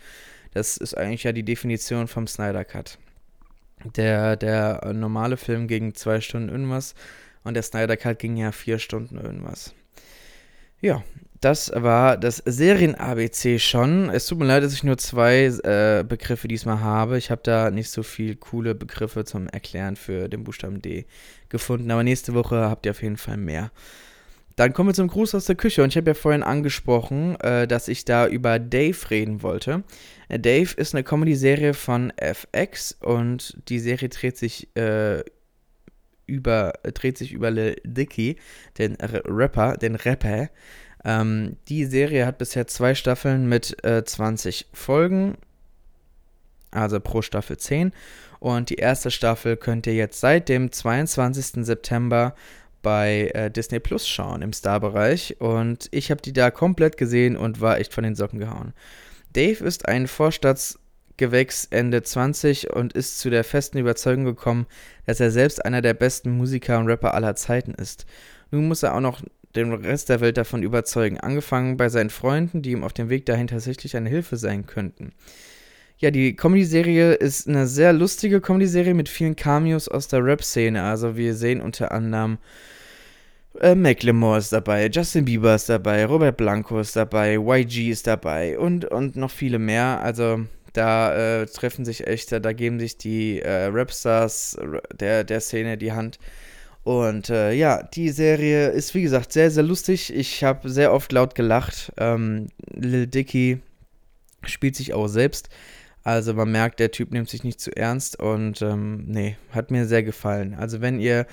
Das 0.53 0.77
ist 0.77 0.95
eigentlich 0.95 1.23
ja 1.23 1.33
die 1.33 1.43
Definition 1.43 2.07
vom 2.07 2.27
Snyder 2.27 2.63
Cut. 2.63 2.97
Der, 3.95 4.35
der 4.35 4.93
normale 4.93 5.37
Film 5.37 5.67
ging 5.67 5.93
zwei 5.93 6.21
Stunden 6.21 6.49
irgendwas 6.49 6.95
und 7.43 7.53
der 7.53 7.63
Snyder 7.63 7.97
Cut 7.97 8.19
ging 8.19 8.37
ja 8.37 8.51
vier 8.51 8.79
Stunden 8.79 9.17
irgendwas. 9.17 9.75
Ja, 10.81 11.03
das 11.41 11.71
war 11.73 12.17
das 12.17 12.37
Serien-ABC 12.45 13.59
schon. 13.59 14.09
Es 14.09 14.25
tut 14.25 14.39
mir 14.39 14.45
leid, 14.45 14.63
dass 14.63 14.73
ich 14.73 14.83
nur 14.83 14.97
zwei 14.97 15.45
äh, 15.45 16.03
Begriffe 16.07 16.47
diesmal 16.47 16.79
habe. 16.79 17.17
Ich 17.17 17.29
habe 17.29 17.41
da 17.43 17.71
nicht 17.71 17.89
so 17.89 18.03
viel 18.03 18.35
coole 18.35 18.73
Begriffe 18.73 19.25
zum 19.25 19.47
Erklären 19.47 19.95
für 19.95 20.29
den 20.29 20.43
Buchstaben 20.43 20.81
D 20.81 21.05
gefunden. 21.49 21.91
Aber 21.91 22.03
nächste 22.03 22.33
Woche 22.33 22.69
habt 22.69 22.85
ihr 22.85 22.91
auf 22.91 23.03
jeden 23.03 23.17
Fall 23.17 23.37
mehr. 23.37 23.71
Dann 24.55 24.71
kommen 24.71 24.89
wir 24.89 24.93
zum 24.93 25.09
Gruß 25.09 25.35
aus 25.35 25.45
der 25.45 25.55
Küche. 25.55 25.83
Und 25.83 25.89
ich 25.89 25.97
habe 25.97 26.11
ja 26.11 26.13
vorhin 26.13 26.43
angesprochen, 26.43 27.39
äh, 27.41 27.67
dass 27.67 27.89
ich 27.89 28.05
da 28.05 28.27
über 28.27 28.57
Dave 28.57 28.97
reden 29.09 29.43
wollte. 29.43 29.83
Äh, 30.29 30.39
Dave 30.39 30.73
ist 30.75 30.95
eine 30.95 31.03
Comedy-Serie 31.03 31.73
von 31.73 32.13
FX 32.17 32.93
und 33.01 33.57
die 33.67 33.79
Serie 33.79 34.09
dreht 34.09 34.37
sich 34.37 34.75
äh, 34.75 35.23
über 36.27 36.73
dreht 36.81 37.17
sich 37.19 37.33
über 37.33 37.51
Lil 37.51 37.75
Dicky, 37.83 38.37
den 38.77 38.95
Rapper, 38.95 39.77
den 39.77 39.95
Rapper. 39.95 40.49
Ähm, 41.05 41.57
die 41.69 41.85
Serie 41.85 42.25
hat 42.25 42.39
bisher 42.39 42.67
zwei 42.67 42.95
Staffeln 42.95 43.47
mit 43.47 43.83
äh, 43.85 44.03
20 44.03 44.67
Folgen, 44.73 45.37
also 46.71 46.99
pro 46.99 47.21
Staffel 47.21 47.57
10. 47.57 47.93
Und 48.39 48.69
die 48.69 48.75
erste 48.75 49.11
Staffel 49.11 49.55
könnt 49.55 49.87
ihr 49.87 49.93
jetzt 49.93 50.19
seit 50.19 50.49
dem 50.49 50.71
22. 50.71 51.65
September 51.65 52.35
bei 52.81 53.31
äh, 53.33 53.49
Disney 53.49 53.79
Plus 53.79 54.07
schauen 54.07 54.41
im 54.41 54.51
Star-Bereich. 54.51 55.37
Und 55.39 55.87
ich 55.91 56.11
habe 56.11 56.21
die 56.21 56.33
da 56.33 56.51
komplett 56.51 56.97
gesehen 56.97 57.37
und 57.37 57.61
war 57.61 57.79
echt 57.79 57.93
von 57.93 58.03
den 58.03 58.15
Socken 58.15 58.39
gehauen. 58.39 58.73
Dave 59.33 59.63
ist 59.63 59.87
ein 59.87 60.07
Vorstadtsgewächs 60.07 61.65
Ende 61.69 62.01
20 62.01 62.71
und 62.73 62.93
ist 62.93 63.19
zu 63.19 63.29
der 63.29 63.43
festen 63.43 63.77
Überzeugung 63.77 64.25
gekommen, 64.25 64.65
dass 65.05 65.19
er 65.19 65.29
selbst 65.29 65.63
einer 65.65 65.81
der 65.81 65.93
besten 65.93 66.31
Musiker 66.31 66.79
und 66.79 66.87
Rapper 66.87 67.13
aller 67.13 67.35
Zeiten 67.35 67.73
ist. 67.73 68.05
Nun 68.51 68.67
muss 68.67 68.83
er 68.83 68.95
auch 68.95 69.01
noch 69.01 69.21
den 69.55 69.73
Rest 69.73 70.09
der 70.09 70.21
Welt 70.21 70.37
davon 70.37 70.63
überzeugen, 70.63 71.19
angefangen 71.19 71.77
bei 71.77 71.89
seinen 71.89 72.09
Freunden, 72.09 72.61
die 72.61 72.71
ihm 72.71 72.83
auf 72.83 72.93
dem 72.93 73.09
Weg 73.09 73.25
dahin 73.25 73.47
tatsächlich 73.47 73.95
eine 73.95 74.09
Hilfe 74.09 74.37
sein 74.37 74.65
könnten. 74.65 75.11
Ja, 75.97 76.11
die 76.11 76.35
Comedy-Serie 76.35 77.13
ist 77.13 77.47
eine 77.47 77.67
sehr 77.67 77.93
lustige 77.93 78.41
Comedy-Serie 78.41 78.93
mit 78.93 79.07
vielen 79.07 79.35
Cameos 79.35 79.87
aus 79.87 80.07
der 80.09 80.23
Rap-Szene. 80.23 80.83
Also 80.83 81.15
wir 81.15 81.33
sehen 81.33 81.61
unter 81.61 81.91
anderem 81.93 82.37
äh, 83.61 83.75
Macklemore 83.75 84.39
ist 84.39 84.51
dabei, 84.51 84.87
Justin 84.87 85.25
Bieber 85.25 85.55
ist 85.55 85.69
dabei, 85.69 86.05
Robert 86.05 86.35
Blanco 86.35 86.79
ist 86.79 86.95
dabei, 86.95 87.35
YG 87.37 87.89
ist 87.89 88.07
dabei 88.07 88.59
und, 88.59 88.85
und 88.85 89.15
noch 89.15 89.31
viele 89.31 89.59
mehr. 89.59 90.01
Also 90.01 90.41
da 90.73 91.41
äh, 91.41 91.45
treffen 91.45 91.85
sich 91.85 92.05
echt, 92.05 92.33
da 92.33 92.51
geben 92.51 92.79
sich 92.79 92.97
die 92.97 93.39
äh, 93.39 93.67
Rapstars 93.67 94.57
der, 94.93 95.23
der 95.23 95.39
Szene 95.39 95.77
die 95.77 95.93
Hand. 95.93 96.19
Und 96.85 97.31
äh, 97.31 97.51
ja, 97.51 97.81
die 97.81 98.09
Serie 98.09 98.67
ist 98.67 98.93
wie 98.93 99.01
gesagt 99.01 99.33
sehr, 99.33 99.49
sehr 99.49 99.63
lustig. 99.63 100.13
Ich 100.13 100.43
habe 100.43 100.69
sehr 100.69 100.93
oft 100.93 101.11
laut 101.11 101.33
gelacht. 101.33 101.91
Ähm, 101.97 102.49
Lil 102.75 103.07
Dicky 103.07 103.59
spielt 104.45 104.75
sich 104.75 104.93
auch 104.93 105.07
selbst. 105.07 105.49
Also 106.03 106.35
man 106.35 106.51
merkt, 106.51 106.79
der 106.79 106.91
Typ 106.91 107.11
nimmt 107.11 107.27
sich 107.27 107.43
nicht 107.43 107.59
zu 107.59 107.75
ernst 107.75 108.19
und 108.19 108.61
ähm, 108.61 109.03
nee, 109.07 109.35
hat 109.49 109.71
mir 109.71 109.87
sehr 109.87 110.03
gefallen. 110.03 110.53
Also 110.53 110.79
wenn 110.79 110.99
ihr 110.99 111.25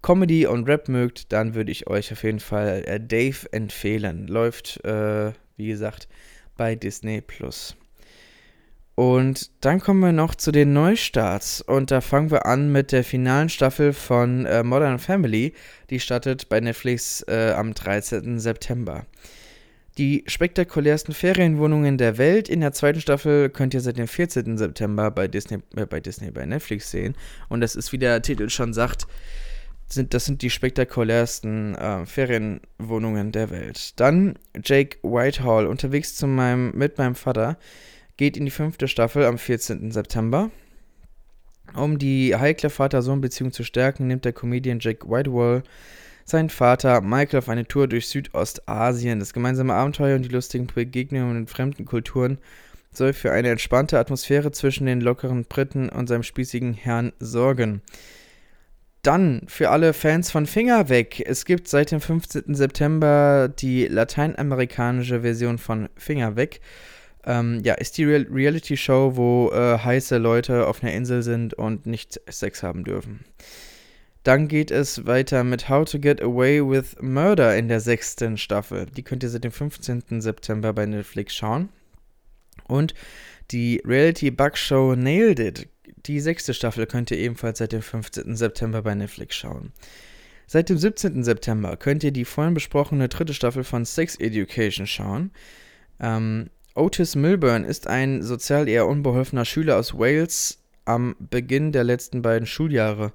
Comedy 0.00 0.46
und 0.46 0.68
Rap 0.68 0.88
mögt, 0.88 1.32
dann 1.32 1.56
würde 1.56 1.72
ich 1.72 1.88
euch 1.88 2.12
auf 2.12 2.22
jeden 2.22 2.38
Fall 2.38 2.84
äh, 2.86 3.00
Dave 3.00 3.52
empfehlen. 3.52 4.28
Läuft, 4.28 4.84
äh, 4.84 5.32
wie 5.56 5.66
gesagt, 5.66 6.06
bei 6.56 6.76
Disney 6.76 7.20
Plus. 7.20 7.74
Und 9.00 9.50
dann 9.62 9.80
kommen 9.80 10.00
wir 10.00 10.12
noch 10.12 10.34
zu 10.34 10.52
den 10.52 10.74
Neustarts. 10.74 11.62
Und 11.62 11.90
da 11.90 12.02
fangen 12.02 12.30
wir 12.30 12.44
an 12.44 12.70
mit 12.70 12.92
der 12.92 13.02
finalen 13.02 13.48
Staffel 13.48 13.94
von 13.94 14.44
äh, 14.44 14.62
Modern 14.62 14.98
Family. 14.98 15.54
Die 15.88 16.00
startet 16.00 16.50
bei 16.50 16.60
Netflix 16.60 17.24
äh, 17.26 17.54
am 17.56 17.72
13. 17.72 18.38
September. 18.38 19.06
Die 19.96 20.22
spektakulärsten 20.26 21.14
Ferienwohnungen 21.14 21.96
der 21.96 22.18
Welt 22.18 22.50
in 22.50 22.60
der 22.60 22.72
zweiten 22.72 23.00
Staffel 23.00 23.48
könnt 23.48 23.72
ihr 23.72 23.80
seit 23.80 23.96
dem 23.96 24.06
14. 24.06 24.58
September 24.58 25.10
bei 25.10 25.28
Disney, 25.28 25.60
äh, 25.76 25.86
bei 25.86 26.00
Disney, 26.00 26.30
bei 26.30 26.44
Netflix 26.44 26.90
sehen. 26.90 27.16
Und 27.48 27.62
das 27.62 27.76
ist, 27.76 27.92
wie 27.92 27.98
der 27.98 28.20
Titel 28.20 28.50
schon 28.50 28.74
sagt, 28.74 29.06
sind, 29.86 30.12
das 30.12 30.26
sind 30.26 30.42
die 30.42 30.50
spektakulärsten 30.50 31.74
äh, 31.74 32.04
Ferienwohnungen 32.04 33.32
der 33.32 33.48
Welt. 33.48 33.98
Dann 33.98 34.34
Jake 34.62 34.98
Whitehall, 35.02 35.66
unterwegs 35.66 36.16
zu 36.16 36.26
meinem, 36.26 36.72
mit 36.76 36.98
meinem 36.98 37.14
Vater, 37.14 37.56
geht 38.20 38.36
in 38.36 38.44
die 38.44 38.50
fünfte 38.50 38.86
Staffel 38.86 39.24
am 39.24 39.38
14. 39.38 39.92
September. 39.92 40.50
Um 41.74 41.98
die 41.98 42.36
heikle 42.36 42.68
Vater-Sohn-Beziehung 42.68 43.50
zu 43.50 43.64
stärken, 43.64 44.08
nimmt 44.08 44.26
der 44.26 44.34
Comedian 44.34 44.78
Jake 44.78 45.08
Whitehall 45.08 45.62
seinen 46.26 46.50
Vater 46.50 47.00
Michael 47.00 47.38
auf 47.38 47.48
eine 47.48 47.66
Tour 47.66 47.88
durch 47.88 48.08
Südostasien. 48.08 49.20
Das 49.20 49.32
gemeinsame 49.32 49.72
Abenteuer 49.72 50.16
und 50.16 50.22
die 50.26 50.28
lustigen 50.28 50.66
Begegnungen 50.66 51.34
in 51.34 51.46
fremden 51.46 51.86
Kulturen 51.86 52.36
soll 52.92 53.14
für 53.14 53.32
eine 53.32 53.48
entspannte 53.48 53.98
Atmosphäre 53.98 54.52
zwischen 54.52 54.84
den 54.84 55.00
lockeren 55.00 55.46
Briten 55.46 55.88
und 55.88 56.06
seinem 56.06 56.22
spießigen 56.22 56.74
Herrn 56.74 57.14
sorgen. 57.20 57.80
Dann 59.00 59.44
für 59.46 59.70
alle 59.70 59.94
Fans 59.94 60.30
von 60.30 60.44
Finger 60.44 60.90
weg. 60.90 61.22
Es 61.24 61.46
gibt 61.46 61.68
seit 61.68 61.90
dem 61.90 62.02
15. 62.02 62.54
September 62.54 63.48
die 63.48 63.86
lateinamerikanische 63.86 65.22
Version 65.22 65.56
von 65.56 65.88
Finger 65.96 66.36
weg. 66.36 66.60
Ähm, 67.24 67.60
ja, 67.64 67.74
ist 67.74 67.98
die 67.98 68.04
Real 68.04 68.26
Reality 68.30 68.76
Show, 68.76 69.12
wo 69.16 69.50
äh, 69.52 69.78
heiße 69.78 70.18
Leute 70.18 70.66
auf 70.66 70.82
einer 70.82 70.92
Insel 70.92 71.22
sind 71.22 71.54
und 71.54 71.86
nicht 71.86 72.20
Sex 72.28 72.62
haben 72.62 72.84
dürfen. 72.84 73.24
Dann 74.22 74.48
geht 74.48 74.70
es 74.70 75.06
weiter 75.06 75.44
mit 75.44 75.68
How 75.68 75.90
to 75.90 75.98
Get 75.98 76.22
Away 76.22 76.60
with 76.60 76.96
Murder 77.00 77.56
in 77.56 77.68
der 77.68 77.80
sechsten 77.80 78.36
Staffel. 78.36 78.86
Die 78.86 79.02
könnt 79.02 79.22
ihr 79.22 79.30
seit 79.30 79.44
dem 79.44 79.52
15. 79.52 80.20
September 80.20 80.72
bei 80.72 80.86
Netflix 80.86 81.34
schauen. 81.34 81.70
Und 82.66 82.94
die 83.50 83.82
Reality 83.84 84.30
Bug 84.30 84.56
Show 84.56 84.94
Nailed 84.94 85.40
It 85.40 85.68
die 86.06 86.20
sechste 86.20 86.54
Staffel 86.54 86.86
könnt 86.86 87.10
ihr 87.10 87.18
ebenfalls 87.18 87.58
seit 87.58 87.72
dem 87.72 87.82
15. 87.82 88.36
September 88.36 88.82
bei 88.82 88.94
Netflix 88.94 89.36
schauen. 89.36 89.72
Seit 90.46 90.68
dem 90.68 90.78
17. 90.78 91.22
September 91.22 91.76
könnt 91.76 92.02
ihr 92.02 92.10
die 92.10 92.24
vorhin 92.24 92.54
besprochene 92.54 93.08
dritte 93.08 93.34
Staffel 93.34 93.64
von 93.64 93.84
Sex 93.84 94.16
Education 94.16 94.86
schauen. 94.86 95.30
Ähm, 96.00 96.50
Otis 96.74 97.16
Milburn 97.16 97.64
ist 97.64 97.88
ein 97.88 98.22
sozial 98.22 98.68
eher 98.68 98.86
unbeholfener 98.86 99.44
Schüler 99.44 99.76
aus 99.76 99.98
Wales 99.98 100.58
am 100.84 101.16
Beginn 101.18 101.72
der 101.72 101.82
letzten 101.82 102.22
beiden 102.22 102.46
Schuljahre. 102.46 103.12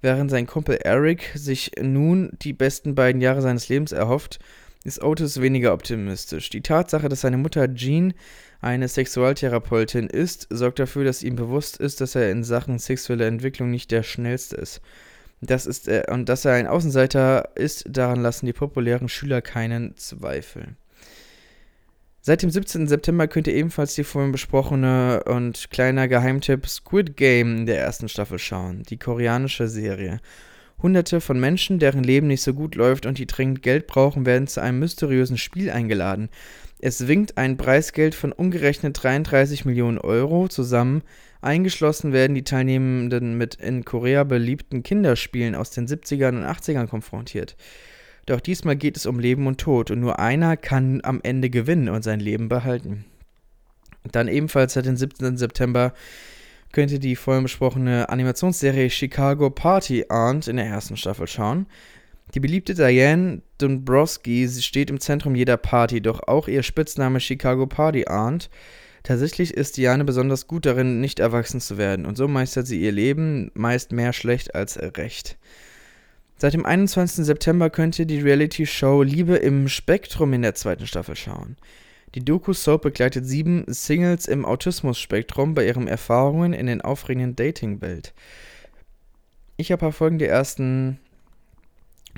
Während 0.00 0.30
sein 0.30 0.46
Kumpel 0.46 0.76
Eric 0.76 1.30
sich 1.34 1.72
nun 1.80 2.30
die 2.40 2.54
besten 2.54 2.94
beiden 2.94 3.20
Jahre 3.20 3.42
seines 3.42 3.68
Lebens 3.68 3.92
erhofft, 3.92 4.38
ist 4.84 5.02
Otis 5.02 5.42
weniger 5.42 5.74
optimistisch. 5.74 6.48
Die 6.48 6.62
Tatsache, 6.62 7.08
dass 7.10 7.20
seine 7.20 7.36
Mutter 7.36 7.74
Jean 7.74 8.14
eine 8.60 8.88
Sexualtherapeutin 8.88 10.06
ist, 10.06 10.46
sorgt 10.48 10.78
dafür, 10.78 11.04
dass 11.04 11.22
ihm 11.22 11.36
bewusst 11.36 11.76
ist, 11.76 12.00
dass 12.00 12.14
er 12.14 12.30
in 12.30 12.44
Sachen 12.44 12.78
sexuelle 12.78 13.26
Entwicklung 13.26 13.70
nicht 13.70 13.90
der 13.90 14.04
schnellste 14.04 14.56
ist. 14.56 14.80
Das 15.42 15.66
ist 15.66 15.86
er, 15.86 16.10
und 16.10 16.30
dass 16.30 16.46
er 16.46 16.54
ein 16.54 16.66
Außenseiter 16.66 17.50
ist, 17.56 17.84
daran 17.90 18.22
lassen 18.22 18.46
die 18.46 18.54
populären 18.54 19.10
Schüler 19.10 19.42
keinen 19.42 19.96
Zweifel. 19.96 20.76
Seit 22.26 22.42
dem 22.42 22.50
17. 22.50 22.88
September 22.88 23.28
könnt 23.28 23.46
ihr 23.46 23.54
ebenfalls 23.54 23.94
die 23.94 24.02
vorhin 24.02 24.32
besprochene 24.32 25.22
und 25.26 25.70
kleiner 25.70 26.08
Geheimtipp 26.08 26.66
Squid 26.66 27.16
Game 27.16 27.66
der 27.66 27.78
ersten 27.78 28.08
Staffel 28.08 28.40
schauen, 28.40 28.82
die 28.82 28.96
koreanische 28.96 29.68
Serie. 29.68 30.18
Hunderte 30.82 31.20
von 31.20 31.38
Menschen, 31.38 31.78
deren 31.78 32.02
Leben 32.02 32.26
nicht 32.26 32.42
so 32.42 32.52
gut 32.52 32.74
läuft 32.74 33.06
und 33.06 33.18
die 33.18 33.28
dringend 33.28 33.62
Geld 33.62 33.86
brauchen, 33.86 34.26
werden 34.26 34.48
zu 34.48 34.60
einem 34.60 34.80
mysteriösen 34.80 35.38
Spiel 35.38 35.70
eingeladen. 35.70 36.28
Es 36.80 37.06
winkt 37.06 37.38
ein 37.38 37.56
Preisgeld 37.56 38.16
von 38.16 38.32
umgerechnet 38.32 39.00
33 39.00 39.64
Millionen 39.64 39.98
Euro 39.98 40.48
zusammen. 40.48 41.02
Eingeschlossen 41.42 42.12
werden 42.12 42.34
die 42.34 42.42
Teilnehmenden 42.42 43.38
mit 43.38 43.54
in 43.54 43.84
Korea 43.84 44.24
beliebten 44.24 44.82
Kinderspielen 44.82 45.54
aus 45.54 45.70
den 45.70 45.86
70ern 45.86 46.38
und 46.38 46.44
80ern 46.44 46.88
konfrontiert. 46.88 47.54
Doch 48.26 48.40
diesmal 48.40 48.76
geht 48.76 48.96
es 48.96 49.06
um 49.06 49.20
Leben 49.20 49.46
und 49.46 49.58
Tod 49.58 49.90
und 49.90 50.00
nur 50.00 50.18
einer 50.18 50.56
kann 50.56 51.00
am 51.04 51.20
Ende 51.22 51.48
gewinnen 51.48 51.88
und 51.88 52.02
sein 52.02 52.20
Leben 52.20 52.48
behalten. 52.48 53.04
Dann 54.10 54.28
ebenfalls 54.28 54.74
seit 54.74 54.86
dem 54.86 54.96
17. 54.96 55.36
September 55.36 55.92
könnt 56.72 56.90
ihr 56.90 56.98
die 56.98 57.16
vorhin 57.16 57.44
besprochene 57.44 58.08
Animationsserie 58.08 58.90
Chicago 58.90 59.50
Party 59.50 60.06
Aunt 60.08 60.48
in 60.48 60.56
der 60.56 60.66
ersten 60.66 60.96
Staffel 60.96 61.26
schauen. 61.26 61.66
Die 62.34 62.40
beliebte 62.40 62.74
Diane 62.74 63.42
Dombrowski 63.58 64.48
steht 64.48 64.90
im 64.90 65.00
Zentrum 65.00 65.36
jeder 65.36 65.56
Party, 65.56 66.00
doch 66.00 66.26
auch 66.26 66.48
ihr 66.48 66.64
Spitzname 66.64 67.20
Chicago 67.20 67.66
Party 67.66 68.06
Aunt. 68.08 68.50
Tatsächlich 69.04 69.54
ist 69.54 69.76
Diane 69.76 70.04
besonders 70.04 70.48
gut 70.48 70.66
darin, 70.66 71.00
nicht 71.00 71.20
erwachsen 71.20 71.60
zu 71.60 71.78
werden, 71.78 72.04
und 72.04 72.16
so 72.16 72.26
meistert 72.26 72.66
sie 72.66 72.80
ihr 72.80 72.90
Leben 72.90 73.52
meist 73.54 73.92
mehr 73.92 74.12
schlecht 74.12 74.56
als 74.56 74.76
recht. 74.96 75.38
Seit 76.38 76.52
dem 76.52 76.66
21. 76.66 77.24
September 77.24 77.70
könnt 77.70 77.98
ihr 77.98 78.04
die 78.04 78.20
Reality-Show 78.20 79.02
Liebe 79.02 79.36
im 79.36 79.68
Spektrum 79.68 80.34
in 80.34 80.42
der 80.42 80.54
zweiten 80.54 80.86
Staffel 80.86 81.16
schauen. 81.16 81.56
Die 82.14 82.22
Doku-Soap 82.22 82.82
begleitet 82.82 83.26
sieben 83.26 83.64
Singles 83.68 84.26
im 84.26 84.44
Autismus-Spektrum 84.44 85.54
bei 85.54 85.66
ihren 85.66 85.88
Erfahrungen 85.88 86.52
in 86.52 86.66
den 86.66 86.82
aufregenden 86.82 87.36
Dating-Welt. 87.36 88.12
Ich 89.56 89.72
habe 89.72 89.78
ein 89.78 89.86
paar 89.88 89.92
Folgen 89.92 90.18
der 90.18 90.28
ersten 90.28 91.00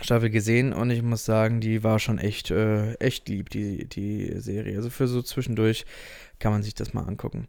Staffel 0.02 0.30
gesehen 0.30 0.72
und 0.72 0.90
ich 0.90 1.02
muss 1.02 1.24
sagen, 1.24 1.60
die 1.60 1.84
war 1.84 2.00
schon 2.00 2.18
echt, 2.18 2.50
äh, 2.50 2.94
echt 2.94 3.28
lieb, 3.28 3.50
die, 3.50 3.88
die 3.88 4.40
Serie. 4.40 4.76
Also 4.76 4.90
für 4.90 5.06
so 5.06 5.22
zwischendurch 5.22 5.86
kann 6.40 6.50
man 6.50 6.64
sich 6.64 6.74
das 6.74 6.92
mal 6.92 7.02
angucken. 7.02 7.46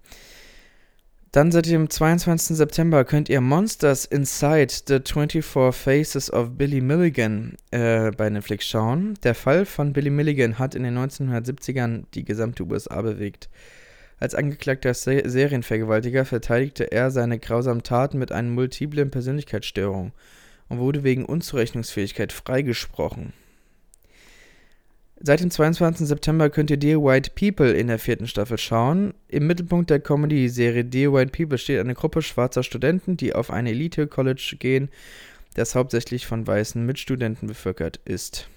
Dann 1.31 1.51
seit 1.51 1.67
dem 1.67 1.91
22. 1.91 2.57
September 2.57 3.05
könnt 3.05 3.29
ihr 3.29 3.39
Monsters 3.39 4.05
Inside 4.05 4.73
the 4.87 4.99
24 5.05 5.45
Faces 5.45 6.33
of 6.33 6.57
Billy 6.57 6.81
Milligan 6.81 7.55
äh, 7.69 8.09
bei 8.09 8.31
Netflix 8.31 8.65
schauen. 8.65 9.13
Der 9.21 9.35
Fall 9.35 9.65
von 9.65 9.93
Billy 9.93 10.09
Milligan 10.09 10.57
hat 10.57 10.73
in 10.73 10.81
den 10.81 10.97
1970ern 10.97 12.05
die 12.15 12.25
gesamte 12.25 12.63
USA 12.63 12.99
bewegt. 13.03 13.47
Als 14.17 14.33
angeklagter 14.33 14.95
Se 14.95 15.21
Serienvergewaltiger 15.23 16.25
verteidigte 16.25 16.91
er 16.91 17.11
seine 17.11 17.37
grausamen 17.37 17.83
Taten 17.83 18.17
mit 18.17 18.31
einer 18.31 18.49
multiplen 18.49 19.11
Persönlichkeitsstörung 19.11 20.13
und 20.67 20.79
wurde 20.79 21.03
wegen 21.03 21.25
Unzurechnungsfähigkeit 21.25 22.33
freigesprochen. 22.33 23.33
Seit 25.21 25.41
dem 25.41 25.51
22. 25.51 26.07
September 26.07 26.49
könnt 26.49 26.71
ihr 26.71 26.77
Dear 26.77 27.03
White 27.03 27.31
People 27.35 27.73
in 27.73 27.87
der 27.87 27.99
vierten 27.99 28.25
Staffel 28.25 28.57
schauen. 28.57 29.13
Im 29.27 29.47
Mittelpunkt 29.47 29.89
der 29.89 29.99
Comedy-Serie 29.99 30.85
Dear 30.85 31.11
White 31.11 31.31
People 31.31 31.57
steht 31.57 31.81
eine 31.81 31.93
Gruppe 31.93 32.21
schwarzer 32.21 32.63
Studenten, 32.63 33.17
die 33.17 33.35
auf 33.35 33.51
ein 33.51 33.67
Elite-College 33.67 34.55
gehen, 34.59 34.87
das 35.55 35.75
hauptsächlich 35.75 36.25
von 36.25 36.47
weißen 36.47 36.85
Mitstudenten 36.85 37.49
bevölkert 37.49 37.99
ist. 38.05 38.47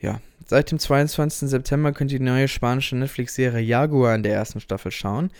Ja, 0.00 0.22
seit 0.46 0.70
dem 0.70 0.78
22. 0.78 1.50
September 1.50 1.92
könnt 1.92 2.10
ihr 2.10 2.20
die 2.20 2.24
neue 2.24 2.48
spanische 2.48 2.96
Netflix-Serie 2.96 3.60
Jaguar 3.60 4.14
in 4.14 4.22
der 4.22 4.32
ersten 4.32 4.60
Staffel 4.60 4.92
schauen. 4.92 5.30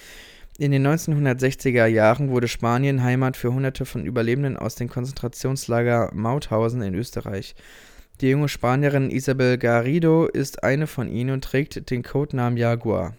In 0.59 0.70
den 0.70 0.87
1960er 0.87 1.87
Jahren 1.87 2.28
wurde 2.28 2.49
Spanien 2.49 3.03
Heimat 3.03 3.39
für 3.39 3.55
Hunderte 3.55 3.87
von 3.87 4.05
Überlebenden 4.05 4.59
aus 4.59 4.74
dem 4.74 4.91
Konzentrationslager 4.91 6.11
Mauthausen 6.12 6.82
in 6.82 6.95
Österreich. 6.95 7.55
Die 8.23 8.31
junge 8.31 8.49
Spanierin 8.49 9.11
Isabel 9.11 9.59
Garrido 9.59 10.25
ist 10.25 10.64
eine 10.64 10.87
von 10.87 11.07
ihnen 11.07 11.33
und 11.33 11.45
trägt 11.45 11.91
den 11.91 12.03
Codenamen 12.03 12.57
Jaguar. 12.57 13.14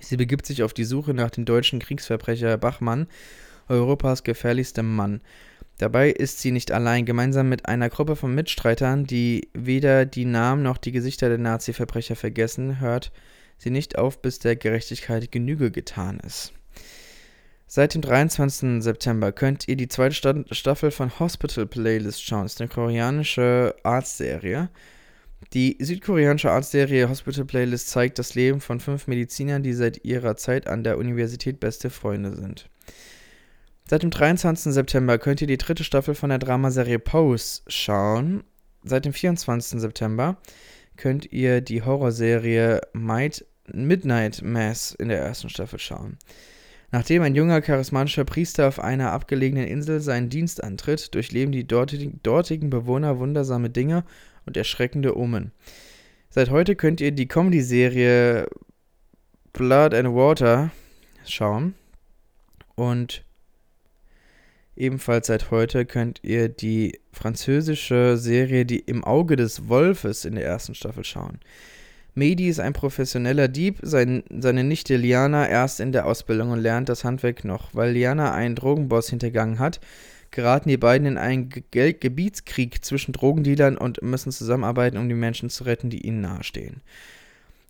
Sie 0.00 0.16
begibt 0.16 0.46
sich 0.46 0.62
auf 0.62 0.72
die 0.72 0.84
Suche 0.84 1.12
nach 1.12 1.30
dem 1.30 1.44
deutschen 1.44 1.80
Kriegsverbrecher 1.80 2.56
Bachmann, 2.56 3.08
Europas 3.68 4.22
gefährlichstem 4.22 4.94
Mann. 4.94 5.22
Dabei 5.78 6.10
ist 6.10 6.38
sie 6.38 6.52
nicht 6.52 6.70
allein. 6.70 7.04
Gemeinsam 7.04 7.48
mit 7.48 7.66
einer 7.66 7.90
Gruppe 7.90 8.14
von 8.14 8.32
Mitstreitern, 8.32 9.06
die 9.06 9.48
weder 9.54 10.06
die 10.06 10.24
Namen 10.24 10.62
noch 10.62 10.78
die 10.78 10.92
Gesichter 10.92 11.28
der 11.28 11.38
Nazi-Verbrecher 11.38 12.14
vergessen, 12.14 12.78
hört 12.78 13.10
sie 13.58 13.70
nicht 13.70 13.98
auf, 13.98 14.22
bis 14.22 14.38
der 14.38 14.54
Gerechtigkeit 14.54 15.32
Genüge 15.32 15.72
getan 15.72 16.20
ist. 16.20 16.52
Seit 17.74 17.94
dem 17.94 18.02
23. 18.02 18.82
September 18.82 19.32
könnt 19.32 19.66
ihr 19.66 19.76
die 19.76 19.88
zweite 19.88 20.44
Staffel 20.50 20.90
von 20.90 21.18
Hospital 21.18 21.64
Playlist 21.64 22.22
schauen. 22.22 22.42
Das 22.42 22.52
ist 22.52 22.60
eine 22.60 22.68
koreanische 22.68 23.74
Arztserie. 23.82 24.68
Die 25.54 25.78
südkoreanische 25.80 26.50
Arztserie 26.50 27.08
Hospital 27.08 27.46
Playlist 27.46 27.88
zeigt 27.88 28.18
das 28.18 28.34
Leben 28.34 28.60
von 28.60 28.78
fünf 28.78 29.06
Medizinern, 29.06 29.62
die 29.62 29.72
seit 29.72 30.04
ihrer 30.04 30.36
Zeit 30.36 30.66
an 30.66 30.84
der 30.84 30.98
Universität 30.98 31.60
beste 31.60 31.88
Freunde 31.88 32.36
sind. 32.36 32.68
Seit 33.88 34.02
dem 34.02 34.10
23. 34.10 34.74
September 34.74 35.16
könnt 35.16 35.40
ihr 35.40 35.46
die 35.46 35.56
dritte 35.56 35.82
Staffel 35.82 36.14
von 36.14 36.28
der 36.28 36.40
Dramaserie 36.40 36.98
Pose 36.98 37.62
schauen. 37.68 38.44
Seit 38.84 39.06
dem 39.06 39.14
24. 39.14 39.80
September 39.80 40.36
könnt 40.98 41.32
ihr 41.32 41.62
die 41.62 41.80
Horrorserie 41.80 42.82
Might 42.92 43.46
Midnight 43.72 44.42
Mass 44.42 44.94
in 44.98 45.08
der 45.08 45.20
ersten 45.20 45.48
Staffel 45.48 45.78
schauen. 45.78 46.18
Nachdem 46.92 47.22
ein 47.22 47.34
junger, 47.34 47.62
charismatischer 47.62 48.26
Priester 48.26 48.68
auf 48.68 48.78
einer 48.78 49.12
abgelegenen 49.12 49.66
Insel 49.66 50.00
seinen 50.00 50.28
Dienst 50.28 50.62
antritt, 50.62 51.14
durchleben 51.14 51.50
die 51.50 51.66
dortigen, 51.66 52.70
Bewohner 52.70 53.18
wundersame 53.18 53.70
Dinge 53.70 54.04
und 54.44 54.58
erschreckende 54.58 55.16
Omen. 55.16 55.52
Seit 56.28 56.50
heute 56.50 56.76
könnt 56.76 57.00
ihr 57.00 57.10
die 57.10 57.26
Comedy-Serie 57.26 58.46
Blood 59.54 59.94
and 59.94 60.14
Water 60.14 60.70
schauen. 61.26 61.74
Und 62.74 63.24
ebenfalls 64.76 65.28
seit 65.28 65.50
heute 65.50 65.86
könnt 65.86 66.20
ihr 66.22 66.50
die 66.50 67.00
französische 67.10 68.18
Serie 68.18 68.66
Die 68.66 68.80
im 68.80 69.02
Auge 69.02 69.36
des 69.36 69.68
Wolfes 69.68 70.26
in 70.26 70.34
der 70.34 70.44
ersten 70.44 70.74
Staffel 70.74 71.04
schauen. 71.04 71.40
Mehdi 72.14 72.48
ist 72.48 72.60
ein 72.60 72.74
professioneller 72.74 73.48
Dieb, 73.48 73.78
sein, 73.80 74.22
seine 74.28 74.64
Nichte 74.64 74.96
Liana 74.96 75.48
erst 75.48 75.80
in 75.80 75.92
der 75.92 76.06
Ausbildung 76.06 76.50
und 76.50 76.60
lernt 76.60 76.90
das 76.90 77.04
Handwerk 77.04 77.44
noch. 77.44 77.70
Weil 77.72 77.92
Liana 77.92 78.34
einen 78.34 78.54
Drogenboss 78.54 79.08
hintergangen 79.08 79.58
hat, 79.58 79.80
geraten 80.30 80.68
die 80.68 80.76
beiden 80.76 81.06
in 81.06 81.18
einen 81.18 81.48
Ge 81.48 81.92
Gebietskrieg 81.94 82.84
zwischen 82.84 83.12
Drogendealern 83.12 83.78
und 83.78 84.02
müssen 84.02 84.30
zusammenarbeiten, 84.30 84.98
um 84.98 85.08
die 85.08 85.14
Menschen 85.14 85.48
zu 85.48 85.64
retten, 85.64 85.88
die 85.88 86.06
ihnen 86.06 86.20
nahestehen. 86.20 86.82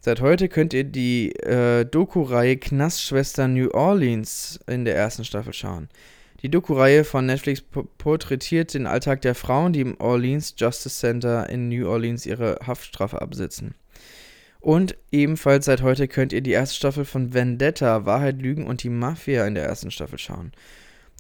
Seit 0.01 0.21
heute 0.21 0.49
könnt 0.49 0.75
ihr 0.75 0.83
die 0.83 1.31
äh, 1.37 1.85
Doku-Reihe 1.85 2.57
Knastschwester 2.57 3.47
New 3.47 3.71
Orleans 3.71 4.59
in 4.67 4.85
der 4.85 4.97
ersten 4.97 5.25
Staffel 5.25 5.53
schauen. 5.53 5.89
Die 6.43 6.51
Doku-Reihe 6.51 7.05
von 7.05 7.27
Netflix 7.27 7.63
porträtiert 7.99 8.75
den 8.75 8.89
Alltag 8.89 9.23
der 9.23 9.37
Frauen, 9.37 9.73
die 9.73 9.83
im 9.83 10.01
Orleans 10.01 10.57
Justice 10.59 10.99
Center 10.99 11.49
in 11.49 11.69
New 11.69 11.87
Orleans 11.87 12.27
ihre 12.27 12.59
Haftstrafe 12.67 13.23
absitzen. 13.23 13.77
Und 14.63 14.97
ebenfalls 15.11 15.65
seit 15.65 15.83
heute 15.83 16.07
könnt 16.07 16.33
ihr 16.33 16.41
die 16.41 16.53
erste 16.53 16.77
Staffel 16.77 17.05
von 17.05 17.35
Vendetta, 17.35 18.07
Wahrheit, 18.07 18.41
Lügen 18.41 18.69
und 18.69 18.85
die 18.85 18.91
Mafia 18.91 19.45
in 19.45 19.57
der 19.57 19.65
ersten 19.65 19.91
Staffel 19.91 20.19
schauen. 20.19 20.53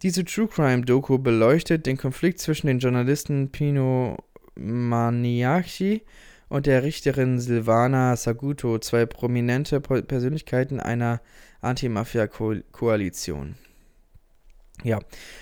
Diese 0.05 0.25
True 0.25 0.47
Crime 0.47 0.83
Doku 0.83 1.19
beleuchtet 1.19 1.85
den 1.87 1.97
Konflikt 1.97 2.39
zwischen 2.39 2.69
den 2.69 2.79
Journalisten 2.79 3.51
Pino 3.51 4.17
Maniaci 4.55 6.03
und 6.49 6.67
der 6.67 6.85
Richterin 6.85 7.41
Silvana 7.41 8.15
Saguto, 8.15 8.79
zwei 8.79 9.07
prominente 9.07 9.81
Persönlichkeiten 9.81 10.79
einer 10.79 11.21
Anti-Mafia-Koalition. 11.63 13.57
Ja, 14.85 15.01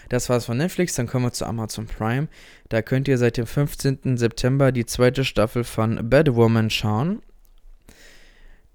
das 0.09 0.31
war's 0.31 0.47
von 0.47 0.57
Netflix. 0.57 0.95
Dann 0.95 1.07
kommen 1.07 1.27
wir 1.27 1.33
zu 1.33 1.45
Amazon 1.45 1.87
Prime. 1.87 2.29
Da 2.71 2.81
könnt 2.81 3.09
ihr 3.09 3.19
seit 3.19 3.37
dem 3.37 3.47
15. 3.47 4.17
September 4.17 4.73
die 4.73 4.87
zweite 4.87 5.25
Staffel 5.25 5.65
von 5.65 6.09
Bad 6.09 6.35
Woman 6.35 6.71
schauen. 6.71 7.21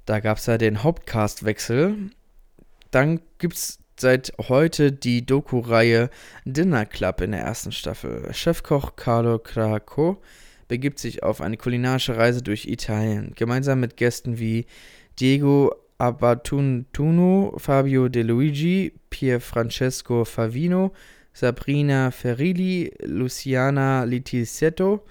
Da 0.06 0.20
gab 0.20 0.38
es 0.38 0.45
ja 0.45 0.58
den 0.58 0.84
Hauptcast-Wechsel. 0.84 2.12
Dann 2.91 3.22
gibt 3.39 3.56
es 3.56 3.80
seit 3.99 4.34
heute 4.49 4.91
die 4.91 5.26
Doku-Reihe 5.26 6.10
Dinner 6.45 6.86
Club 6.86 7.22
in 7.22 7.32
der 7.32 7.41
ersten 7.41 7.72
Staffel. 7.72 8.34
Chefkoch 8.34 8.95
Carlo 8.95 9.39
Craco 9.39 10.22
begibt 10.68 10.99
sich 10.99 11.24
auf 11.24 11.41
eine 11.41 11.58
kulinarische 11.58 12.18
Reise 12.18 12.41
durch 12.41 12.66
Italien, 12.66 13.34
gemeinsam 13.36 13.80
mit 13.80 13.97
Gästen 13.97 14.39
wie 14.39 14.66
Diego 15.20 15.74
Abatuntuno, 15.97 17.53
Fabio 17.58 18.10
De 18.10 18.24
Luigi, 18.24 18.93
Pier 19.10 19.39
Francesco 19.39 20.26
Favino, 20.26 20.91
Sabrina 21.34 22.12
Ferilli, 22.12 22.93
Luciana 23.03 24.03
Litisetto 24.03 25.06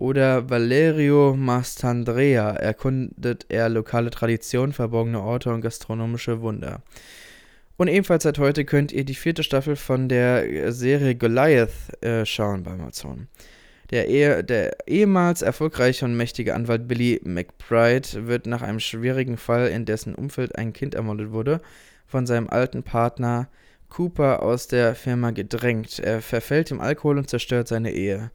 oder 0.00 0.48
Valerio 0.48 1.36
Mastandrea 1.36 2.52
erkundet 2.52 3.44
er 3.50 3.68
lokale 3.68 4.08
Traditionen, 4.08 4.72
verborgene 4.72 5.20
Orte 5.20 5.52
und 5.52 5.60
gastronomische 5.60 6.40
Wunder. 6.40 6.80
Und 7.76 7.88
ebenfalls 7.88 8.22
seit 8.22 8.38
heute 8.38 8.64
könnt 8.64 8.92
ihr 8.92 9.04
die 9.04 9.14
vierte 9.14 9.42
Staffel 9.42 9.76
von 9.76 10.08
der 10.08 10.72
Serie 10.72 11.14
Goliath 11.14 12.02
äh, 12.02 12.24
schauen 12.24 12.62
bei 12.62 12.72
Amazon. 12.72 13.28
Der, 13.90 14.08
eh 14.08 14.42
der 14.42 14.88
ehemals 14.88 15.42
erfolgreiche 15.42 16.06
und 16.06 16.16
mächtige 16.16 16.54
Anwalt 16.54 16.88
Billy 16.88 17.20
McBride 17.22 18.26
wird 18.26 18.46
nach 18.46 18.62
einem 18.62 18.80
schwierigen 18.80 19.36
Fall, 19.36 19.68
in 19.68 19.84
dessen 19.84 20.14
Umfeld 20.14 20.56
ein 20.56 20.72
Kind 20.72 20.94
ermordet 20.94 21.32
wurde, 21.32 21.60
von 22.06 22.26
seinem 22.26 22.48
alten 22.48 22.82
Partner 22.82 23.48
Cooper 23.90 24.42
aus 24.42 24.66
der 24.66 24.94
Firma 24.94 25.32
gedrängt. 25.32 25.98
Er 25.98 26.22
verfällt 26.22 26.70
im 26.70 26.80
Alkohol 26.80 27.18
und 27.18 27.28
zerstört 27.28 27.68
seine 27.68 27.92
Ehe. 27.92 28.30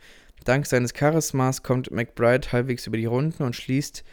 Dank 0.45 0.65
seines 0.67 0.93
Charismas 0.93 1.63
kommt 1.63 1.91
McBride 1.91 2.51
halbwegs 2.51 2.87
über 2.87 2.97
die 2.97 3.05
Runden 3.05 3.43
und 3.43 3.55
schließt, 3.55 4.03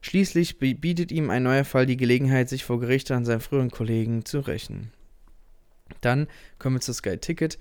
schließlich 0.00 0.58
bietet 0.58 1.12
ihm 1.12 1.30
ein 1.30 1.44
neuer 1.44 1.64
Fall 1.64 1.86
die 1.86 1.96
Gelegenheit, 1.96 2.48
sich 2.48 2.64
vor 2.64 2.80
Gericht 2.80 3.10
an 3.10 3.24
seinen 3.24 3.40
früheren 3.40 3.70
Kollegen 3.70 4.24
zu 4.24 4.40
rächen. 4.40 4.90
Dann 6.00 6.26
kommen 6.58 6.76
wir 6.76 6.80
zu 6.80 6.94
Sky 6.94 7.18
Ticket. 7.18 7.58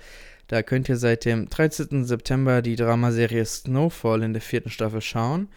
Da 0.48 0.64
könnt 0.64 0.90
ihr 0.90 0.98
seit 0.98 1.26
dem 1.26 1.50
13. 1.50 2.06
September 2.06 2.62
die 2.62 2.76
Dramaserie 2.78 3.46
Snowfall 3.46 4.24
in 4.24 4.34
der 4.34 4.42
vierten 4.42 4.70
Staffel 4.70 5.02
schauen. 5.02 5.50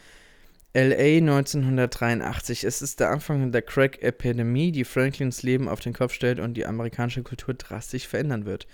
LA 0.74 1.18
1983. 1.18 2.64
Es 2.64 2.82
ist 2.82 2.98
der 2.98 3.10
Anfang 3.10 3.52
der 3.52 3.62
Crack-Epidemie, 3.62 4.72
die 4.72 4.84
Franklins 4.84 5.44
Leben 5.44 5.68
auf 5.68 5.78
den 5.78 5.92
Kopf 5.92 6.12
stellt 6.12 6.40
und 6.40 6.54
die 6.54 6.66
amerikanische 6.66 7.22
Kultur 7.22 7.54
drastisch 7.54 8.08
verändern 8.08 8.44
wird. 8.44 8.66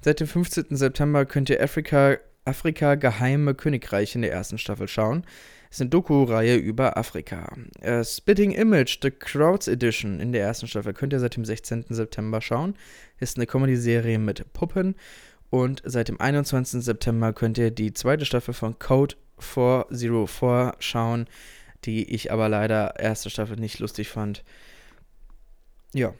Seit 0.00 0.20
dem 0.20 0.28
15. 0.28 0.76
September 0.76 1.26
könnt 1.26 1.50
ihr 1.50 1.60
Afrika 1.60 2.18
Afrika 2.48 2.94
Geheime 2.94 3.54
Königreich 3.54 4.14
in 4.14 4.22
der 4.22 4.32
ersten 4.32 4.58
Staffel 4.58 4.88
schauen. 4.88 5.24
Es 5.70 5.76
ist 5.76 5.80
eine 5.82 5.90
Doku-Reihe 5.90 6.56
über 6.56 6.96
Afrika. 6.96 7.52
Uh, 7.82 8.02
Spitting 8.02 8.52
Image, 8.52 8.98
The 9.02 9.10
Crowds 9.10 9.68
Edition 9.68 10.18
in 10.18 10.32
der 10.32 10.42
ersten 10.42 10.66
Staffel 10.66 10.94
könnt 10.94 11.12
ihr 11.12 11.20
seit 11.20 11.36
dem 11.36 11.44
16. 11.44 11.84
September 11.90 12.40
schauen. 12.40 12.74
Ist 13.20 13.36
eine 13.36 13.46
Comedy-Serie 13.46 14.18
mit 14.18 14.52
Puppen. 14.54 14.94
Und 15.50 15.82
seit 15.84 16.08
dem 16.08 16.20
21. 16.20 16.82
September 16.82 17.32
könnt 17.34 17.58
ihr 17.58 17.70
die 17.70 17.92
zweite 17.92 18.24
Staffel 18.24 18.54
von 18.54 18.78
Code 18.78 19.16
404 19.38 20.74
schauen, 20.78 21.26
die 21.84 22.14
ich 22.14 22.32
aber 22.32 22.48
leider 22.48 22.98
erste 22.98 23.28
Staffel 23.28 23.56
nicht 23.56 23.78
lustig 23.78 24.08
fand. 24.08 24.44
Ja, 25.92 26.14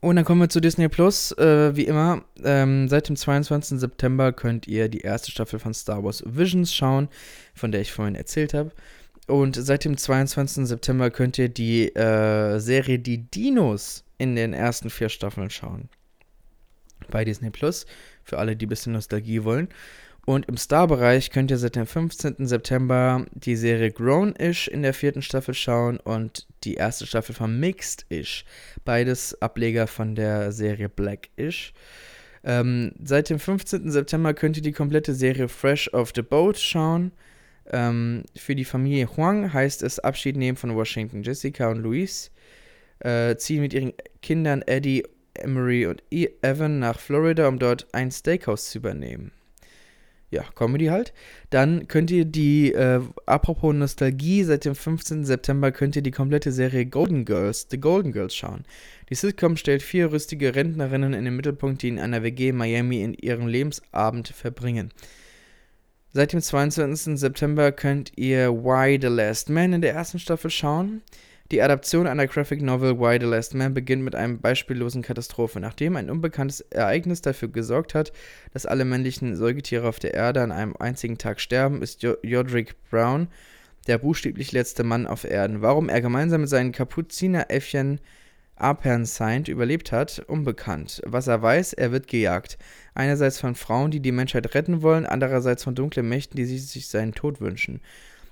und 0.00 0.16
dann 0.16 0.24
kommen 0.24 0.40
wir 0.40 0.48
zu 0.48 0.60
Disney 0.60 0.88
Plus. 0.88 1.32
Äh, 1.32 1.74
wie 1.74 1.86
immer, 1.86 2.22
ähm, 2.44 2.88
seit 2.88 3.08
dem 3.08 3.16
22. 3.16 3.80
September 3.80 4.32
könnt 4.32 4.66
ihr 4.66 4.88
die 4.88 5.00
erste 5.00 5.30
Staffel 5.30 5.58
von 5.58 5.74
Star 5.74 6.04
Wars 6.04 6.22
Visions 6.26 6.74
schauen, 6.74 7.08
von 7.54 7.72
der 7.72 7.80
ich 7.80 7.92
vorhin 7.92 8.14
erzählt 8.14 8.54
habe. 8.54 8.72
Und 9.26 9.56
seit 9.56 9.84
dem 9.84 9.96
22. 9.96 10.66
September 10.66 11.10
könnt 11.10 11.38
ihr 11.38 11.48
die 11.48 11.94
äh, 11.96 12.58
Serie 12.58 12.98
Die 12.98 13.18
Dinos 13.18 14.04
in 14.18 14.36
den 14.36 14.52
ersten 14.52 14.90
vier 14.90 15.08
Staffeln 15.08 15.50
schauen. 15.50 15.88
Bei 17.10 17.24
Disney 17.24 17.50
Plus, 17.50 17.86
für 18.22 18.38
alle, 18.38 18.56
die 18.56 18.66
ein 18.66 18.68
bisschen 18.68 18.92
Nostalgie 18.92 19.44
wollen. 19.44 19.68
Und 20.26 20.46
im 20.48 20.56
Star-Bereich 20.56 21.30
könnt 21.30 21.52
ihr 21.52 21.56
seit 21.56 21.76
dem 21.76 21.86
15. 21.86 22.48
September 22.48 23.24
die 23.30 23.54
Serie 23.54 23.92
Grown-ish 23.92 24.66
in 24.66 24.82
der 24.82 24.92
vierten 24.92 25.22
Staffel 25.22 25.54
schauen 25.54 25.98
und 25.98 26.48
die 26.64 26.74
erste 26.74 27.06
Staffel 27.06 27.32
von 27.32 27.60
Mixed-ish. 27.60 28.44
Beides 28.84 29.40
Ableger 29.40 29.86
von 29.86 30.16
der 30.16 30.50
Serie 30.50 30.88
Black-ish. 30.88 31.72
Ähm, 32.42 32.92
seit 33.00 33.30
dem 33.30 33.38
15. 33.38 33.88
September 33.92 34.34
könnt 34.34 34.56
ihr 34.56 34.64
die 34.64 34.72
komplette 34.72 35.14
Serie 35.14 35.46
Fresh 35.46 35.94
off 35.94 36.10
the 36.12 36.22
Boat 36.22 36.58
schauen. 36.58 37.12
Ähm, 37.70 38.24
für 38.36 38.56
die 38.56 38.64
Familie 38.64 39.16
Huang 39.16 39.52
heißt 39.52 39.84
es 39.84 40.00
Abschied 40.00 40.36
nehmen 40.36 40.56
von 40.56 40.74
Washington. 40.74 41.22
Jessica 41.22 41.68
und 41.68 41.78
Luis 41.78 42.32
äh, 42.98 43.36
ziehen 43.36 43.60
mit 43.60 43.72
ihren 43.72 43.92
Kindern 44.22 44.62
Eddie, 44.62 45.04
Emery 45.34 45.86
und 45.86 46.02
e- 46.10 46.30
Evan 46.42 46.80
nach 46.80 46.98
Florida, 46.98 47.46
um 47.46 47.60
dort 47.60 47.86
ein 47.92 48.10
Steakhouse 48.10 48.70
zu 48.70 48.78
übernehmen 48.78 49.30
ja, 50.30 50.42
Comedy 50.54 50.86
halt. 50.86 51.12
Dann 51.50 51.86
könnt 51.88 52.10
ihr 52.10 52.24
die, 52.24 52.72
äh, 52.72 53.00
apropos 53.26 53.74
Nostalgie, 53.74 54.42
seit 54.42 54.64
dem 54.64 54.74
15. 54.74 55.24
September 55.24 55.70
könnt 55.70 55.96
ihr 55.96 56.02
die 56.02 56.10
komplette 56.10 56.52
Serie 56.52 56.86
Golden 56.86 57.24
Girls, 57.24 57.68
The 57.70 57.78
Golden 57.78 58.12
Girls 58.12 58.34
schauen. 58.34 58.64
Die 59.08 59.14
Sitcom 59.14 59.56
stellt 59.56 59.82
vier 59.82 60.10
rüstige 60.10 60.54
Rentnerinnen 60.54 61.14
in 61.14 61.24
den 61.24 61.36
Mittelpunkt, 61.36 61.82
die 61.82 61.88
in 61.88 62.00
einer 62.00 62.22
WG 62.22 62.48
in 62.48 62.56
Miami 62.56 63.02
in 63.02 63.14
ihrem 63.14 63.46
Lebensabend 63.46 64.28
verbringen. 64.28 64.92
Seit 66.12 66.32
dem 66.32 66.40
22. 66.40 67.18
September 67.18 67.72
könnt 67.72 68.12
ihr 68.16 68.50
Why 68.50 68.98
the 69.00 69.08
Last 69.08 69.50
Man 69.50 69.74
in 69.74 69.82
der 69.82 69.94
ersten 69.94 70.18
Staffel 70.18 70.50
schauen. 70.50 71.02
Die 71.52 71.62
Adaption 71.62 72.08
einer 72.08 72.26
Graphic 72.26 72.60
Novel 72.60 72.98
Why 72.98 73.18
the 73.20 73.26
Last 73.26 73.54
Man 73.54 73.72
beginnt 73.72 74.02
mit 74.02 74.16
einer 74.16 74.34
beispiellosen 74.34 75.02
Katastrophe, 75.02 75.60
nachdem 75.60 75.94
ein 75.94 76.10
unbekanntes 76.10 76.60
Ereignis 76.60 77.20
dafür 77.20 77.48
gesorgt 77.48 77.94
hat, 77.94 78.12
dass 78.52 78.66
alle 78.66 78.84
männlichen 78.84 79.36
Säugetiere 79.36 79.88
auf 79.88 80.00
der 80.00 80.14
Erde 80.14 80.42
an 80.42 80.50
einem 80.50 80.74
einzigen 80.76 81.18
Tag 81.18 81.40
sterben, 81.40 81.82
ist 81.82 82.02
Jodrick 82.02 82.74
Brown 82.90 83.28
der 83.86 83.98
buchstäblich 83.98 84.50
letzte 84.50 84.82
Mann 84.82 85.06
auf 85.06 85.22
Erden. 85.22 85.62
Warum 85.62 85.88
er 85.88 86.00
gemeinsam 86.00 86.40
mit 86.40 86.50
seinen 86.50 86.72
Kapuzineräffchen 86.72 88.00
Apern 88.56 89.04
Saint 89.04 89.48
überlebt 89.48 89.92
hat, 89.92 90.18
unbekannt. 90.26 91.02
Was 91.04 91.26
er 91.26 91.42
weiß, 91.42 91.74
er 91.74 91.92
wird 91.92 92.08
gejagt. 92.08 92.58
Einerseits 92.94 93.38
von 93.38 93.54
Frauen, 93.54 93.90
die 93.90 94.00
die 94.00 94.12
Menschheit 94.12 94.54
retten 94.54 94.82
wollen, 94.82 95.06
andererseits 95.06 95.62
von 95.62 95.74
dunklen 95.74 96.08
Mächten, 96.08 96.36
die 96.36 96.46
sich 96.46 96.88
seinen 96.88 97.12
Tod 97.12 97.40
wünschen. 97.40 97.80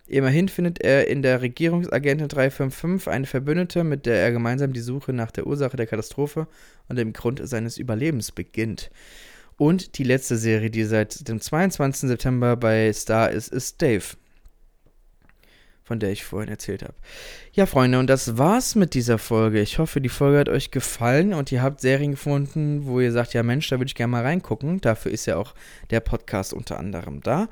Immerhin 0.07 0.49
findet 0.49 0.81
er 0.83 1.09
in 1.09 1.23
der 1.23 1.41
Regierungsagentin 1.41 2.29
355 2.29 3.11
eine 3.11 3.27
Verbündete, 3.27 3.85
mit 3.85 4.05
der 4.05 4.17
er 4.17 4.33
gemeinsam 4.33 4.73
die 4.73 4.81
Suche 4.81 5.13
nach 5.13 5.31
der 5.31 5.47
Ursache 5.47 5.77
der 5.77 5.87
Katastrophe 5.87 6.47
und 6.89 6.97
dem 6.97 7.15
Grund 7.15 7.41
seines 7.43 7.79
Überlebens 7.79 8.31
beginnt. 8.31 8.91
Und 9.57 9.97
die 9.99 10.05
letzte 10.05 10.37
Serie, 10.37 10.71
die 10.71 10.85
seit 10.85 11.27
dem 11.29 11.41
22. 11.41 12.09
September 12.09 12.57
bei 12.57 12.93
Star 12.93 13.31
ist, 13.31 13.53
ist 13.53 13.81
Dave 13.81 14.05
von 15.85 16.01
der 16.01 16.11
ich 16.11 16.25
vorhin 16.25 16.49
erzählt 16.49 16.83
habe. 16.83 16.95
Ja, 17.53 17.67
Freunde, 17.67 17.99
und 17.99 18.09
das 18.09 18.39
war's 18.39 18.75
mit 18.75 18.95
dieser 18.95 19.19
Folge. 19.19 19.61
Ich 19.61 19.79
hoffe, 19.79 20.01
die 20.01 20.09
Folge 20.09 20.39
hat 20.39 20.49
euch 20.49 20.71
gefallen 20.71 21.35
und 21.35 21.53
ihr 21.53 21.63
habt 21.63 21.81
Serien 21.81 22.13
gefunden, 22.13 22.87
wo 22.87 23.01
ihr 23.01 23.13
sagt, 23.13 23.35
ja 23.35 23.43
Mensch, 23.43 23.69
da 23.69 23.79
würde 23.79 23.89
ich 23.89 23.95
gerne 23.95 24.11
mal 24.11 24.23
reingucken. 24.23 24.81
Dafür 24.81 25.13
ist 25.13 25.27
ja 25.27 25.37
auch 25.37 25.55
der 25.91 26.01
Podcast 26.01 26.55
unter 26.55 26.79
anderem 26.79 27.21
da. 27.21 27.49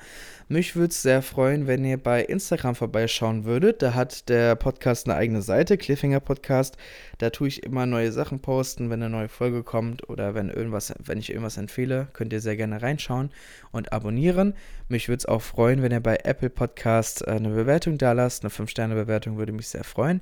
Mich 0.53 0.77
würde 0.77 0.91
es 0.91 1.01
sehr 1.01 1.23
freuen, 1.23 1.67
wenn 1.67 1.83
ihr 1.83 1.97
bei 1.97 2.23
Instagram 2.23 2.75
vorbeischauen 2.75 3.47
würdet. 3.47 3.81
Da 3.81 3.95
hat 3.95 4.29
der 4.29 4.55
Podcast 4.55 5.09
eine 5.09 5.17
eigene 5.17 5.41
Seite, 5.41 5.79
Cliffhanger 5.79 6.21
Podcast. 6.21 6.77
Da 7.17 7.31
tue 7.31 7.49
ich 7.49 7.63
immer 7.63 7.87
neue 7.87 8.13
Sachen 8.13 8.39
posten, 8.39 8.91
wenn 8.91 9.03
eine 9.03 9.09
neue 9.09 9.31
Folge 9.31 9.63
kommt 9.63 10.11
oder 10.11 10.35
wenn 10.35 10.51
irgendwas, 10.51 10.93
wenn 11.03 11.17
ich 11.17 11.31
irgendwas 11.31 11.57
empfehle, 11.57 12.09
könnt 12.13 12.35
ihr 12.35 12.43
sehr 12.43 12.59
gerne 12.59 12.83
reinschauen 12.83 13.31
und 13.71 13.95
abonnieren. 13.95 14.53
Mich 14.89 15.09
würde 15.09 15.21
es 15.21 15.27
auch 15.27 15.41
freuen, 15.41 15.81
wenn 15.81 15.91
ihr 15.91 16.01
bei 16.01 16.19
Apple 16.23 16.51
Podcast 16.51 17.27
eine 17.27 17.49
Bewertung 17.49 17.97
da 17.97 18.13
lasst. 18.13 18.45
Eine 18.45 18.51
5-Sterne-Bewertung 18.51 19.39
würde 19.39 19.53
mich 19.53 19.69
sehr 19.69 19.85
freuen. 19.85 20.21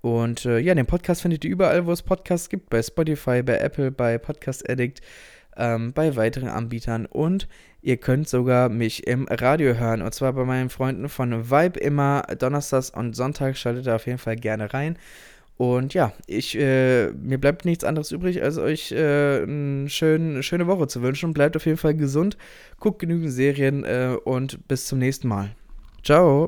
Und 0.00 0.46
äh, 0.46 0.60
ja, 0.60 0.74
den 0.74 0.86
Podcast 0.86 1.20
findet 1.20 1.44
ihr 1.44 1.50
überall, 1.50 1.84
wo 1.84 1.92
es 1.92 2.00
Podcasts 2.00 2.48
gibt. 2.48 2.70
Bei 2.70 2.82
Spotify, 2.82 3.42
bei 3.42 3.58
Apple, 3.58 3.90
bei 3.90 4.16
Podcast 4.16 4.66
Addict, 4.70 5.02
ähm, 5.58 5.92
bei 5.92 6.16
weiteren 6.16 6.48
Anbietern. 6.48 7.06
Und 7.06 7.48
Ihr 7.80 7.96
könnt 7.96 8.28
sogar 8.28 8.68
mich 8.68 9.06
im 9.06 9.28
Radio 9.30 9.74
hören. 9.74 10.02
Und 10.02 10.12
zwar 10.12 10.32
bei 10.32 10.44
meinen 10.44 10.68
Freunden 10.68 11.08
von 11.08 11.50
Vibe 11.50 11.78
immer 11.78 12.22
donnerstags 12.38 12.90
und 12.90 13.14
sonntags. 13.14 13.60
Schaltet 13.60 13.86
da 13.86 13.96
auf 13.96 14.06
jeden 14.06 14.18
Fall 14.18 14.36
gerne 14.36 14.74
rein. 14.74 14.98
Und 15.56 15.94
ja, 15.94 16.12
ich, 16.26 16.56
äh, 16.56 17.10
mir 17.12 17.38
bleibt 17.38 17.64
nichts 17.64 17.84
anderes 17.84 18.12
übrig, 18.12 18.42
als 18.42 18.58
euch 18.58 18.92
äh, 18.92 19.42
eine 19.42 19.88
schön, 19.88 20.42
schöne 20.42 20.66
Woche 20.66 20.86
zu 20.86 21.02
wünschen. 21.02 21.32
Bleibt 21.32 21.56
auf 21.56 21.66
jeden 21.66 21.78
Fall 21.78 21.94
gesund, 21.94 22.36
guckt 22.78 23.00
genügend 23.00 23.32
Serien 23.32 23.84
äh, 23.84 24.16
und 24.24 24.68
bis 24.68 24.86
zum 24.86 25.00
nächsten 25.00 25.26
Mal. 25.26 25.50
Ciao. 26.04 26.46